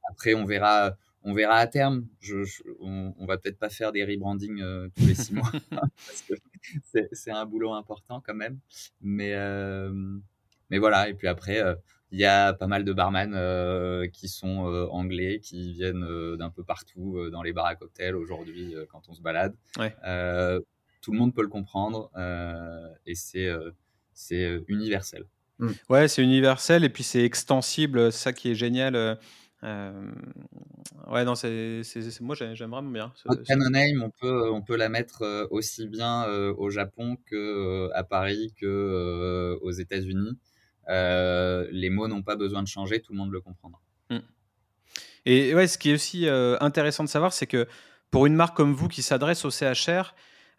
après, 0.09 0.33
on 0.33 0.45
verra, 0.45 0.95
on 1.23 1.33
verra 1.33 1.57
à 1.57 1.67
terme. 1.67 2.07
Je, 2.19 2.37
on, 2.79 3.13
on, 3.17 3.25
va 3.25 3.37
peut-être 3.37 3.59
pas 3.59 3.69
faire 3.69 3.91
des 3.91 4.03
rebrandings 4.03 4.61
euh, 4.61 4.89
tous 4.95 5.05
les 5.05 5.15
six 5.15 5.33
mois 5.33 5.51
parce 5.69 6.23
que 6.27 6.33
c'est 7.11 7.31
un 7.31 7.45
boulot 7.45 7.73
important 7.73 8.21
quand 8.25 8.33
même. 8.33 8.59
Mais, 9.01 9.35
mais 10.69 10.77
voilà. 10.77 11.09
Et 11.09 11.13
puis 11.13 11.27
après, 11.27 11.61
il 12.15 12.19
y 12.21 12.25
a 12.25 12.53
pas 12.53 12.67
mal 12.67 12.85
de 12.85 12.93
barman 12.93 13.33
qui 14.11 14.29
sont 14.29 14.65
anglais, 14.91 15.39
qui 15.43 15.73
viennent 15.73 16.35
d'un 16.37 16.49
peu 16.49 16.63
partout 16.63 17.29
dans 17.29 17.43
les 17.43 17.51
bars 17.51 17.65
à 17.65 17.75
cocktails 17.75 18.15
aujourd'hui 18.15 18.73
quand 18.89 19.09
on 19.09 19.13
se 19.13 19.21
balade. 19.21 19.53
Ouais 19.77 19.93
tout 21.05 21.11
le 21.11 21.19
monde 21.19 21.35
peut 21.35 21.43
le 21.43 21.49
comprendre 21.49 22.09
euh, 22.17 22.89
et 23.05 23.13
c'est 23.13 23.45
euh, 23.45 23.69
c'est 24.11 24.43
euh, 24.43 24.65
universel. 24.67 25.25
Mmh. 25.59 25.69
Ouais, 25.87 26.07
c'est 26.07 26.23
universel 26.23 26.83
et 26.83 26.89
puis 26.89 27.03
c'est 27.03 27.23
extensible, 27.23 28.11
c'est 28.11 28.23
ça 28.23 28.33
qui 28.33 28.49
est 28.49 28.55
génial. 28.55 28.95
ouais, 29.61 31.23
non, 31.25 31.35
c'est, 31.35 31.83
moi 32.21 32.35
j'aime 32.35 32.71
vraiment 32.71 32.81
bien. 32.89 33.13
Canon 33.45 33.69
Name, 33.69 34.01
on 34.01 34.09
peut, 34.09 34.49
on 34.49 34.63
peut 34.63 34.75
la 34.75 34.89
mettre 34.89 35.47
aussi 35.51 35.87
bien 35.87 36.25
au 36.27 36.71
Japon 36.71 37.17
que 37.27 37.91
à 37.93 38.03
Paris 38.03 38.51
que 38.59 39.59
aux 39.61 39.71
États-Unis. 40.87 41.79
les 41.79 41.89
mots 41.89 42.07
n'ont 42.07 42.23
pas 42.23 42.35
besoin 42.35 42.63
de 42.63 42.67
changer, 42.67 43.01
tout 43.01 43.11
le 43.13 43.17
monde 43.17 43.31
le 43.31 43.41
comprendra. 43.41 43.81
Mmh. 44.09 44.17
Et 45.25 45.55
ouais, 45.55 45.67
ce 45.67 45.77
qui 45.77 45.91
est 45.91 45.93
aussi 45.93 46.27
intéressant 46.29 47.03
de 47.03 47.09
savoir, 47.09 47.33
c'est 47.33 47.47
que 47.47 47.67
pour 48.11 48.25
une 48.25 48.35
marque 48.35 48.55
comme 48.55 48.73
vous 48.73 48.87
qui 48.87 49.01
s'adresse 49.01 49.43
au 49.45 49.49
CHR, 49.49 50.13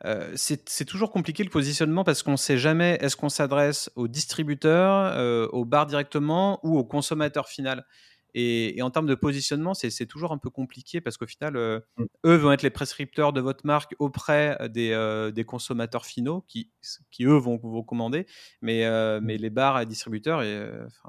euh, 0.04 0.30
c'est 0.34 0.84
toujours 0.84 1.10
compliqué 1.10 1.42
le 1.42 1.48
positionnement 1.48 2.04
parce 2.04 2.22
qu'on 2.22 2.32
ne 2.32 2.36
sait 2.36 2.58
jamais 2.58 2.98
est-ce 3.00 3.16
qu'on 3.16 3.30
s'adresse 3.30 3.90
au 3.96 4.08
distributeur, 4.08 5.12
euh, 5.16 5.48
au 5.52 5.64
bar 5.64 5.86
directement 5.86 6.60
ou 6.62 6.78
au 6.78 6.84
consommateur 6.84 7.48
final. 7.48 7.86
Et, 8.34 8.80
en 8.82 8.90
termes 8.90 9.06
de 9.06 9.14
positionnement, 9.14 9.74
c'est 9.74 10.06
toujours 10.06 10.32
un 10.32 10.38
peu 10.38 10.50
compliqué 10.50 11.00
parce 11.00 11.16
qu'au 11.16 11.26
final, 11.26 11.56
euh, 11.56 11.80
mm. 11.96 12.04
eux 12.26 12.36
vont 12.36 12.52
être 12.52 12.62
les 12.62 12.70
prescripteurs 12.70 13.32
de 13.32 13.40
votre 13.40 13.66
marque 13.66 13.94
auprès 13.98 14.58
des, 14.68 15.30
des 15.34 15.44
consommateurs 15.44 16.04
finaux 16.04 16.44
qui, 16.46 16.70
qui, 17.10 17.24
eux, 17.24 17.36
vont 17.36 17.58
vous 17.62 17.82
commander. 17.82 18.26
Mais, 18.60 18.84
mm. 18.88 19.24
mais 19.24 19.38
les 19.38 19.50
bars 19.50 19.80
et 19.80 19.86
distributeurs, 19.86 20.42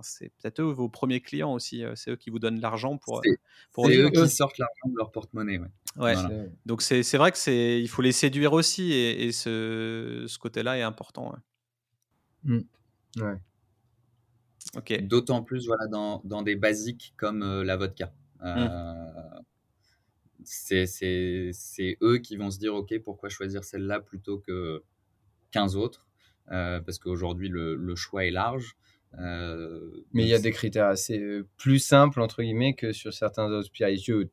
c'est 0.01 0.31
peut-être 0.41 0.61
eux 0.61 0.71
vos 0.71 0.89
premiers 0.89 1.21
clients 1.21 1.53
aussi. 1.53 1.83
C'est 1.95 2.11
eux 2.11 2.15
qui 2.15 2.29
vous 2.29 2.39
donnent 2.39 2.61
l'argent 2.61 2.97
pour. 2.97 3.21
pour 3.73 3.87
eux 3.87 4.09
qui 4.09 4.29
sortent 4.29 4.57
l'argent 4.57 4.89
de 4.89 4.97
leur 4.97 5.11
porte-monnaie. 5.11 5.59
Ouais. 5.97 6.15
Donc 6.65 6.81
c'est 6.81 7.17
vrai 7.17 7.31
que 7.31 7.37
c'est 7.37 7.81
il 7.81 7.87
faut 7.87 8.01
les 8.01 8.11
séduire 8.11 8.53
aussi 8.53 8.93
et, 8.93 9.31
ce, 9.31 10.25
ce 10.27 10.39
côté-là 10.39 10.77
est 10.77 10.83
important. 10.83 11.35
Ouais. 12.45 13.37
Mmh. 14.75 15.07
D'autant 15.07 15.43
plus 15.43 15.67
voilà, 15.67 15.87
dans, 15.87 16.21
dans, 16.23 16.41
des 16.41 16.55
basiques 16.55 17.13
comme 17.17 17.43
euh, 17.43 17.63
la 17.63 17.77
vodka. 17.77 18.13
Mmh. 18.41 18.45
Euh, 18.45 19.39
C'est 20.43 21.97
eux 22.01 22.17
qui 22.19 22.37
vont 22.37 22.51
se 22.51 22.59
dire 22.59 22.75
ok 22.75 22.99
pourquoi 23.03 23.29
choisir 23.29 23.63
celle-là 23.63 23.99
plutôt 23.99 24.39
que 24.39 24.83
15 25.51 25.75
autres 25.75 26.07
euh, 26.51 26.79
parce 26.79 26.99
qu'aujourd'hui 26.99 27.49
le, 27.49 27.75
le, 27.75 27.95
choix 27.95 28.25
est 28.25 28.31
large. 28.31 28.77
Mais 29.13 30.23
il 30.23 30.27
y 30.27 30.33
a 30.33 30.39
des 30.39 30.51
critères 30.51 30.87
assez 30.87 31.41
plus 31.57 31.79
simples 31.79 32.21
entre 32.21 32.43
guillemets 32.43 32.75
que 32.75 32.91
sur 32.91 33.13
certains 33.13 33.51
autres 33.51 33.67
spiritueux 33.67 34.29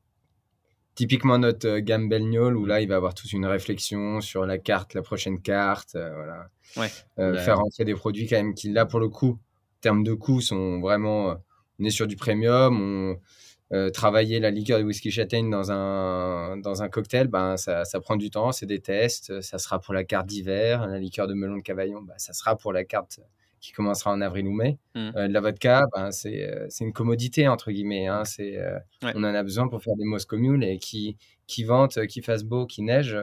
typiquement 0.95 1.39
notre 1.39 1.79
gamme 1.79 2.09
Belgnol 2.09 2.57
où 2.57 2.67
là 2.67 2.81
il 2.81 2.89
va 2.89 2.97
avoir 2.97 3.15
toute 3.15 3.33
une 3.33 3.47
réflexion 3.47 4.21
sur 4.21 4.47
la 4.47 4.59
carte, 4.59 4.95
la 4.95 5.03
prochaine 5.03 5.41
carte, 5.41 5.93
voilà. 5.95 6.49
Ouais. 6.77 6.89
Faire 7.17 7.61
entrer 7.61 7.85
des 7.85 7.95
produits 7.95 8.29
quand 8.29 8.37
même 8.37 8.55
qui 8.55 8.71
là 8.71 8.87
pour 8.87 9.01
le 9.01 9.09
coup, 9.09 9.41
termes 9.85 10.03
de 10.03 10.15
coûts 10.15 10.41
sont 10.41 10.81
vraiment, 10.81 11.37
on 11.79 11.85
est 11.85 11.91
sur 11.91 12.07
du 12.07 12.17
premium, 12.17 12.81
on 12.81 13.91
travailler 13.93 14.39
la 14.39 14.53
liqueur 14.53 14.79
de 14.79 14.85
whisky 14.85 15.11
châtaigne 15.11 15.51
dans 15.51 15.73
un 15.73 16.57
dans 16.59 16.85
un 16.85 16.89
cocktail, 16.89 17.27
ben 17.27 17.57
ça, 17.57 17.85
ça 17.85 17.99
prend 17.99 18.15
du 18.15 18.31
temps, 18.31 18.53
c'est 18.53 18.67
des 18.67 18.79
tests, 18.79 19.41
ça 19.41 19.59
sera 19.59 19.81
pour 19.81 19.95
la 19.95 20.05
carte 20.05 20.27
d'hiver, 20.27 20.87
la 20.87 21.01
liqueur 21.01 21.27
de 21.27 21.35
melon 21.35 21.57
de 21.57 21.63
cavaillon, 21.63 22.01
ben, 22.03 22.15
ça 22.17 22.33
sera 22.33 22.57
pour 22.57 22.73
la 22.73 22.85
carte 22.85 23.19
qui 23.65 23.73
commencera 23.73 24.13
en 24.13 24.21
avril 24.21 24.47
ou 24.47 24.53
mai. 24.53 24.79
Mmh. 24.95 25.11
Euh, 25.17 25.27
la 25.27 25.41
vodka, 25.41 25.87
ben, 25.95 26.11
euh, 26.27 26.67
c'est 26.69 26.85
une 26.85 26.93
commodité, 26.93 27.49
entre 27.49 27.73
guillemets. 27.73 28.07
Hein. 28.07 28.27
c'est 28.27 28.59
euh, 28.59 28.79
On 29.03 29.25
en 29.25 29.35
a 29.35 29.43
besoin 29.43 29.69
pour 29.69 29.83
faire 29.83 29.97
des 29.97 30.05
Moscow 30.05 30.37
Mule 30.37 30.63
et 30.65 30.77
qui, 30.77 31.17
qui 31.47 31.65
vente, 31.65 32.07
qui 32.07 32.21
fasse 32.21 32.45
beau, 32.45 32.67
qui 32.67 32.83
neige. 32.83 33.17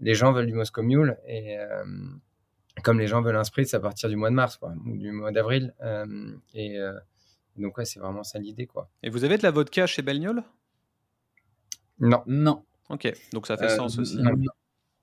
les 0.00 0.14
gens 0.14 0.32
veulent 0.32 0.46
du 0.46 0.54
Moscow 0.54 0.82
Mule 0.82 1.18
et 1.28 1.58
comme 2.82 2.98
les 2.98 3.06
gens 3.06 3.22
veulent 3.22 3.36
un 3.36 3.44
spritz 3.44 3.74
à 3.74 3.80
partir 3.80 4.08
du 4.08 4.16
mois 4.16 4.30
de 4.30 4.34
mars 4.34 4.56
quoi, 4.56 4.72
ou 4.86 4.96
du 4.96 5.10
mois 5.12 5.32
d'avril. 5.32 5.74
et 6.54 6.78
donc, 7.56 7.76
ouais, 7.76 7.84
c'est 7.84 8.00
vraiment 8.00 8.22
ça 8.22 8.38
l'idée. 8.38 8.66
quoi. 8.66 8.88
Et 9.02 9.10
vous 9.10 9.24
avez 9.24 9.36
de 9.38 9.42
la 9.42 9.50
vodka 9.50 9.86
chez 9.86 10.02
Belgnol 10.02 10.42
Non. 12.00 12.22
Non. 12.26 12.64
Ok, 12.88 13.12
donc 13.32 13.46
ça 13.46 13.56
fait 13.56 13.68
sens 13.68 13.98
aussi. 13.98 14.18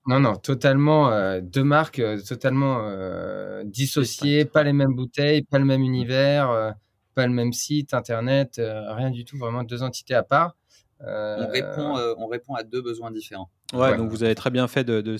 Non, 0.08 0.20
non, 0.20 0.36
totalement, 0.38 1.12
euh, 1.12 1.40
deux 1.42 1.64
marques 1.64 2.00
euh, 2.00 2.20
totalement 2.20 2.80
euh, 2.82 3.64
dissociées, 3.66 4.46
pas 4.46 4.64
les 4.64 4.74
mêmes 4.74 4.96
bouteilles, 4.96 5.44
pas 5.44 5.60
le 5.60 5.66
même 5.66 5.82
univers, 5.82 6.76
pas 7.14 7.28
le 7.28 7.34
même 7.34 7.54
site 7.54 7.94
internet, 7.94 8.60
rien 8.60 9.12
du 9.12 9.26
tout, 9.26 9.38
vraiment 9.38 9.64
deux 9.64 9.84
entités 9.84 10.16
à 10.16 10.24
part. 10.24 10.56
On, 11.02 11.48
répond, 11.48 11.96
on 12.18 12.28
répond 12.28 12.56
à 12.56 12.64
deux 12.64 12.82
besoins 12.82 13.12
différents. 13.12 13.50
Ouais, 13.74 13.96
donc 13.98 14.10
vous 14.10 14.24
avez 14.24 14.36
très 14.36 14.50
bien 14.50 14.68
fait 14.68 14.84
de, 14.84 15.02
de, 15.02 15.18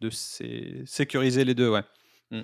de 0.00 0.10
sécuriser 0.86 1.44
les 1.44 1.54
deux, 1.54 1.70
ouais. 1.70 1.82
Mm. 2.30 2.42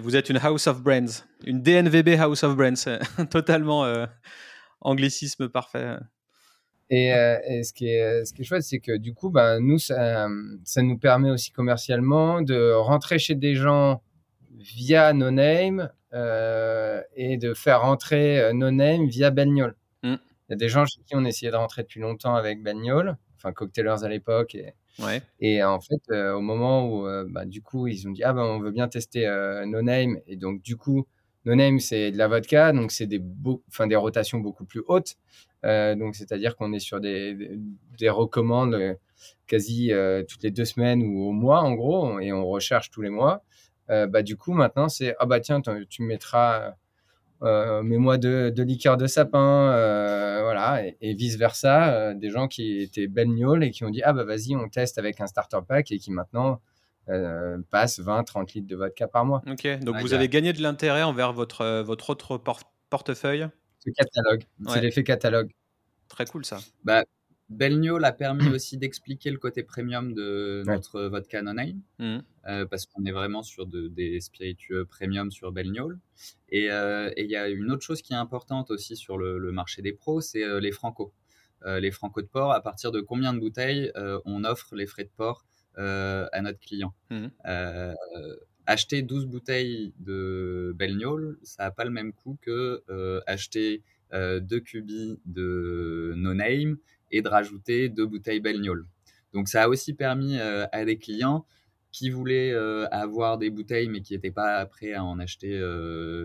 Vous 0.00 0.16
êtes 0.16 0.28
une 0.28 0.36
House 0.36 0.66
of 0.66 0.82
Brands, 0.82 1.24
une 1.44 1.62
DNVB 1.62 2.20
House 2.20 2.44
of 2.44 2.56
Brands, 2.56 2.98
totalement 3.30 4.06
anglicisme 4.80 5.48
parfait. 5.48 5.96
Euh, 6.92 7.38
et, 7.48 7.62
ce, 7.62 7.72
qui 7.72 7.88
est, 7.88 8.24
ce 8.24 8.34
qui 8.34 8.42
est 8.42 8.44
chouette, 8.44 8.62
c'est 8.62 8.80
que 8.80 8.96
du 8.96 9.14
coup, 9.14 9.30
ben, 9.30 9.60
nous, 9.60 9.78
ça, 9.78 10.28
ça, 10.64 10.82
nous 10.82 10.98
permet 10.98 11.30
aussi 11.30 11.50
commercialement 11.50 12.42
de 12.42 12.72
rentrer 12.74 13.18
chez 13.18 13.34
des 13.34 13.54
gens 13.54 14.02
via 14.50 15.14
No 15.14 15.30
Name 15.30 15.90
euh, 16.12 17.00
et 17.16 17.38
de 17.38 17.54
faire 17.54 17.80
rentrer 17.80 18.40
euh, 18.40 18.52
No 18.52 18.70
Name 18.70 19.06
via 19.06 19.30
Bagnol. 19.30 19.74
Mm. 20.02 20.14
Il 20.14 20.50
y 20.50 20.52
a 20.52 20.56
des 20.56 20.68
gens 20.68 20.84
chez 20.84 21.00
qui 21.06 21.16
on 21.16 21.24
essayait 21.24 21.50
de 21.50 21.56
rentrer 21.56 21.82
depuis 21.82 22.00
longtemps 22.00 22.34
avec 22.34 22.62
Bagnol, 22.62 23.16
enfin 23.42 23.52
Cocktailers 23.52 24.04
à 24.04 24.08
l'époque. 24.08 24.54
Et, 24.54 24.74
ouais. 25.00 25.22
et 25.40 25.62
en 25.62 25.80
fait, 25.80 26.00
au 26.10 26.40
moment 26.40 26.88
où, 26.88 27.06
bah, 27.30 27.44
du 27.44 27.62
coup, 27.62 27.86
ils 27.86 28.06
ont 28.06 28.10
dit, 28.12 28.22
ah 28.22 28.32
ben, 28.32 28.42
on 28.42 28.58
veut 28.60 28.70
bien 28.70 28.88
tester 28.88 29.26
No 29.66 29.82
Name. 29.82 30.18
Et 30.26 30.36
donc, 30.36 30.62
du 30.62 30.76
coup, 30.76 31.06
No 31.44 31.54
Name, 31.54 31.80
c'est 31.80 32.10
de 32.12 32.18
la 32.18 32.28
vodka, 32.28 32.72
donc 32.72 32.92
c'est 32.92 33.06
des, 33.06 33.20
enfin, 33.68 33.86
des 33.86 33.96
rotations 33.96 34.38
beaucoup 34.38 34.64
plus 34.64 34.82
hautes. 34.86 35.16
donc, 35.64 36.14
c'est-à-dire 36.14 36.56
qu'on 36.56 36.72
est 36.72 36.78
sur 36.78 37.00
des, 37.00 37.34
des, 37.34 37.58
des 37.98 38.08
recommandes 38.10 38.96
quasi 39.46 39.90
toutes 40.28 40.42
les 40.42 40.50
deux 40.50 40.64
semaines 40.64 41.02
ou 41.02 41.24
au 41.24 41.32
mois, 41.32 41.60
en 41.60 41.74
gros, 41.74 42.20
et 42.20 42.32
on 42.32 42.46
recherche 42.46 42.90
tous 42.90 43.02
les 43.02 43.10
mois. 43.10 43.42
bah, 43.88 44.22
du 44.22 44.36
coup, 44.36 44.52
maintenant, 44.52 44.88
c'est 44.88 45.14
ah 45.18 45.26
bah 45.26 45.40
tiens, 45.40 45.60
tu 45.88 46.02
mettras 46.02 46.74
euh, 47.42 47.82
mets-moi 47.82 48.18
de, 48.18 48.52
de, 48.54 48.62
liqueur 48.62 48.96
de 48.96 49.06
sapin, 49.06 49.72
euh, 49.72 50.40
voilà, 50.42 50.82
et, 51.00 51.14
vice 51.14 51.36
versa, 51.36 51.92
euh, 51.92 52.14
des 52.14 52.30
gens 52.30 52.46
qui 52.46 52.80
étaient 52.80 53.08
baignolles 53.08 53.64
et 53.64 53.70
qui 53.70 53.84
ont 53.84 53.90
dit 53.90 54.02
ah 54.04 54.12
bah 54.12 54.24
vas-y, 54.24 54.54
on 54.54 54.68
teste 54.68 54.98
avec 54.98 55.20
un 55.20 55.26
starter 55.26 55.58
pack 55.66 55.90
et 55.90 55.98
qui 55.98 56.12
maintenant 56.12 56.60
passent 57.70 57.98
20-30 57.98 58.54
litres 58.54 58.68
de 58.68 58.76
vodka 58.76 59.08
par 59.08 59.24
mois. 59.24 59.42
Ok, 59.50 59.66
donc 59.80 59.96
vous 60.00 60.14
avez 60.14 60.28
gagné 60.28 60.52
de 60.52 60.62
l'intérêt 60.62 61.02
envers 61.02 61.32
votre 61.32 61.82
votre 61.82 62.10
autre 62.10 62.40
portefeuille? 62.90 63.48
Ce 63.80 63.90
catalogue, 63.90 64.44
c'est 64.68 64.80
l'effet 64.80 65.02
catalogue. 65.02 65.50
Très 66.08 66.26
cool 66.26 66.44
ça. 66.44 66.58
Bah, 66.84 67.02
Belgnol 67.52 68.04
a 68.04 68.12
permis 68.12 68.38
aussi 68.54 68.78
d'expliquer 68.78 69.30
le 69.30 69.38
côté 69.38 69.62
premium 69.62 70.14
de 70.14 70.62
notre 70.66 71.02
vodka 71.02 71.42
non 71.42 71.54
mmh. 71.54 72.18
euh, 72.46 72.66
parce 72.66 72.86
qu'on 72.86 73.04
est 73.04 73.12
vraiment 73.12 73.42
sur 73.42 73.66
des 73.66 74.20
spiritueux 74.20 74.84
premium 74.86 75.30
sur 75.30 75.52
Belgnol. 75.52 75.98
Euh, 76.52 77.10
et 77.16 77.24
il 77.24 77.30
y 77.30 77.36
a 77.36 77.48
une 77.48 77.70
autre 77.70 77.82
chose 77.82 78.02
qui 78.02 78.12
est 78.12 78.16
importante 78.16 78.70
aussi 78.70 78.96
sur 78.96 79.18
le, 79.18 79.52
marché 79.52 79.82
des 79.82 79.92
pros, 79.92 80.20
c'est 80.20 80.44
euh, 80.44 80.60
les 80.60 80.72
franco. 80.72 81.12
les 81.64 81.90
franco 81.90 82.22
de 82.22 82.26
port, 82.26 82.52
à 82.52 82.62
partir 82.62 82.90
de 82.90 83.00
combien 83.00 83.32
de 83.32 83.38
bouteilles 83.38 83.92
on 84.24 84.44
offre 84.44 84.74
les 84.74 84.86
frais 84.86 85.04
de 85.04 85.12
port 85.16 85.44
à 85.76 86.40
notre 86.42 86.58
client? 86.58 86.94
Mmh. 87.10 87.26
Acheter 88.64 89.02
12 89.02 89.26
bouteilles 89.26 89.92
de 89.98 90.72
Belgnol, 90.76 91.38
ça 91.42 91.64
n'a 91.64 91.70
pas 91.72 91.84
le 91.84 91.90
même 91.90 92.12
coût 92.12 92.38
que 92.40 92.82
acheter 93.26 93.82
deux 94.12 94.60
cubis 94.60 95.18
de 95.24 96.14
No 96.16 96.34
Name 96.34 96.78
et 97.12 97.22
de 97.22 97.28
rajouter 97.28 97.88
deux 97.88 98.06
bouteilles 98.06 98.40
Belgnol. 98.40 98.86
Donc 99.32 99.48
ça 99.48 99.62
a 99.62 99.68
aussi 99.68 99.94
permis 99.94 100.38
euh, 100.38 100.66
à 100.72 100.84
des 100.84 100.98
clients 100.98 101.46
qui 101.92 102.08
voulaient 102.10 102.52
euh, 102.52 102.86
avoir 102.90 103.38
des 103.38 103.50
bouteilles 103.50 103.88
mais 103.88 104.00
qui 104.00 104.14
n'étaient 104.14 104.30
pas 104.30 104.64
prêts 104.66 104.94
à 104.94 105.04
en 105.04 105.18
acheter 105.18 105.60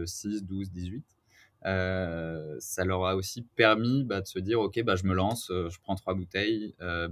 6, 0.06 0.46
12, 0.46 0.72
18. 0.72 1.06
ça 1.64 2.86
leur 2.86 3.06
a 3.06 3.16
aussi 3.16 3.44
permis 3.56 4.06
bah, 4.06 4.22
de 4.22 4.28
se 4.28 4.40
dire 4.40 4.60
ok 4.62 4.82
bah, 4.84 4.96
je 4.96 5.06
me 5.06 5.14
lance, 5.14 5.52
euh, 5.52 5.70
je 5.70 5.80
prends 5.82 5.96
trois 5.96 6.16
bouteilles 6.16 6.74
euh, 6.82 7.10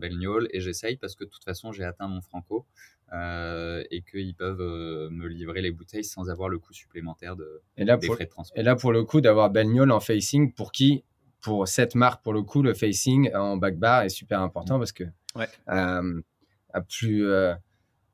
et 0.52 0.60
j'essaye 0.62 0.96
parce 0.96 1.16
que 1.16 1.26
de 1.26 1.30
toute 1.30 1.44
façon 1.44 1.72
j'ai 1.74 1.84
atteint 1.84 2.08
mon 2.08 2.22
franco 2.22 2.66
et 3.12 4.04
qu'ils 4.10 4.36
peuvent 4.36 5.10
me 5.12 5.28
livrer 5.28 5.62
les 5.62 5.72
bouteilles 5.72 6.04
sans 6.04 6.30
avoir 6.30 6.50
le 6.50 6.60
coût 6.60 6.74
supplémentaire 6.74 7.38
de, 7.38 7.62
et 7.78 7.86
là, 7.86 7.96
des 7.96 8.08
pour, 8.08 8.16
frais 8.16 8.26
de 8.26 8.30
transport. 8.30 8.58
Et 8.58 8.64
là 8.64 8.76
pour 8.76 8.92
le 8.92 9.04
coup 9.04 9.22
d'avoir 9.22 9.50
Belgnol 9.50 9.92
en 9.92 10.00
facing 10.00 10.52
pour 10.54 10.72
qui 10.72 11.04
pour 11.46 11.68
cette 11.68 11.94
marque, 11.94 12.24
pour 12.24 12.34
le 12.34 12.42
coup, 12.42 12.64
le 12.64 12.74
facing 12.74 13.32
en 13.36 13.56
back 13.56 13.78
bar 13.78 14.02
est 14.02 14.10
super 14.10 14.42
important 14.42 14.80
parce 14.80 14.92
que 14.92 15.04
euh, 15.70 16.22
à 16.74 16.82
plus 16.82 17.28
euh, 17.28 17.54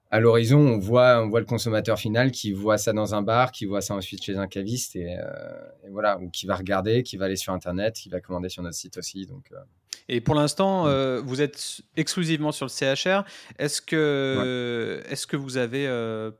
à 0.09 0.19
l'horizon, 0.19 0.59
on 0.59 0.79
voit, 0.79 1.23
on 1.23 1.29
voit 1.29 1.39
le 1.39 1.45
consommateur 1.45 1.97
final 1.97 2.31
qui 2.31 2.51
voit 2.51 2.77
ça 2.77 2.91
dans 2.91 3.15
un 3.15 3.21
bar, 3.21 3.53
qui 3.53 3.65
voit 3.65 3.79
ça 3.79 3.95
ensuite 3.95 4.21
chez 4.21 4.35
un 4.35 4.47
caviste 4.47 4.97
et, 4.97 5.17
euh, 5.17 5.23
voilà, 5.91 6.19
ou 6.19 6.29
qui 6.29 6.45
va 6.45 6.57
regarder, 6.57 7.03
qui 7.03 7.15
va 7.15 7.23
aller 7.23 7.37
sur 7.37 7.53
internet, 7.53 7.95
qui 7.95 8.09
va 8.09 8.19
commander 8.19 8.49
sur 8.49 8.63
notre 8.63 8.75
site 8.75 8.97
aussi. 8.97 9.25
Donc. 9.25 9.49
Et 10.09 10.19
pour 10.19 10.35
l'instant, 10.35 10.87
mm. 10.87 11.19
vous 11.19 11.41
êtes 11.41 11.79
exclusivement 11.95 12.51
sur 12.51 12.65
le 12.65 12.69
CHR. 12.69 13.23
Est-ce 13.59 13.81
que, 13.81 15.01
est-ce 15.07 15.25
que 15.25 15.37
vous 15.37 15.55
avez 15.55 15.89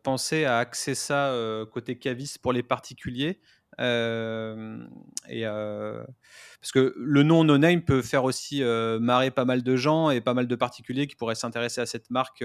pensé 0.03 0.43
à 0.43 0.57
axer 0.57 0.93
ça 0.93 1.33
côté 1.71 1.97
caviste 1.97 2.39
pour 2.39 2.51
les 2.51 2.63
particuliers? 2.63 3.39
Et 3.77 5.43
parce 5.43 6.71
que 6.73 6.93
le 6.97 7.23
nom 7.23 7.43
No 7.43 7.57
Name 7.57 7.81
peut 7.81 8.01
faire 8.01 8.23
aussi 8.23 8.61
marrer 8.99 9.31
pas 9.31 9.45
mal 9.45 9.63
de 9.63 9.75
gens 9.75 10.09
et 10.09 10.21
pas 10.21 10.33
mal 10.33 10.47
de 10.47 10.55
particuliers 10.55 11.07
qui 11.07 11.15
pourraient 11.15 11.35
s'intéresser 11.35 11.81
à 11.81 11.85
cette 11.85 12.09
marque 12.09 12.43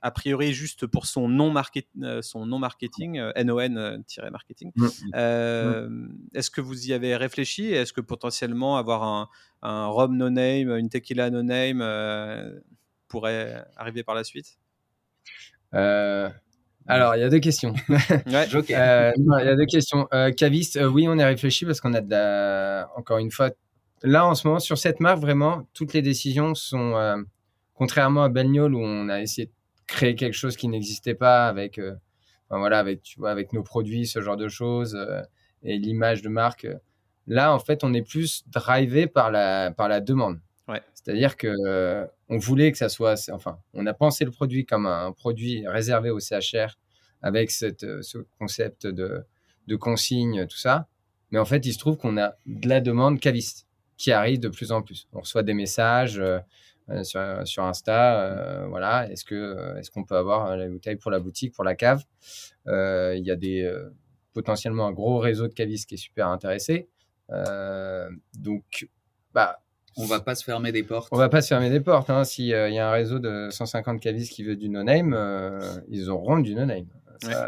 a 0.00 0.12
priori 0.12 0.52
juste 0.52 0.86
pour 0.86 1.06
son 1.06 1.28
nom, 1.28 1.52
son 2.22 2.46
nom 2.46 2.58
marketing, 2.60 3.20
NON-marketing. 3.36 4.70
Mmh, 4.76 4.86
mmh. 5.12 6.08
Est-ce 6.34 6.50
que 6.50 6.60
vous 6.60 6.88
y 6.88 6.92
avez 6.92 7.16
réfléchi? 7.16 7.72
Est-ce 7.72 7.92
que 7.92 8.00
potentiellement 8.00 8.76
avoir 8.76 9.02
un, 9.02 9.28
un 9.62 9.86
Rum 9.88 10.16
No 10.16 10.30
Name, 10.30 10.70
une 10.70 10.88
Tequila 10.88 11.30
No 11.30 11.42
Name 11.42 11.82
pourrait 13.08 13.66
arriver 13.76 14.04
par 14.04 14.14
la 14.14 14.22
suite? 14.22 14.58
Alors, 16.88 17.16
il 17.16 17.20
y 17.20 17.22
a 17.22 17.28
deux 17.28 17.38
questions. 17.38 17.74
ouais, 17.88 18.48
euh, 18.70 19.12
il 19.16 19.44
y 19.44 19.48
a 19.48 19.56
deux 19.56 19.66
questions. 19.66 20.08
Euh, 20.14 20.32
caviste, 20.32 20.78
euh, 20.78 20.88
oui, 20.88 21.06
on 21.06 21.16
y 21.16 21.22
a 21.22 21.26
réfléchi 21.26 21.66
parce 21.66 21.80
qu'on 21.80 21.92
a 21.92 22.00
de 22.00 22.10
la... 22.10 22.88
Encore 22.96 23.18
une 23.18 23.30
fois, 23.30 23.50
là, 24.02 24.26
en 24.26 24.34
ce 24.34 24.46
moment, 24.46 24.58
sur 24.58 24.78
cette 24.78 24.98
marque, 25.00 25.18
vraiment, 25.18 25.68
toutes 25.74 25.92
les 25.92 26.02
décisions 26.02 26.54
sont... 26.54 26.96
Euh, 26.96 27.16
contrairement 27.74 28.24
à 28.24 28.28
Belgnol, 28.30 28.74
où 28.74 28.80
on 28.80 29.08
a 29.10 29.20
essayé 29.20 29.46
de 29.46 29.52
créer 29.86 30.14
quelque 30.14 30.34
chose 30.34 30.56
qui 30.56 30.68
n'existait 30.68 31.14
pas 31.14 31.46
avec... 31.46 31.78
Enfin, 31.78 32.58
voilà, 32.58 32.78
avec, 32.78 33.02
tu 33.02 33.20
vois, 33.20 33.30
avec 33.30 33.52
nos 33.52 33.62
produits, 33.62 34.06
ce 34.06 34.22
genre 34.22 34.38
de 34.38 34.48
choses, 34.48 34.98
et 35.62 35.76
l'image 35.76 36.22
de 36.22 36.30
marque. 36.30 36.66
Là, 37.26 37.52
en 37.52 37.58
fait, 37.58 37.84
on 37.84 37.92
est 37.92 38.02
plus 38.02 38.44
drivé 38.48 39.06
par 39.06 39.30
la, 39.30 39.70
par 39.70 39.88
la 39.88 40.00
demande. 40.00 40.40
C'est-à-dire 40.94 41.36
que 41.36 42.06
on 42.28 42.36
voulait 42.38 42.72
que 42.72 42.78
ça 42.78 42.88
soit, 42.88 43.14
enfin, 43.30 43.58
on 43.72 43.86
a 43.86 43.94
pensé 43.94 44.24
le 44.24 44.30
produit 44.30 44.66
comme 44.66 44.86
un 44.86 45.12
produit 45.12 45.66
réservé 45.66 46.10
au 46.10 46.20
CHR 46.20 46.76
avec 47.22 47.50
cette, 47.50 47.84
euh, 47.84 48.02
ce 48.02 48.18
concept 48.38 48.86
de, 48.86 49.24
de 49.66 49.76
consigne, 49.76 50.46
tout 50.46 50.58
ça. 50.58 50.88
Mais 51.30 51.38
en 51.38 51.44
fait, 51.44 51.66
il 51.66 51.72
se 51.72 51.78
trouve 51.78 51.96
qu'on 51.96 52.16
a 52.16 52.34
de 52.46 52.68
la 52.68 52.80
demande 52.80 53.20
caviste 53.20 53.66
qui 53.96 54.12
arrive 54.12 54.40
de 54.40 54.48
plus 54.48 54.72
en 54.72 54.82
plus. 54.82 55.08
On 55.12 55.20
reçoit 55.20 55.42
des 55.42 55.54
messages 55.54 56.18
euh, 56.18 56.38
euh, 56.90 57.02
sur, 57.02 57.20
sur, 57.46 57.64
Insta, 57.64 58.66
voilà, 58.68 59.10
est-ce 59.10 59.24
que 59.24 59.76
est-ce 59.78 59.90
qu'on 59.90 60.04
peut 60.04 60.16
avoir 60.16 60.56
la 60.56 60.68
bouteille 60.68 60.96
pour 60.96 61.10
la 61.10 61.20
boutique, 61.20 61.52
pour 61.52 61.64
la 61.64 61.74
cave? 61.74 62.02
Il 62.66 63.22
y 63.22 63.30
a 63.30 63.36
des 63.36 63.70
potentiellement 64.32 64.86
un 64.86 64.92
gros 64.92 65.18
réseau 65.18 65.48
de 65.48 65.52
cavistes 65.52 65.86
qui 65.86 65.96
est 65.96 65.98
super 65.98 66.28
intéressé. 66.28 66.88
donc, 68.38 68.88
bah, 69.34 69.60
on 69.98 70.06
va 70.06 70.20
pas 70.20 70.34
se 70.34 70.44
fermer 70.44 70.72
des 70.72 70.82
portes. 70.82 71.08
On 71.12 71.16
va 71.16 71.28
pas 71.28 71.42
se 71.42 71.48
fermer 71.48 71.70
des 71.70 71.80
portes. 71.80 72.10
Hein. 72.10 72.24
S'il 72.24 72.52
euh, 72.54 72.70
y 72.70 72.78
a 72.78 72.88
un 72.88 72.92
réseau 72.92 73.18
de 73.18 73.48
150 73.50 74.00
cavistes 74.00 74.32
qui 74.32 74.44
veut 74.44 74.56
du 74.56 74.68
no-name, 74.68 75.12
euh, 75.14 75.60
ils 75.88 76.08
auront 76.08 76.38
du 76.38 76.54
no-name. 76.54 76.86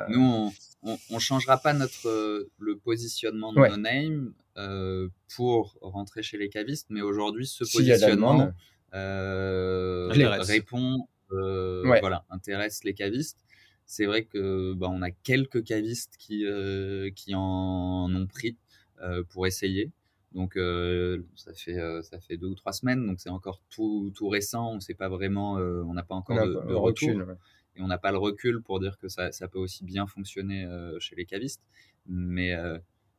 Nous, 0.09 0.53
on, 0.83 0.99
on, 1.11 1.19
changera 1.19 1.59
pas 1.59 1.73
notre 1.73 2.09
euh, 2.09 2.51
le 2.59 2.77
positionnement 2.77 3.53
de 3.53 3.61
no-name 3.61 4.33
pour 5.35 5.79
rentrer 5.81 6.23
chez 6.23 6.39
les 6.39 6.49
cavistes, 6.49 6.89
mais 6.91 7.03
aujourd'hui, 7.03 7.47
ce 7.47 7.65
positionnement 7.65 8.53
répond, 8.93 11.07
voilà, 11.31 12.25
intéresse 12.31 12.85
les 12.85 12.95
cavistes. 12.95 13.39
C'est 13.87 14.07
vrai 14.07 14.25
que 14.25 14.75
bah, 14.75 14.89
on 14.91 15.03
a 15.03 15.11
quelques 15.11 15.65
cavistes 15.65 16.17
qui 16.19 16.45
qui 17.15 17.35
en 17.35 18.13
ont 18.13 18.27
pris 18.27 18.57
pour 19.31 19.47
essayer. 19.47 19.91
Donc 20.33 20.57
euh, 20.57 21.27
ça 21.35 21.53
fait 21.53 21.79
euh, 21.79 22.03
ça 22.03 22.21
fait 22.21 22.37
deux 22.37 22.47
ou 22.47 22.55
trois 22.55 22.73
semaines, 22.73 23.05
donc 23.07 23.21
c'est 23.21 23.31
encore 23.31 23.61
tout, 23.69 24.13
tout 24.15 24.29
récent. 24.29 24.75
On 24.75 24.81
sait 24.81 24.95
pas 24.95 25.09
vraiment, 25.09 25.59
euh, 25.59 25.83
on 25.89 25.95
n'a 25.95 26.05
pas 26.05 26.15
encore 26.15 26.47
de, 26.47 26.69
de 26.69 26.75
recul 26.75 27.27
et 27.77 27.83
on 27.83 27.89
n'a 27.89 27.99
pas 27.99 28.13
le 28.13 28.19
recul 28.19 28.63
pour 28.63 28.79
dire 28.79 28.97
que 28.99 29.09
ça, 29.09 29.33
ça 29.33 29.49
peut 29.49 29.59
aussi 29.59 29.85
bien 29.85 30.07
fonctionner 30.07 30.69
chez 31.01 31.17
les 31.17 31.25
cavistes. 31.25 31.63
Mais 32.07 32.55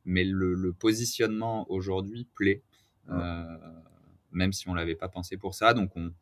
mais 0.05 0.24
le, 0.24 0.53
le 0.53 0.74
positionnement 0.74 1.70
aujourd'hui 1.70 2.28
plaît, 2.34 2.62
même 4.32 4.53
si 4.53 4.70
on 4.70 4.74
l'avait 4.74 4.95
pas 4.95 5.09
pensé 5.09 5.38
pour 5.38 5.53
ça. 5.53 5.74
Donc 5.74 5.91
on 5.95 6.14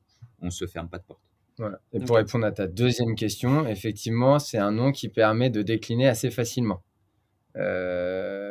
on 0.41 0.49
se 0.49 0.65
ferme 0.65 0.89
pas 0.89 0.97
de 0.99 1.03
porte. 1.03 1.21
Voilà. 1.57 1.81
Et 1.91 1.99
pour 1.99 2.15
répondre 2.15 2.45
à 2.45 2.51
ta 2.51 2.67
deuxième 2.67 3.15
question, 3.15 3.67
effectivement, 3.67 4.39
c'est 4.39 4.57
un 4.57 4.71
nom 4.71 4.91
qui 4.91 5.09
permet 5.09 5.49
de 5.49 5.61
décliner 5.61 6.07
assez 6.07 6.31
facilement. 6.31 6.81
Euh, 7.57 8.48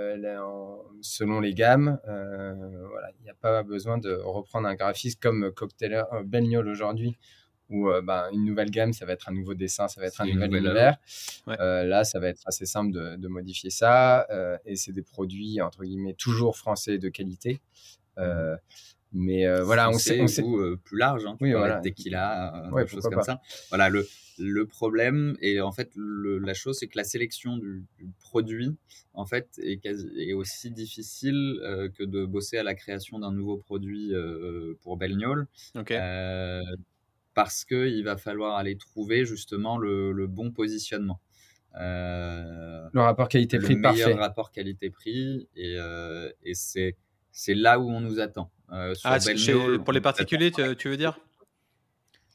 selon 1.00 1.40
les 1.40 1.54
gammes, 1.54 1.98
euh, 2.08 2.54
voilà, 2.88 3.10
il 3.18 3.22
n'y 3.22 3.30
a 3.30 3.34
pas 3.34 3.62
besoin 3.62 3.98
de 3.98 4.12
reprendre 4.12 4.68
un 4.68 4.74
graphisme 4.74 5.18
comme 5.20 5.52
Cocktailer 5.52 6.04
euh, 6.12 6.62
aujourd'hui, 6.70 7.16
où 7.70 7.90
bah, 8.02 8.30
une 8.32 8.46
nouvelle 8.46 8.70
gamme, 8.70 8.94
ça 8.94 9.04
va 9.04 9.12
être 9.12 9.28
un 9.28 9.32
nouveau 9.32 9.52
dessin, 9.54 9.88
ça 9.88 10.00
va 10.00 10.06
être 10.06 10.22
un 10.22 10.26
nouvel 10.26 10.54
univers. 10.54 10.96
là, 11.46 12.04
ça 12.04 12.18
va 12.18 12.28
être 12.28 12.42
assez 12.46 12.64
simple 12.64 12.92
de, 12.92 13.16
de 13.16 13.28
modifier 13.28 13.68
ça. 13.68 14.26
et 14.64 14.74
c'est 14.76 14.92
des 14.92 15.02
produits, 15.02 15.60
entre 15.60 15.84
guillemets, 15.84 16.14
toujours 16.14 16.56
français 16.56 16.96
de 16.96 17.10
qualité. 17.10 17.60
Mais 19.12 19.46
voilà, 19.62 19.90
on 19.90 19.94
sait, 19.94 20.20
on 20.20 20.26
sait... 20.26 20.42
plus 20.84 20.98
large, 20.98 21.24
hein, 21.26 21.36
oui, 21.40 21.52
voilà. 21.52 21.80
tequila, 21.80 22.70
des 22.76 22.86
choses 22.86 23.04
comme 23.04 23.22
ça. 23.22 23.40
Voilà, 23.70 23.88
le, 23.88 24.06
le 24.38 24.66
problème, 24.66 25.36
et 25.40 25.61
en 25.61 25.72
fait, 25.72 25.90
la 25.96 26.54
chose, 26.54 26.78
c'est 26.78 26.86
que 26.86 26.96
la 26.96 27.04
sélection 27.04 27.56
du, 27.56 27.84
produit, 28.20 28.76
en 29.12 29.26
fait, 29.26 29.48
est, 29.59 29.84
est 29.84 30.32
aussi 30.32 30.70
difficile 30.70 31.61
euh, 31.62 31.88
que 31.88 32.04
de 32.04 32.24
bosser 32.24 32.59
à 32.59 32.62
la 32.62 32.74
création 32.74 33.18
d'un 33.18 33.32
nouveau 33.32 33.59
produit 33.59 34.14
euh, 34.14 34.74
pour 34.82 34.96
Belgnol. 34.96 35.46
Euh, 35.76 36.62
parce 37.34 37.64
qu'il 37.64 38.02
va 38.04 38.16
falloir 38.16 38.56
aller 38.56 38.76
trouver 38.76 39.24
justement 39.24 39.78
le, 39.78 40.26
bon 40.26 40.50
positionnement. 40.50 41.20
le 41.74 43.00
rapport 43.00 43.28
qualité-prix 43.28 43.76
le 43.76 43.82
parfait. 43.82 44.04
meilleur 44.04 44.18
rapport 44.18 44.50
qualité-prix 44.50 45.48
et, 45.54 45.76
et 46.44 46.54
c'est 46.54 46.96
c'est 47.39 47.55
là 47.55 47.78
où 47.78 47.89
on 47.89 48.01
nous 48.01 48.18
attend. 48.18 48.51
ah, 48.68 49.18
pour 49.84 49.93
les 49.93 50.01
particuliers, 50.01 50.51
tu 50.51 50.89
veux 50.89 50.97
dire? 50.97 51.20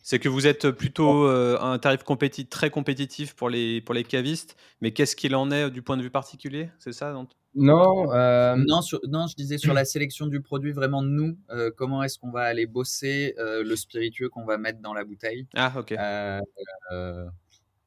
C'est 0.02 0.18
que 0.18 0.30
vous 0.30 0.48
êtes 0.48 0.72
plutôt 0.72 1.26
euh, 1.28 1.58
un 1.60 1.78
tarif 1.78 2.04
très 2.50 2.70
compétitif 2.70 3.36
pour 3.36 3.50
les, 3.50 3.82
pour 3.82 3.94
les 3.94 4.06
cavistes, 4.06 4.56
mais 4.80 4.92
qu'est-ce 4.92 5.18
qu'il 5.18 5.36
en 5.36 5.52
est 5.52 5.70
du 5.72 5.82
point 5.82 5.98
de 5.98 6.04
vue 6.04 6.10
particulier? 6.10 6.70
C'est 6.80 6.94
ça 6.94 7.14
Non, 7.54 8.14
euh, 8.14 8.56
non, 8.56 8.80
non, 9.10 9.28
je 9.28 9.36
disais 9.36 9.58
sur 9.58 9.74
la 9.74 9.84
sélection 9.84 10.28
du 10.28 10.42
produit, 10.42 10.72
vraiment 10.72 11.02
nous, 11.02 11.38
euh, 11.50 11.70
comment 11.76 12.02
est-ce 12.02 12.18
qu'on 12.18 12.32
va 12.32 12.44
aller 12.44 12.66
bosser 12.66 13.36
le 13.38 13.76
spiritueux 13.76 14.30
qu'on 14.30 14.46
va 14.46 14.58
mettre 14.58 14.80
dans 14.80 14.94
la 14.94 15.04
bouteille? 15.04 15.48
Ah, 15.54 15.74
ok. 15.78 15.96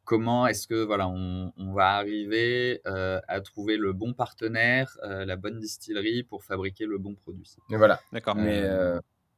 Comment 0.07 0.47
est-ce 0.47 0.67
que 0.67 0.83
voilà, 0.83 1.09
on, 1.09 1.53
on 1.59 1.73
va 1.75 1.97
arriver 1.97 2.81
à 2.85 3.41
trouver 3.43 3.77
le 3.77 3.93
bon 3.93 4.15
partenaire, 4.15 4.97
la 5.03 5.37
bonne 5.37 5.61
distillerie 5.61 6.23
pour 6.23 6.45
fabriquer 6.45 6.87
le 6.87 6.97
bon 6.97 7.15
produit. 7.15 7.57
Et 7.71 7.77
voilà. 7.77 8.01
D'accord. 8.13 8.37
Mais 8.37 8.65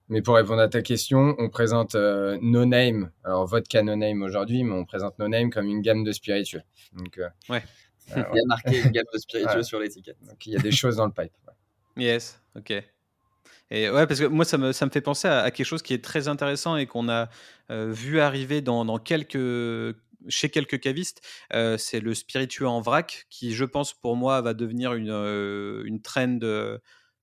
mais 0.09 0.23
pour 0.23 0.37
répondre 0.37 0.63
à 0.63 0.69
ta 0.69 0.81
question, 0.81 1.35
on 1.39 1.51
présente 1.51 1.95
euh, 1.95 2.39
No 2.41 2.65
Name, 2.65 3.11
alors 3.25 3.47
vodka 3.47 3.83
No 3.83 3.95
Name 3.95 4.23
aujourd'hui, 4.23 4.65
mais 4.65 4.73
on 4.73 4.87
présente 4.87 5.19
No 5.19 5.29
Name 5.29 5.51
comme 5.51 5.67
une 5.67 5.83
gamme 5.83 6.03
de 6.03 6.13
spiritueux. 6.13 6.63
Donc, 6.93 7.19
euh, 7.19 7.29
ouais. 7.49 7.63
Euh, 8.17 8.25
il 8.33 8.37
y 8.39 8.41
a 8.41 8.47
marqué 8.47 8.81
une 8.81 8.91
gamme 8.91 9.05
de 9.13 9.19
spiritueux 9.19 9.63
sur 9.63 9.79
l'étiquette. 9.79 10.17
Donc 10.27 10.47
il 10.47 10.55
y 10.55 10.57
a 10.57 10.61
des 10.61 10.71
choses 10.71 10.97
dans 10.97 11.05
le 11.05 11.13
pipe. 11.13 11.31
Yes, 11.99 12.41
ok. 12.57 12.71
Et 13.71 13.91
ouais, 13.91 14.07
parce 14.07 14.21
que 14.21 14.25
moi, 14.25 14.47
ça 14.47 14.57
me, 14.57 14.73
ça 14.73 14.87
me 14.87 14.91
fait 14.91 15.03
penser 15.03 15.29
à, 15.29 15.51
quelque 15.51 15.67
chose 15.67 15.83
qui 15.83 15.93
est 15.93 16.03
très 16.03 16.27
intéressant 16.27 16.79
et 16.79 16.87
qu'on 16.87 17.11
a 17.11 17.29
vu 17.69 18.19
arriver 18.21 18.63
dans, 18.63 18.87
dans, 18.87 18.99
quelques, 18.99 19.95
chez 20.29 20.49
quelques 20.51 20.81
cavistes. 20.81 21.21
c'est 21.51 22.01
le 22.01 22.15
spiritueux 22.15 22.67
en 22.67 22.81
vrac 22.81 23.27
qui, 23.31 23.53
je 23.53 23.65
pense, 23.65 23.95
pour 23.95 24.17
moi, 24.17 24.41
va 24.41 24.55
devenir 24.55 24.95
une, 24.95 25.11
une 25.85 26.01
trend 26.03 26.39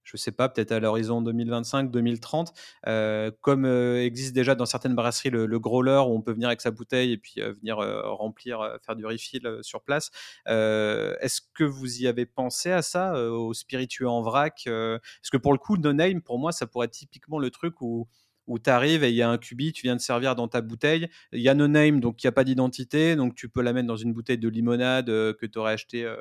je 0.05 0.17
sais 0.17 0.31
pas, 0.31 0.47
peut-être 0.47 0.71
à 0.71 0.79
l'horizon 0.79 1.21
2025-2030, 1.23 2.53
euh, 2.87 3.31
comme 3.41 3.65
euh, 3.65 4.03
existe 4.03 4.33
déjà 4.33 4.55
dans 4.55 4.67
certaines 4.67 4.95
brasseries 4.95 5.31
le, 5.31 5.59
growler 5.59 6.03
où 6.07 6.13
on 6.13 6.21
peut 6.21 6.31
venir 6.31 6.47
avec 6.47 6.61
sa 6.61 6.69
bouteille 6.69 7.13
et 7.13 7.17
puis 7.17 7.41
euh, 7.41 7.51
venir 7.53 7.77
remplir, 7.77 8.77
faire 8.85 8.95
du 8.95 9.05
refill 9.05 9.59
sur 9.61 9.81
place. 9.81 10.11
Est-ce 10.45 11.41
que 11.53 11.63
vous 11.63 12.01
y 12.01 12.07
avez 12.07 12.25
pensé 12.25 12.71
à 12.71 12.83
ça, 12.83 13.13
au 13.31 13.53
spiritueux 13.53 14.07
en 14.07 14.21
vrac 14.21 14.63
Parce 14.65 15.29
que 15.31 15.37
pour 15.37 15.53
le 15.53 15.57
coup, 15.57 15.77
No 15.77 15.91
Name, 15.91 16.21
pour 16.21 16.37
moi, 16.37 16.51
ça 16.51 16.67
pourrait 16.67 16.85
être 16.85 16.93
typiquement 16.93 17.39
le 17.39 17.49
truc 17.49 17.81
où 17.81 18.07
où 18.47 18.59
tu 18.59 18.69
arrives 18.69 19.03
et 19.03 19.09
il 19.09 19.15
y 19.15 19.21
a 19.21 19.29
un 19.29 19.37
cubi, 19.37 19.73
tu 19.73 19.83
viens 19.83 19.95
de 19.95 20.01
servir 20.01 20.35
dans 20.35 20.47
ta 20.47 20.61
bouteille. 20.61 21.07
Il 21.31 21.41
y 21.41 21.49
a 21.49 21.53
no 21.53 21.67
name, 21.67 21.99
donc 21.99 22.23
il 22.23 22.27
n'y 22.27 22.29
a 22.29 22.31
pas 22.31 22.43
d'identité, 22.43 23.15
donc 23.15 23.35
tu 23.35 23.49
peux 23.49 23.61
la 23.61 23.73
mettre 23.73 23.87
dans 23.87 23.97
une 23.97 24.13
bouteille 24.13 24.37
de 24.37 24.49
limonade 24.49 25.07
que 25.07 25.45
tu 25.45 25.57
aurais 25.59 25.73
acheté 25.73 26.11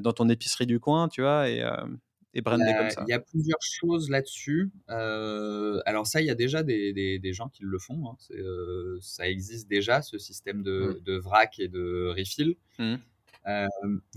dans 0.00 0.12
ton 0.12 0.28
épicerie 0.28 0.66
du 0.66 0.80
coin, 0.80 1.08
tu 1.08 1.22
vois, 1.22 1.48
et, 1.48 1.64
il 2.36 3.08
y 3.08 3.12
a 3.12 3.20
plusieurs 3.20 3.62
choses 3.62 4.10
là-dessus. 4.10 4.70
Euh, 4.90 5.80
alors 5.86 6.06
ça, 6.06 6.20
il 6.20 6.26
y 6.26 6.30
a 6.30 6.34
déjà 6.34 6.62
des, 6.62 6.92
des, 6.92 7.32
gens 7.32 7.48
qui 7.48 7.62
le 7.64 7.78
font. 7.78 8.10
Hein. 8.10 8.16
Euh, 8.32 8.98
ça 9.00 9.28
existe 9.28 9.68
déjà, 9.68 10.02
ce 10.02 10.18
système 10.18 10.62
de, 10.62 10.98
mmh. 10.98 11.04
de, 11.04 11.16
vrac 11.16 11.58
et 11.58 11.68
de 11.68 12.12
refill. 12.16 12.56
Mmh. 12.78 12.96
Euh, 13.46 13.66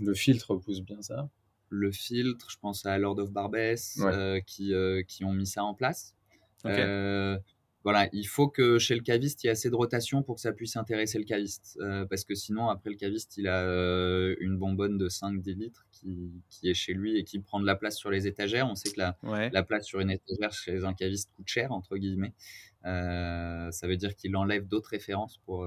le 0.00 0.14
filtre 0.14 0.56
pousse 0.56 0.82
bien 0.82 1.00
ça. 1.00 1.30
Le 1.70 1.92
filtre, 1.92 2.50
je 2.50 2.58
pense 2.58 2.84
à 2.84 2.98
Lord 2.98 3.18
of 3.20 3.30
Barbès 3.32 3.98
qui, 4.46 4.74
qui 5.06 5.24
ont 5.24 5.32
mis 5.32 5.46
ça 5.46 5.64
en 5.64 5.74
place 5.74 6.14
voilà, 7.82 8.08
il 8.12 8.26
faut 8.26 8.48
que 8.48 8.78
chez 8.78 8.94
le 8.94 9.00
caviste, 9.00 9.42
il 9.42 9.46
y 9.46 9.48
ait 9.48 9.52
assez 9.52 9.70
de 9.70 9.74
rotation 9.74 10.22
pour 10.22 10.34
que 10.34 10.42
ça 10.42 10.52
puisse 10.52 10.76
intéresser 10.76 11.18
le 11.18 11.24
caviste. 11.24 11.78
Euh, 11.80 12.04
parce 12.04 12.24
que 12.24 12.34
sinon, 12.34 12.68
après, 12.68 12.90
le 12.90 12.96
caviste, 12.96 13.38
il 13.38 13.48
a 13.48 13.62
euh, 13.62 14.36
une 14.40 14.58
bonbonne 14.58 14.98
de 14.98 15.08
5-10 15.08 15.56
litres 15.56 15.86
qui, 15.90 16.42
qui, 16.50 16.68
est 16.68 16.74
chez 16.74 16.92
lui 16.92 17.16
et 17.16 17.24
qui 17.24 17.38
prend 17.38 17.58
de 17.58 17.64
la 17.64 17.76
place 17.76 17.96
sur 17.96 18.10
les 18.10 18.26
étagères. 18.26 18.68
On 18.68 18.74
sait 18.74 18.90
que 18.90 18.98
la, 18.98 19.16
la 19.50 19.62
place 19.62 19.86
sur 19.86 20.00
une 20.00 20.10
étagère 20.10 20.52
chez 20.52 20.84
un 20.84 20.92
caviste 20.92 21.30
coûte 21.34 21.48
cher, 21.48 21.72
entre 21.72 21.96
guillemets. 21.96 22.34
Euh, 22.84 23.70
ça 23.70 23.86
veut 23.86 23.96
dire 23.96 24.14
qu'il 24.14 24.36
enlève 24.36 24.66
d'autres 24.66 24.90
références 24.90 25.38
pour, 25.46 25.66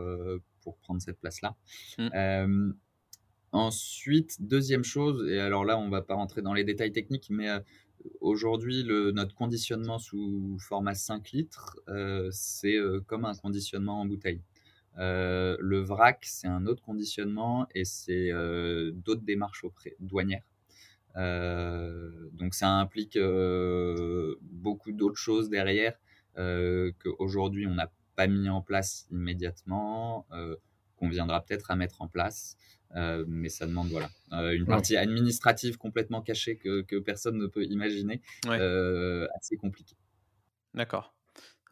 pour 0.62 0.78
prendre 0.78 1.02
cette 1.02 1.20
place-là. 1.20 1.56
Mmh. 1.98 2.74
ensuite, 3.54 4.36
deuxième 4.39 4.84
chose, 4.84 5.28
et 5.32 5.39
alors 5.39 5.66
là, 5.66 5.80
on 5.80 5.89
va 5.89 6.04
pas 6.04 6.14
rentrer 6.14 6.44
dans 6.44 6.54
les 6.54 6.64
détails 6.64 6.91
techniques, 6.91 7.28
mais 7.32 7.50
Aujourd'hui, 8.22 8.84
notre 8.86 9.36
conditionnement 9.36 9.99
sous 9.99 10.58
format 10.60 10.93
5 10.93 11.32
litres, 11.32 11.78
euh, 11.88 12.30
c'est 12.32 12.76
euh, 12.76 13.01
comme 13.08 13.26
un 13.26 13.36
conditionnement 13.36 14.01
en 14.01 14.06
bouteille. 14.06 14.41
Euh, 14.99 15.58
le 15.60 15.80
vrac, 15.80 16.20
c'est 16.24 16.47
un 16.47 16.66
autre 16.68 16.84
conditionnement 16.84 17.68
et 17.74 17.86
c'est 17.86 18.32
d'autres 18.93 19.24
démarches 19.24 19.66
douanières. 19.99 20.45
donc 22.34 22.54
ça 22.54 22.70
implique 22.70 23.18
beaucoup 24.41 24.91
d'autres 24.91 25.18
choses 25.18 25.49
derrière 25.49 25.99
qu'aujourd'hui 26.36 27.68
on 27.68 27.76
n'a 27.76 27.91
pas 28.16 28.28
mis 28.28 28.49
en 28.49 28.62
place 28.62 29.08
immédiatement, 29.12 30.28
qu'on 30.97 31.10
viendra 31.10 31.41
peut-être 31.41 31.72
à 31.72 31.76
mettre 31.76 32.01
en 32.01 32.08
place. 32.08 32.58
Euh, 32.96 33.26
mais 33.28 33.50
ça 33.50 33.66
demande 33.66 33.88
voilà, 33.88 34.10
euh, 34.34 34.56
une 34.56 34.66
partie 34.66 34.96
administrative 34.98 35.78
complètement 35.78 36.22
cachée 36.22 36.58
que, 36.58 36.82
que, 36.82 36.98
personne 36.98 37.38
ne 37.38 37.48
peut 37.48 37.64
imaginer, 37.64 38.22
euh, 38.48 39.28
assez 39.36 39.58
compliqué. 39.58 39.96
D'accord. 40.74 41.14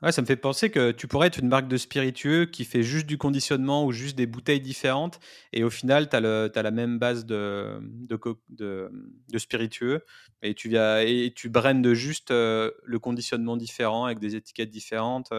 Ouais, 0.02 0.12
ça 0.12 0.24
me 0.24 0.26
fait 0.26 0.36
penser 0.36 0.72
que 0.72 0.90
tu 0.90 1.08
pourrais 1.08 1.28
être 1.28 1.38
une 1.38 1.48
marque 1.48 1.68
de 1.68 1.78
spiritueux 1.78 2.48
qui 2.48 2.66
fait 2.66 2.82
juste 2.82 3.06
du 3.06 3.20
conditionnement 3.20 3.86
ou 3.86 3.92
juste 3.92 4.18
des 4.18 4.26
bouteilles 4.26 4.60
différentes. 4.60 5.20
Et 5.54 5.64
au 5.64 5.70
final, 5.70 6.10
tu 6.10 6.16
as, 6.16 6.20
as, 6.20 6.62
la 6.64 6.72
même 6.72 6.98
base 6.98 7.24
de, 7.24 7.78
de, 7.84 8.20
de, 8.50 8.90
de 9.32 9.38
spiritueux. 9.38 10.04
Et 10.42 10.56
tu, 10.56 10.70
viens, 10.70 11.02
et 11.02 11.32
tu 11.36 11.52
de 11.52 11.94
juste 11.94 12.32
le 12.32 12.98
conditionnement 13.00 13.58
différent 13.58 14.06
avec 14.06 14.18
des 14.18 14.36
étiquettes 14.36 14.72
différentes. 14.72 15.32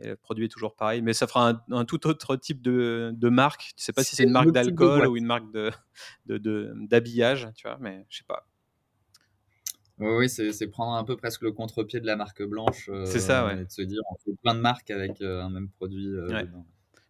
Et 0.00 0.08
le 0.08 0.16
produit 0.16 0.44
est 0.44 0.48
toujours 0.48 0.74
pareil, 0.76 1.00
mais 1.00 1.14
ça 1.14 1.26
fera 1.26 1.62
un, 1.70 1.84
tout 1.86 2.06
autre 2.06 2.36
type 2.36 2.60
de, 2.60 3.12
de 3.14 3.28
marque. 3.30 3.72
Tu 3.76 3.82
sais 3.82 3.92
pas 3.92 4.04
si 4.04 4.14
c'est 4.14 4.24
une 4.24 4.30
marque 4.30 4.50
d'alcool 4.50 5.06
ou 5.06 5.16
une 5.16 5.24
marque 5.24 5.50
de, 5.52 5.72
d'habillage, 6.86 7.48
tu 7.54 7.66
vois, 7.66 7.78
mais 7.80 8.04
je 8.08 8.18
sais 8.18 8.24
pas. 8.24 8.46
Oui, 9.98 10.28
c'est 10.28 10.66
prendre 10.66 10.94
un 10.94 11.04
peu 11.04 11.16
presque 11.16 11.40
le 11.40 11.52
contre-pied 11.52 12.00
de 12.00 12.06
la 12.06 12.16
marque 12.16 12.42
blanche. 12.42 12.90
c'est 13.06 13.20
ça, 13.20 13.46
ouais. 13.46 13.62
Et 13.62 13.64
de 13.64 13.70
se 13.70 13.82
dire, 13.82 14.02
on 14.10 14.16
fait 14.18 14.36
plein 14.42 14.54
de 14.54 14.60
marques 14.60 14.90
avec 14.90 15.22
euh, 15.22 15.42
un 15.42 15.48
même 15.48 15.70
produit. 15.70 16.08
Euh, 16.08 16.44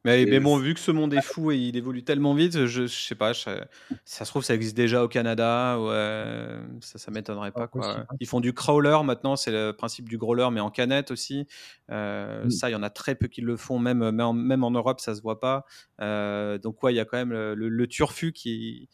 mais, 0.06 0.40
bon, 0.40 0.56
vu 0.56 0.74
que 0.74 0.80
ce 0.80 0.90
monde 0.90 1.12
est 1.14 1.22
fou 1.22 1.50
et 1.50 1.56
il 1.56 1.76
évolue 1.76 2.04
tellement 2.04 2.34
vite, 2.34 2.66
je, 2.66 2.86
je 2.86 2.86
sais 2.86 3.14
pas, 3.14 3.32
ça 3.34 4.24
se 4.24 4.30
trouve, 4.30 4.44
ça 4.44 4.54
existe 4.54 4.76
déjà 4.76 5.02
au 5.02 5.08
Canada, 5.08 5.78
ouais, 5.80 6.58
ça, 6.80 6.98
ça 6.98 7.10
m'étonnerait 7.10 7.52
pas. 7.52 7.66
Quoi. 7.66 8.06
Ils 8.20 8.26
font 8.26 8.40
du 8.40 8.52
crawler 8.52 8.98
maintenant, 9.04 9.36
c'est 9.36 9.50
le 9.50 9.72
principe 9.72 10.08
du 10.08 10.18
growler, 10.18 10.48
mais 10.52 10.60
en 10.60 10.70
canette 10.70 11.10
aussi. 11.10 11.46
Euh, 11.90 12.44
mmh. 12.44 12.50
Ça, 12.50 12.70
il 12.70 12.72
y 12.72 12.76
en 12.76 12.82
a 12.82 12.90
très 12.90 13.14
peu 13.14 13.26
qui 13.26 13.40
le 13.40 13.56
font, 13.56 13.78
même, 13.78 13.98
même, 13.98 14.20
en, 14.20 14.32
même 14.32 14.64
en 14.64 14.70
Europe, 14.70 15.00
ça 15.00 15.14
se 15.14 15.22
voit 15.22 15.40
pas. 15.40 15.64
Euh, 16.00 16.58
donc, 16.58 16.82
ouais, 16.82 16.92
il 16.92 16.96
y 16.96 17.00
a 17.00 17.04
quand 17.04 17.18
même 17.18 17.32
le, 17.32 17.86
turfu 17.86 18.32
qui. 18.32 18.88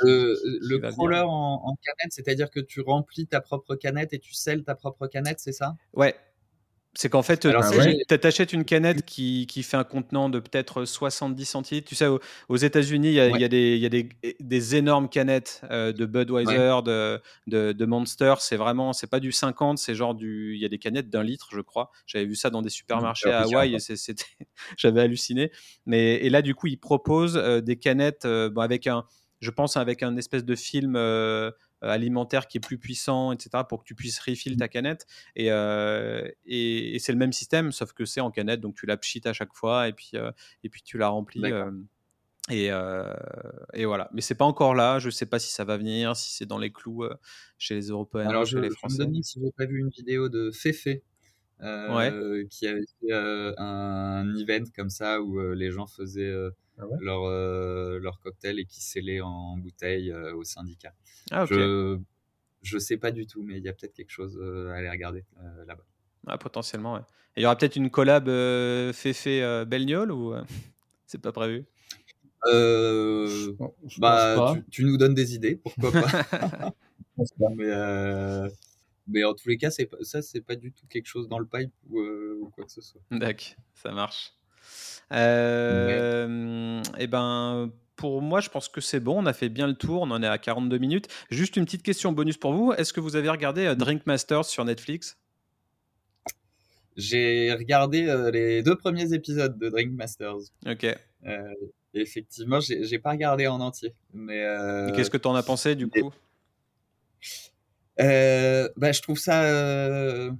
le, 0.00 0.78
crawler 0.90 1.20
en, 1.20 1.60
en, 1.64 1.76
canette, 1.82 2.12
c'est-à-dire 2.12 2.50
que 2.50 2.60
tu 2.60 2.80
remplis 2.80 3.26
ta 3.26 3.40
propre 3.40 3.74
canette 3.74 4.12
et 4.12 4.18
tu 4.18 4.34
scelles 4.34 4.64
ta 4.64 4.74
propre 4.74 5.06
canette, 5.06 5.40
c'est 5.40 5.52
ça? 5.52 5.76
Ouais, 5.92 6.14
c'est 6.96 7.08
qu'en 7.08 7.22
fait, 7.22 7.38
tu 7.38 8.26
achètes 8.26 8.52
une 8.52 8.64
canette 8.64 9.04
qui, 9.04 9.46
qui, 9.46 9.62
fait 9.62 9.76
un 9.76 9.84
contenant 9.84 10.28
de 10.28 10.38
peut-être 10.38 10.84
70 10.84 11.44
centilitres. 11.44 11.88
Tu 11.88 11.94
sais, 11.94 12.06
aux, 12.48 12.56
États-Unis, 12.56 13.08
il 13.08 13.14
y 13.14 13.20
a, 13.20 13.28
y 13.28 13.44
a, 13.44 13.48
des, 13.48 13.76
y 13.76 13.86
a 13.86 13.88
des, 13.88 14.08
des, 14.40 14.76
énormes 14.76 15.08
canettes 15.08 15.62
euh, 15.70 15.92
de 15.92 16.06
Budweiser, 16.06 16.80
de, 16.84 17.20
de, 17.46 17.72
de, 17.72 17.86
Monster. 17.86 18.34
C'est 18.38 18.56
vraiment, 18.56 18.92
c'est 18.92 19.08
pas 19.08 19.20
du 19.20 19.32
50, 19.32 19.78
c'est 19.78 19.94
genre 19.94 20.14
du. 20.14 20.54
Il 20.54 20.60
y 20.60 20.64
a 20.64 20.68
des 20.68 20.78
canettes 20.78 21.10
d'un 21.10 21.22
litre, 21.22 21.48
je 21.52 21.60
crois. 21.60 21.90
J'avais 22.06 22.26
vu 22.26 22.36
ça 22.36 22.50
dans 22.50 22.62
des 22.62 22.70
supermarchés 22.70 23.30
à 23.30 23.42
Hawaï 23.42 23.74
et 23.74 23.78
c'était, 23.78 24.24
j'avais 24.76 25.00
halluciné. 25.00 25.50
Mais 25.86 26.14
et 26.16 26.30
là, 26.30 26.42
du 26.42 26.54
coup, 26.54 26.68
ils 26.68 26.78
proposent 26.78 27.36
euh, 27.36 27.60
des 27.60 27.76
canettes 27.76 28.24
euh, 28.24 28.50
avec 28.56 28.86
un, 28.86 29.04
je 29.40 29.50
pense, 29.50 29.76
avec 29.76 30.02
un 30.02 30.16
espèce 30.16 30.44
de 30.44 30.54
film 30.54 30.94
euh, 30.96 31.50
alimentaire 31.88 32.46
qui 32.46 32.58
est 32.58 32.60
plus 32.60 32.78
puissant, 32.78 33.32
etc., 33.32 33.64
pour 33.68 33.80
que 33.80 33.84
tu 33.84 33.94
puisses 33.94 34.18
refill 34.18 34.56
ta 34.56 34.68
canette. 34.68 35.06
Euh, 35.38 36.28
et, 36.46 36.96
et, 36.96 36.98
c'est 36.98 37.12
le 37.12 37.18
même 37.18 37.32
système, 37.32 37.72
sauf 37.72 37.92
que 37.92 38.04
c'est 38.04 38.20
en 38.20 38.30
canette, 38.30 38.60
donc 38.60 38.74
tu 38.74 38.86
la 38.86 38.96
pchit 38.96 39.22
à 39.24 39.32
chaque 39.32 39.54
fois 39.54 39.88
et 39.88 39.92
puis, 39.92 40.10
euh, 40.14 40.30
et 40.62 40.68
puis 40.68 40.82
tu 40.82 40.98
la 40.98 41.08
remplis. 41.08 41.42
Et, 42.50 42.66
et, 42.66 43.84
voilà. 43.84 44.10
Mais 44.12 44.20
c'est 44.20 44.34
pas 44.34 44.44
encore 44.44 44.74
là. 44.74 44.98
Je 44.98 45.08
sais 45.08 45.26
pas 45.26 45.38
si 45.38 45.50
ça 45.52 45.64
va 45.64 45.76
venir, 45.78 46.14
si 46.16 46.34
c'est 46.34 46.46
dans 46.46 46.58
les 46.58 46.70
clous 46.70 47.04
chez 47.56 47.74
les 47.74 47.88
Européens, 47.88 48.28
Alors, 48.28 48.44
chez 48.44 48.56
je, 48.56 48.58
les 48.58 48.70
Français. 48.70 48.96
Je 48.98 49.02
me 49.02 49.06
demande 49.08 49.24
si 49.24 49.40
j'ai 49.40 49.52
pas 49.56 49.66
vu 49.66 49.78
une 49.78 49.88
vidéo 49.88 50.28
de 50.28 50.50
Féfé. 50.50 51.02
qui 51.58 52.66
avait 52.66 52.84
fait 53.00 53.12
un 53.12 54.34
event 54.36 54.64
comme 54.76 54.90
ça 54.90 55.22
où 55.22 55.40
les 55.52 55.70
gens 55.70 55.86
faisaient 55.86 56.34
ah 56.78 56.84
leur, 57.00 57.28
leur 58.00 58.20
cocktail 58.20 58.58
et 58.58 58.64
qui 58.64 58.82
scellaient 58.82 59.20
en 59.20 59.56
bouteille 59.56 60.12
au 60.12 60.44
syndicat. 60.44 60.92
Ah, 61.30 61.46
je 61.46 61.98
je 62.64 62.78
sais 62.78 62.96
pas 62.96 63.12
du 63.12 63.26
tout, 63.26 63.42
mais 63.42 63.58
il 63.58 63.64
y 63.64 63.68
a 63.68 63.72
peut-être 63.72 63.92
quelque 63.92 64.10
chose 64.10 64.38
euh, 64.40 64.70
à 64.70 64.76
aller 64.76 64.90
regarder 64.90 65.24
euh, 65.38 65.64
là-bas. 65.66 65.84
Ah, 66.26 66.38
potentiellement, 66.38 66.94
ouais. 66.94 67.02
il 67.36 67.42
y 67.42 67.46
aura 67.46 67.56
peut-être 67.56 67.76
une 67.76 67.90
collab 67.90 68.28
euh, 68.28 68.92
Féfé 68.92 69.64
Belliol 69.66 70.10
ou 70.10 70.34
c'est 71.06 71.20
pas 71.20 71.32
prévu? 71.32 71.66
Euh, 72.46 73.54
bah, 73.98 74.54
tu, 74.70 74.84
nous 74.84 74.96
donnes 74.96 75.14
des 75.14 75.34
idées, 75.34 75.56
pourquoi 75.56 75.92
pas. 75.92 76.74
mais, 77.56 77.64
euh, 77.68 78.48
mais, 79.06 79.24
en 79.24 79.34
tous 79.34 79.48
les 79.48 79.56
cas, 79.56 79.70
c'est 79.70 79.88
ça, 80.02 80.20
c'est 80.20 80.40
pas 80.40 80.56
du 80.56 80.72
tout 80.72 80.86
quelque 80.88 81.06
chose 81.06 81.28
dans 81.28 81.38
le 81.38 81.46
pipe 81.46 81.72
ou, 81.88 82.00
ou 82.00 82.50
quoi 82.50 82.64
que 82.64 82.72
ce 82.72 82.80
soit. 82.80 83.00
D'accord, 83.10 83.56
ça 83.74 83.92
marche. 83.92 84.32
Euh, 85.12 86.82
et 86.98 87.04
eh 87.04 87.06
ben, 87.06 87.70
pour 87.96 88.22
moi, 88.22 88.40
je 88.40 88.50
pense 88.50 88.68
que 88.68 88.80
c'est 88.80 89.00
bon. 89.00 89.22
On 89.22 89.26
a 89.26 89.32
fait 89.32 89.48
bien 89.48 89.66
le 89.66 89.74
tour. 89.74 90.02
On 90.02 90.10
en 90.10 90.22
est 90.22 90.26
à 90.26 90.38
42 90.38 90.78
minutes. 90.78 91.08
Juste 91.30 91.56
une 91.56 91.64
petite 91.64 91.82
question 91.82 92.12
bonus 92.12 92.36
pour 92.36 92.52
vous. 92.52 92.72
Est-ce 92.72 92.92
que 92.92 93.00
vous 93.00 93.16
avez 93.16 93.28
regardé 93.28 93.66
euh, 93.66 93.74
Drink 93.74 94.06
Masters 94.06 94.44
sur 94.44 94.64
Netflix? 94.64 95.16
J'ai 96.96 97.52
regardé 97.52 98.06
euh, 98.08 98.30
les 98.30 98.62
deux 98.62 98.76
premiers 98.76 99.12
épisodes 99.12 99.58
de 99.58 99.68
Drink 99.68 99.92
Masters. 99.92 100.36
Ok. 100.66 100.86
effectivement, 101.92 102.60
j'ai 102.60 102.98
pas 102.98 103.10
regardé 103.10 103.46
en 103.46 103.60
entier. 103.60 103.94
Mais 104.12 104.46
qu'est-ce 104.94 105.10
que 105.10 105.16
tu 105.16 105.28
en 105.28 105.34
as 105.34 105.42
pensé 105.42 105.74
du 105.74 105.88
coup? 105.88 106.12
Bah, 107.98 108.92
je 108.92 109.02
trouve 109.02 109.18
ça 109.18 110.30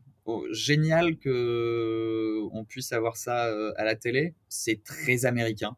génial 0.50 1.16
que 1.18 2.40
on 2.52 2.64
puisse 2.64 2.92
avoir 2.92 3.16
ça 3.16 3.46
euh, 3.46 3.72
à 3.76 3.84
la 3.84 3.96
télé. 3.96 4.34
C'est 4.48 4.82
très 4.84 5.26
américain. 5.26 5.76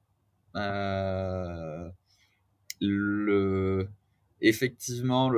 Euh, 0.56 1.90
effectivement, 4.40 5.30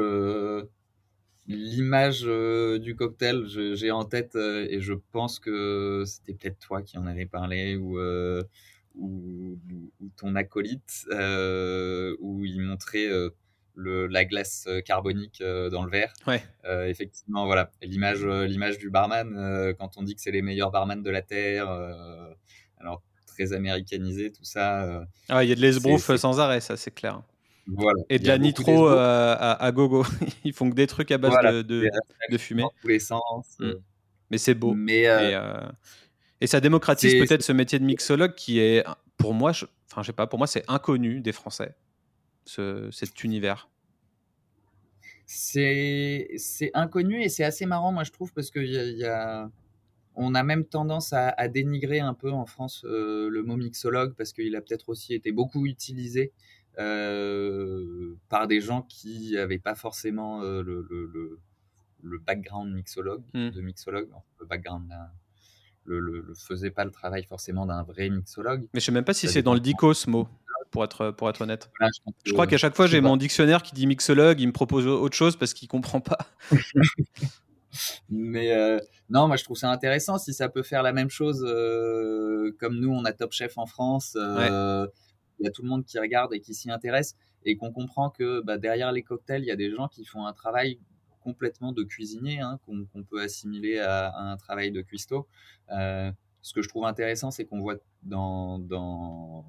l'image 1.47 2.23
euh, 2.27 2.79
du 2.79 2.95
cocktail, 2.97 3.47
j'ai 3.47 3.91
en 3.91 4.05
tête 4.05 4.37
et 4.37 4.81
je 4.81 4.95
pense 5.13 5.39
que 5.39 6.05
c'était 6.07 6.35
peut-être 6.35 6.59
toi 6.59 6.83
qui 6.83 6.99
en 6.99 7.07
avais 7.07 7.27
parlé 7.27 7.77
ou, 7.77 7.99
ton 10.17 10.35
acolyte 10.35 11.07
où 12.21 12.45
il 12.45 12.61
montrait 12.61 13.09
la 13.79 14.25
glace 14.25 14.65
euh, 14.69 14.81
carbonique 14.81 15.41
euh, 15.41 15.71
dans 15.71 15.85
le 15.85 15.91
verre. 15.91 16.13
Ouais. 16.27 16.43
Euh, 16.65 16.87
effectivement, 16.87 17.47
voilà, 17.47 17.71
l'image, 17.83 18.25
l'image 18.25 18.79
du 18.79 18.91
barman, 18.91 19.75
quand 19.79 19.97
on 19.97 20.03
dit 20.03 20.15
que 20.15 20.21
c'est 20.21 20.31
les 20.31 20.43
meilleurs 20.43 20.71
barman 20.71 21.03
de 21.03 21.11
la 21.11 21.23
terre, 21.23 21.69
alors 22.79 23.03
très 23.27 23.53
américanisé, 23.53 24.33
tout 24.33 24.45
ça. 24.45 25.07
ah, 25.29 25.45
il 25.45 25.49
y 25.49 25.53
a 25.53 25.55
de 25.55 25.61
l'esbrouf 25.61 26.15
sans 26.17 26.41
arrêt, 26.41 26.61
ça 26.61 26.77
c'est 26.77 26.95
clair. 26.95 27.23
Voilà. 27.67 28.03
Et 28.09 28.19
de 28.19 28.27
la 28.27 28.39
nitro 28.39 28.89
à, 28.89 29.71
gogo. 29.73 30.05
Ils 30.45 30.55
font 30.55 30.71
que 30.71 30.75
des 30.75 30.87
trucs 30.87 31.11
à 31.11 31.19
base 31.19 31.65
de, 31.65 31.89
de, 32.31 32.39
fumée. 32.39 32.63
Dans 32.63 32.73
tous 32.81 32.89
les 32.89 32.99
sens. 32.99 33.57
Mm. 33.61 33.73
Mais 34.31 34.39
c'est 34.39 34.55
beau. 34.55 34.75
Mais 34.75 35.07
et, 36.41 36.47
ça 36.47 36.61
démocratise 36.61 37.15
peut-être 37.15 37.43
ce 37.43 37.53
métier 37.53 37.79
de 37.79 37.85
mixologue 37.85 38.35
qui 38.35 38.61
est, 38.61 38.85
pour 39.17 39.35
moi, 39.35 39.51
enfin, 39.51 40.03
je 40.03 40.07
sais 40.07 40.13
pas, 40.13 40.27
pour 40.27 40.39
moi, 40.39 40.47
c'est 40.47 40.65
inconnu 40.69 41.21
des 41.21 41.33
Français 41.33 41.75
cet 42.49 43.25
univers? 43.25 43.69
C'est 45.27 46.31
inconnu 46.75 47.23
et 47.23 47.29
c'est 47.29 47.45
assez 47.45 47.67
marrant, 47.67 47.93
moi 47.93 48.05
je 48.05 48.13
trouve, 48.13 48.33
parce 48.33 48.51
que 48.51 48.61
y 48.61 49.05
a, 49.05 49.51
on 50.19 50.35
a 50.35 50.43
même 50.43 50.65
tendance 50.65 51.13
à, 51.13 51.49
dénigrer 51.49 52.01
un 52.01 52.15
peu 52.15 52.33
en 52.33 52.45
France 52.45 52.85
euh, 52.85 53.31
le 53.31 53.43
mot 53.43 53.57
mixologue 53.57 54.15
parce 54.17 54.33
qu'il 54.33 54.57
a 54.57 54.61
peut-être 54.61 54.89
aussi 54.89 55.15
été 55.15 55.31
beaucoup 55.31 55.65
utilisé 55.67 56.33
euh, 56.79 58.17
par 58.29 58.49
des 58.49 58.61
gens 58.61 58.83
qui 58.83 59.33
n'avaient 59.33 59.59
pas 59.59 59.77
forcément 59.77 60.43
euh, 60.43 60.63
le, 60.63 60.87
le, 60.91 62.19
background 62.27 62.73
mixologue, 62.75 63.23
mmh. 63.35 63.51
de 63.51 63.61
mixologue, 63.61 64.09
le 64.41 64.47
background 64.47 64.91
le, 65.85 66.01
le, 66.01 66.35
faisait 66.35 66.71
pas 66.71 66.85
le 66.85 66.91
travail 66.91 67.25
forcément 67.25 67.65
d'un 67.65 67.83
vrai 67.83 68.11
mixologue. 68.11 68.67
Mais 68.75 68.81
je 68.81 68.87
sais 68.87 68.93
même 68.93 69.05
pas 69.05 69.15
si 69.15 69.29
c'est 69.29 69.43
dans 69.43 69.55
le 69.55 69.61
DICO 69.61 69.95
ce 69.95 70.11
mot 70.11 70.29
pour 70.71 70.85
être, 70.85 71.11
pour 71.11 71.29
être 71.29 71.41
honnête. 71.43 71.71
je, 72.25 72.33
crois 72.33 72.47
qu'à 72.47 72.59
chaque 72.59 72.75
fois, 72.75 72.87
j'ai 72.87 73.01
mon 73.01 73.17
dictionnaire 73.17 73.63
qui 73.63 73.75
dit 73.75 73.87
mixologue, 73.87 74.41
il 74.41 74.47
me 74.47 74.53
propose 74.53 74.87
autre 74.87 75.17
chose 75.17 75.37
parce 75.37 75.55
qu'il 75.55 75.69
comprend 75.69 76.01
pas. 76.01 76.19
Mais 78.09 78.53
euh, 78.53 78.79
non, 79.11 79.29
moi 79.29 79.37
je 79.37 79.45
trouve 79.45 79.57
ça 79.57 79.71
intéressant 79.71 80.19
si 80.19 80.33
ça 80.33 80.49
peut 80.49 80.63
faire 80.63 80.83
la 80.83 80.93
même 80.93 81.11
chose 81.11 81.45
euh, 81.47 82.55
comme 82.59 82.79
nous, 82.79 82.91
on 82.91 83.05
a 83.05 83.13
Top 83.13 83.33
Chef 83.33 83.59
en 83.59 83.67
France. 83.67 84.17
Euh, 84.17 84.87
il 85.39 85.45
y 85.45 85.49
a 85.49 85.51
tout 85.51 85.63
le 85.63 85.69
monde 85.69 85.85
qui 85.85 85.99
regarde 85.99 86.35
et 86.35 86.41
qui 86.41 86.55
s'y 86.55 86.71
intéresse 86.71 87.17
et 87.45 87.57
qu'on 87.57 87.73
comprend 87.73 88.11
que 88.11 88.41
bah, 88.41 88.59
derrière 88.59 88.91
les 88.93 89.03
cocktails, 89.03 89.43
il 89.43 89.47
y 89.47 89.53
a 89.53 89.57
des 89.57 89.71
gens 89.71 89.89
qui 89.89 90.05
font 90.05 90.27
un 90.27 90.33
travail 90.33 90.79
complètement 91.21 91.73
de 91.73 91.83
cuisinier 91.83 92.41
hein, 92.41 92.59
qu'on 92.65 93.05
peut 93.05 93.21
assimiler 93.21 93.79
à, 93.79 94.09
à, 94.09 94.23
un 94.23 94.37
travail 94.37 94.73
de 94.73 94.81
cuistot. 94.81 95.29
ce 95.69 96.53
que 96.55 96.63
je 96.63 96.69
trouve 96.69 96.87
intéressant, 96.87 97.31
c'est 97.31 97.45
qu'on 97.45 97.61
voit 97.61 97.77
dans, 98.03 98.59
dans 98.59 99.45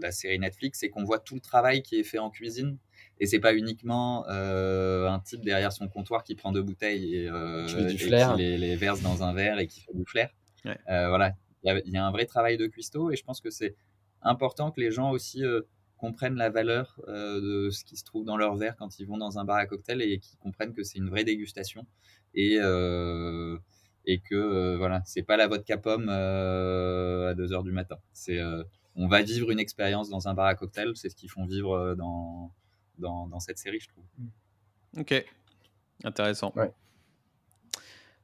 la 0.00 0.12
série 0.12 0.38
Netflix, 0.38 0.80
c'est 0.80 0.88
qu'on 0.88 1.04
voit 1.04 1.18
tout 1.18 1.34
le 1.34 1.40
travail 1.40 1.82
qui 1.82 1.98
est 1.98 2.04
fait 2.04 2.18
en 2.18 2.30
cuisine. 2.30 2.78
Et 3.18 3.26
c'est 3.26 3.38
pas 3.38 3.54
uniquement 3.54 4.26
euh, 4.28 5.08
un 5.08 5.20
type 5.20 5.42
derrière 5.42 5.72
son 5.72 5.88
comptoir 5.88 6.22
qui 6.22 6.34
prend 6.34 6.52
deux 6.52 6.62
bouteilles 6.62 7.14
et, 7.14 7.28
euh, 7.28 7.66
qui 7.66 8.08
les, 8.38 8.76
verse 8.76 9.00
dans 9.00 9.22
un 9.22 9.32
verre 9.32 9.58
et 9.58 9.66
qui 9.66 9.80
fait 9.80 9.94
du 9.94 10.04
flair. 10.04 10.30
Euh, 10.66 11.08
voilà, 11.08 11.32
il 11.64 11.92
y, 11.92 11.96
a 11.96 12.04
un 12.04 12.10
vrai 12.10 12.26
travail 12.26 12.56
de 12.56 12.66
cuistot 12.66 13.10
et 13.10 13.16
je 13.16 13.24
pense 13.24 13.40
que 13.40 13.50
c'est 13.50 13.74
important 14.20 14.70
que 14.70 14.80
les 14.80 14.90
gens 14.90 15.10
aussi 15.10 15.42
comprennent 15.96 16.34
la 16.34 16.50
valeur 16.50 17.00
de 17.06 17.70
ce 17.70 17.84
qui 17.84 17.96
se 17.96 18.04
trouve 18.04 18.24
dans 18.24 18.36
leur 18.36 18.56
verre 18.56 18.76
quand 18.76 18.98
ils 18.98 19.06
vont 19.06 19.16
dans 19.16 19.38
un 19.38 19.44
bar 19.44 19.56
à 19.56 19.66
cocktail 19.66 20.02
et 20.02 20.18
qu'ils 20.18 20.38
comprennent 20.38 20.74
que 20.74 20.82
c'est 20.82 20.98
une 20.98 21.08
vraie 21.08 21.24
dégustation 21.24 21.86
et 22.34 22.58
et 24.08 24.20
que 24.20 24.76
voilà, 24.76 25.02
c'est 25.04 25.22
pas 25.22 25.36
la 25.36 25.46
vodka 25.46 25.78
pomme 25.78 26.08
à 26.08 27.34
2 27.34 27.52
heures 27.52 27.64
du 27.64 27.72
matin. 27.72 27.96
C'est 28.12 28.40
on 28.96 29.08
va 29.08 29.22
vivre 29.22 29.50
une 29.50 29.60
expérience 29.60 30.08
dans 30.08 30.28
un 30.28 30.34
bar 30.34 30.46
à 30.46 30.54
cocktail. 30.54 30.92
C'est 30.94 31.10
ce 31.10 31.16
qu'ils 31.16 31.30
font 31.30 31.46
vivre 31.46 31.72
euh, 31.72 31.94
dans, 31.94 32.52
dans, 32.98 33.40
cette 33.40 33.58
série, 33.58 33.80
je 33.80 33.88
trouve. 33.88 34.04
Ok, 34.98 35.24
intéressant. 36.04 36.52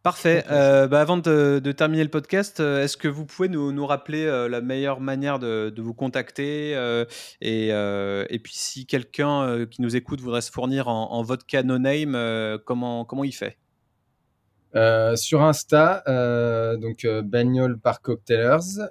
Parfait. 0.03 0.45
Euh, 0.51 0.89
bah, 0.89 1.01
avant 1.01 1.17
de, 1.19 1.61
terminer 1.77 2.03
le 2.03 2.11
podcast, 2.11 2.59
euh, 2.59 2.83
est-ce 2.83 2.97
que 2.97 3.07
vous 3.07 3.25
pouvez 3.25 3.49
nous, 3.49 3.87
rappeler 3.87 4.27
la 4.49 4.61
meilleure 4.61 5.01
manière 5.01 5.39
de, 5.39 5.73
vous 5.77 5.95
contacter 5.95 6.73
et, 7.41 7.69
et, 7.69 8.39
puis 8.39 8.55
si 8.55 8.87
quelqu'un 8.87 9.67
qui 9.67 9.83
nous 9.83 9.95
écoute 9.95 10.21
voudrait 10.21 10.41
se 10.41 10.51
fournir 10.51 10.89
en, 10.89 11.13
en 11.13 11.23
vodka 11.23 11.63
no 11.63 11.79
name, 11.79 12.59
comment, 12.65 13.05
comment 13.05 13.25
il 13.25 13.33
fait? 13.33 13.59
Euh, 14.75 15.17
sur 15.17 15.43
Insta, 15.43 16.03
euh, 16.09 16.79
donc 16.79 17.05
euh, 17.05 17.21
Bagnol 17.23 17.79
par 17.79 18.01
Cocktailers, 18.01 18.89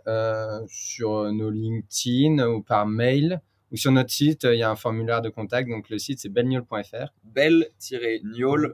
sur 0.67 1.31
nos 1.31 1.49
LinkedIn 1.49 2.45
ou 2.47 2.61
par 2.61 2.85
mail, 2.85 3.41
ou 3.71 3.77
sur 3.77 3.91
notre 3.91 4.11
site, 4.11 4.43
il 4.43 4.59
y 4.59 4.63
a 4.63 4.69
un 4.69 4.75
formulaire 4.75 5.21
de 5.21 5.29
contact. 5.29 5.69
Donc 5.69 5.89
le 5.89 5.97
site 5.97 6.19
c'est 6.19 6.29
belniol.fr. 6.29 7.13
bel-niol.fr. 7.23 8.69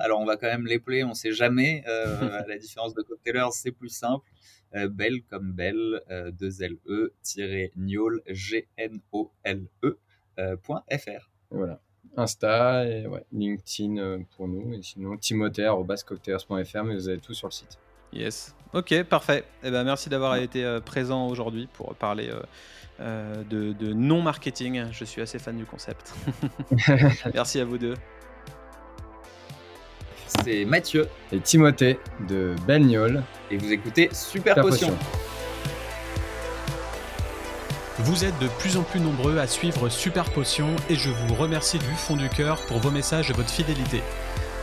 Alors 0.00 0.20
on 0.20 0.24
va 0.24 0.36
quand 0.36 0.46
même 0.46 0.66
l'épeler, 0.66 1.04
on 1.04 1.10
ne 1.10 1.14
sait 1.14 1.32
jamais. 1.32 1.84
à 1.86 2.46
la 2.46 2.56
différence 2.56 2.94
de 2.94 3.02
Cocktailers, 3.02 3.52
c'est 3.52 3.72
plus 3.72 3.90
simple. 3.90 4.30
bel 4.90 5.22
comme 5.28 5.52
belle, 5.52 6.00
2 6.08 6.62
L 6.62 6.76
E, 6.86 7.12
niol, 7.76 8.22
G 8.28 8.68
N 8.78 9.00
O 9.12 9.30
L 9.44 9.66
E, 9.84 9.98
.fr. 10.38 11.30
Voilà. 11.50 11.80
Insta 12.16 12.84
et 12.86 13.06
ouais, 13.06 13.24
LinkedIn 13.32 13.96
euh, 13.98 14.18
pour 14.36 14.48
nous. 14.48 14.74
Et 14.74 14.82
sinon, 14.82 15.16
timothée.cocktailers.fr, 15.16 16.84
mais 16.84 16.94
vous 16.94 17.08
avez 17.08 17.18
tout 17.18 17.34
sur 17.34 17.48
le 17.48 17.52
site. 17.52 17.78
Yes. 18.12 18.54
Ok, 18.74 19.02
parfait. 19.04 19.44
Eh 19.62 19.70
ben, 19.70 19.84
merci 19.84 20.08
d'avoir 20.08 20.36
été 20.36 20.64
euh, 20.64 20.80
présent 20.80 21.28
aujourd'hui 21.28 21.68
pour 21.72 21.94
parler 21.94 22.30
euh, 23.00 23.42
de, 23.44 23.72
de 23.72 23.92
non-marketing. 23.92 24.86
Je 24.92 25.04
suis 25.04 25.22
assez 25.22 25.38
fan 25.38 25.56
du 25.56 25.64
concept. 25.64 26.14
merci 27.34 27.60
à 27.60 27.64
vous 27.64 27.78
deux. 27.78 27.94
C'est 30.44 30.64
Mathieu 30.64 31.08
et 31.30 31.40
Timothée 31.40 31.98
de 32.28 32.54
Belniol. 32.66 33.22
Et 33.50 33.56
vous 33.56 33.72
écoutez 33.72 34.08
Super, 34.12 34.54
Potion. 34.56 34.96
Vous 38.04 38.24
êtes 38.24 38.36
de 38.40 38.48
plus 38.48 38.76
en 38.76 38.82
plus 38.82 38.98
nombreux 38.98 39.38
à 39.38 39.46
suivre 39.46 39.88
Super 39.88 40.24
Potion 40.30 40.74
et 40.90 40.96
je 40.96 41.08
vous 41.08 41.34
remercie 41.36 41.78
du 41.78 41.94
fond 41.94 42.16
du 42.16 42.28
cœur 42.28 42.60
pour 42.62 42.80
vos 42.80 42.90
messages 42.90 43.30
et 43.30 43.32
votre 43.32 43.48
fidélité. 43.48 44.02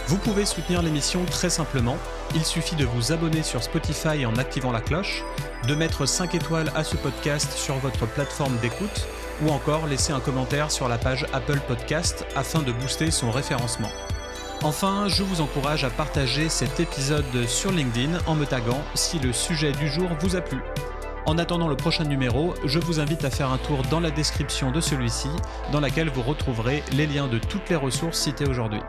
Vous 0.07 0.17
pouvez 0.17 0.45
soutenir 0.45 0.81
l'émission 0.81 1.23
très 1.23 1.49
simplement. 1.49 1.95
Il 2.35 2.43
suffit 2.43 2.75
de 2.75 2.83
vous 2.83 3.13
abonner 3.13 3.41
sur 3.41 3.63
Spotify 3.63 4.25
en 4.25 4.35
activant 4.35 4.73
la 4.73 4.81
cloche, 4.81 5.23
de 5.65 5.73
mettre 5.73 6.05
5 6.05 6.35
étoiles 6.35 6.69
à 6.75 6.83
ce 6.83 6.97
podcast 6.97 7.53
sur 7.53 7.75
votre 7.75 8.05
plateforme 8.07 8.57
d'écoute 8.57 9.07
ou 9.41 9.51
encore 9.51 9.87
laisser 9.87 10.11
un 10.11 10.19
commentaire 10.19 10.69
sur 10.69 10.89
la 10.89 10.97
page 10.97 11.25
Apple 11.31 11.61
Podcast 11.65 12.25
afin 12.35 12.61
de 12.61 12.73
booster 12.73 13.09
son 13.09 13.31
référencement. 13.31 13.91
Enfin, 14.63 15.07
je 15.07 15.23
vous 15.23 15.39
encourage 15.39 15.85
à 15.85 15.89
partager 15.89 16.49
cet 16.49 16.81
épisode 16.81 17.47
sur 17.47 17.71
LinkedIn 17.71 18.19
en 18.27 18.35
me 18.35 18.45
taguant 18.45 18.83
si 18.95 19.17
le 19.17 19.31
sujet 19.31 19.71
du 19.71 19.87
jour 19.87 20.09
vous 20.19 20.35
a 20.35 20.41
plu. 20.41 20.59
En 21.25 21.37
attendant 21.37 21.67
le 21.67 21.75
prochain 21.75 22.05
numéro, 22.05 22.53
je 22.65 22.79
vous 22.79 22.99
invite 22.99 23.23
à 23.23 23.29
faire 23.29 23.51
un 23.51 23.57
tour 23.57 23.81
dans 23.89 23.99
la 23.99 24.11
description 24.11 24.71
de 24.71 24.81
celui-ci, 24.81 25.29
dans 25.71 25.79
laquelle 25.79 26.09
vous 26.09 26.21
retrouverez 26.21 26.83
les 26.93 27.07
liens 27.07 27.27
de 27.27 27.37
toutes 27.37 27.69
les 27.69 27.75
ressources 27.75 28.19
citées 28.19 28.47
aujourd'hui. 28.47 28.81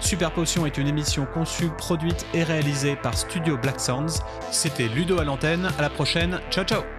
Super 0.00 0.32
Potion 0.32 0.66
est 0.66 0.78
une 0.78 0.88
émission 0.88 1.26
conçue, 1.26 1.70
produite 1.78 2.26
et 2.34 2.42
réalisée 2.42 2.96
par 2.96 3.16
Studio 3.16 3.56
Black 3.56 3.80
Sounds. 3.80 4.22
C'était 4.50 4.88
Ludo 4.88 5.18
à 5.18 5.24
l'antenne, 5.24 5.68
à 5.78 5.82
la 5.82 5.90
prochaine, 5.90 6.40
ciao 6.50 6.64
ciao 6.64 6.95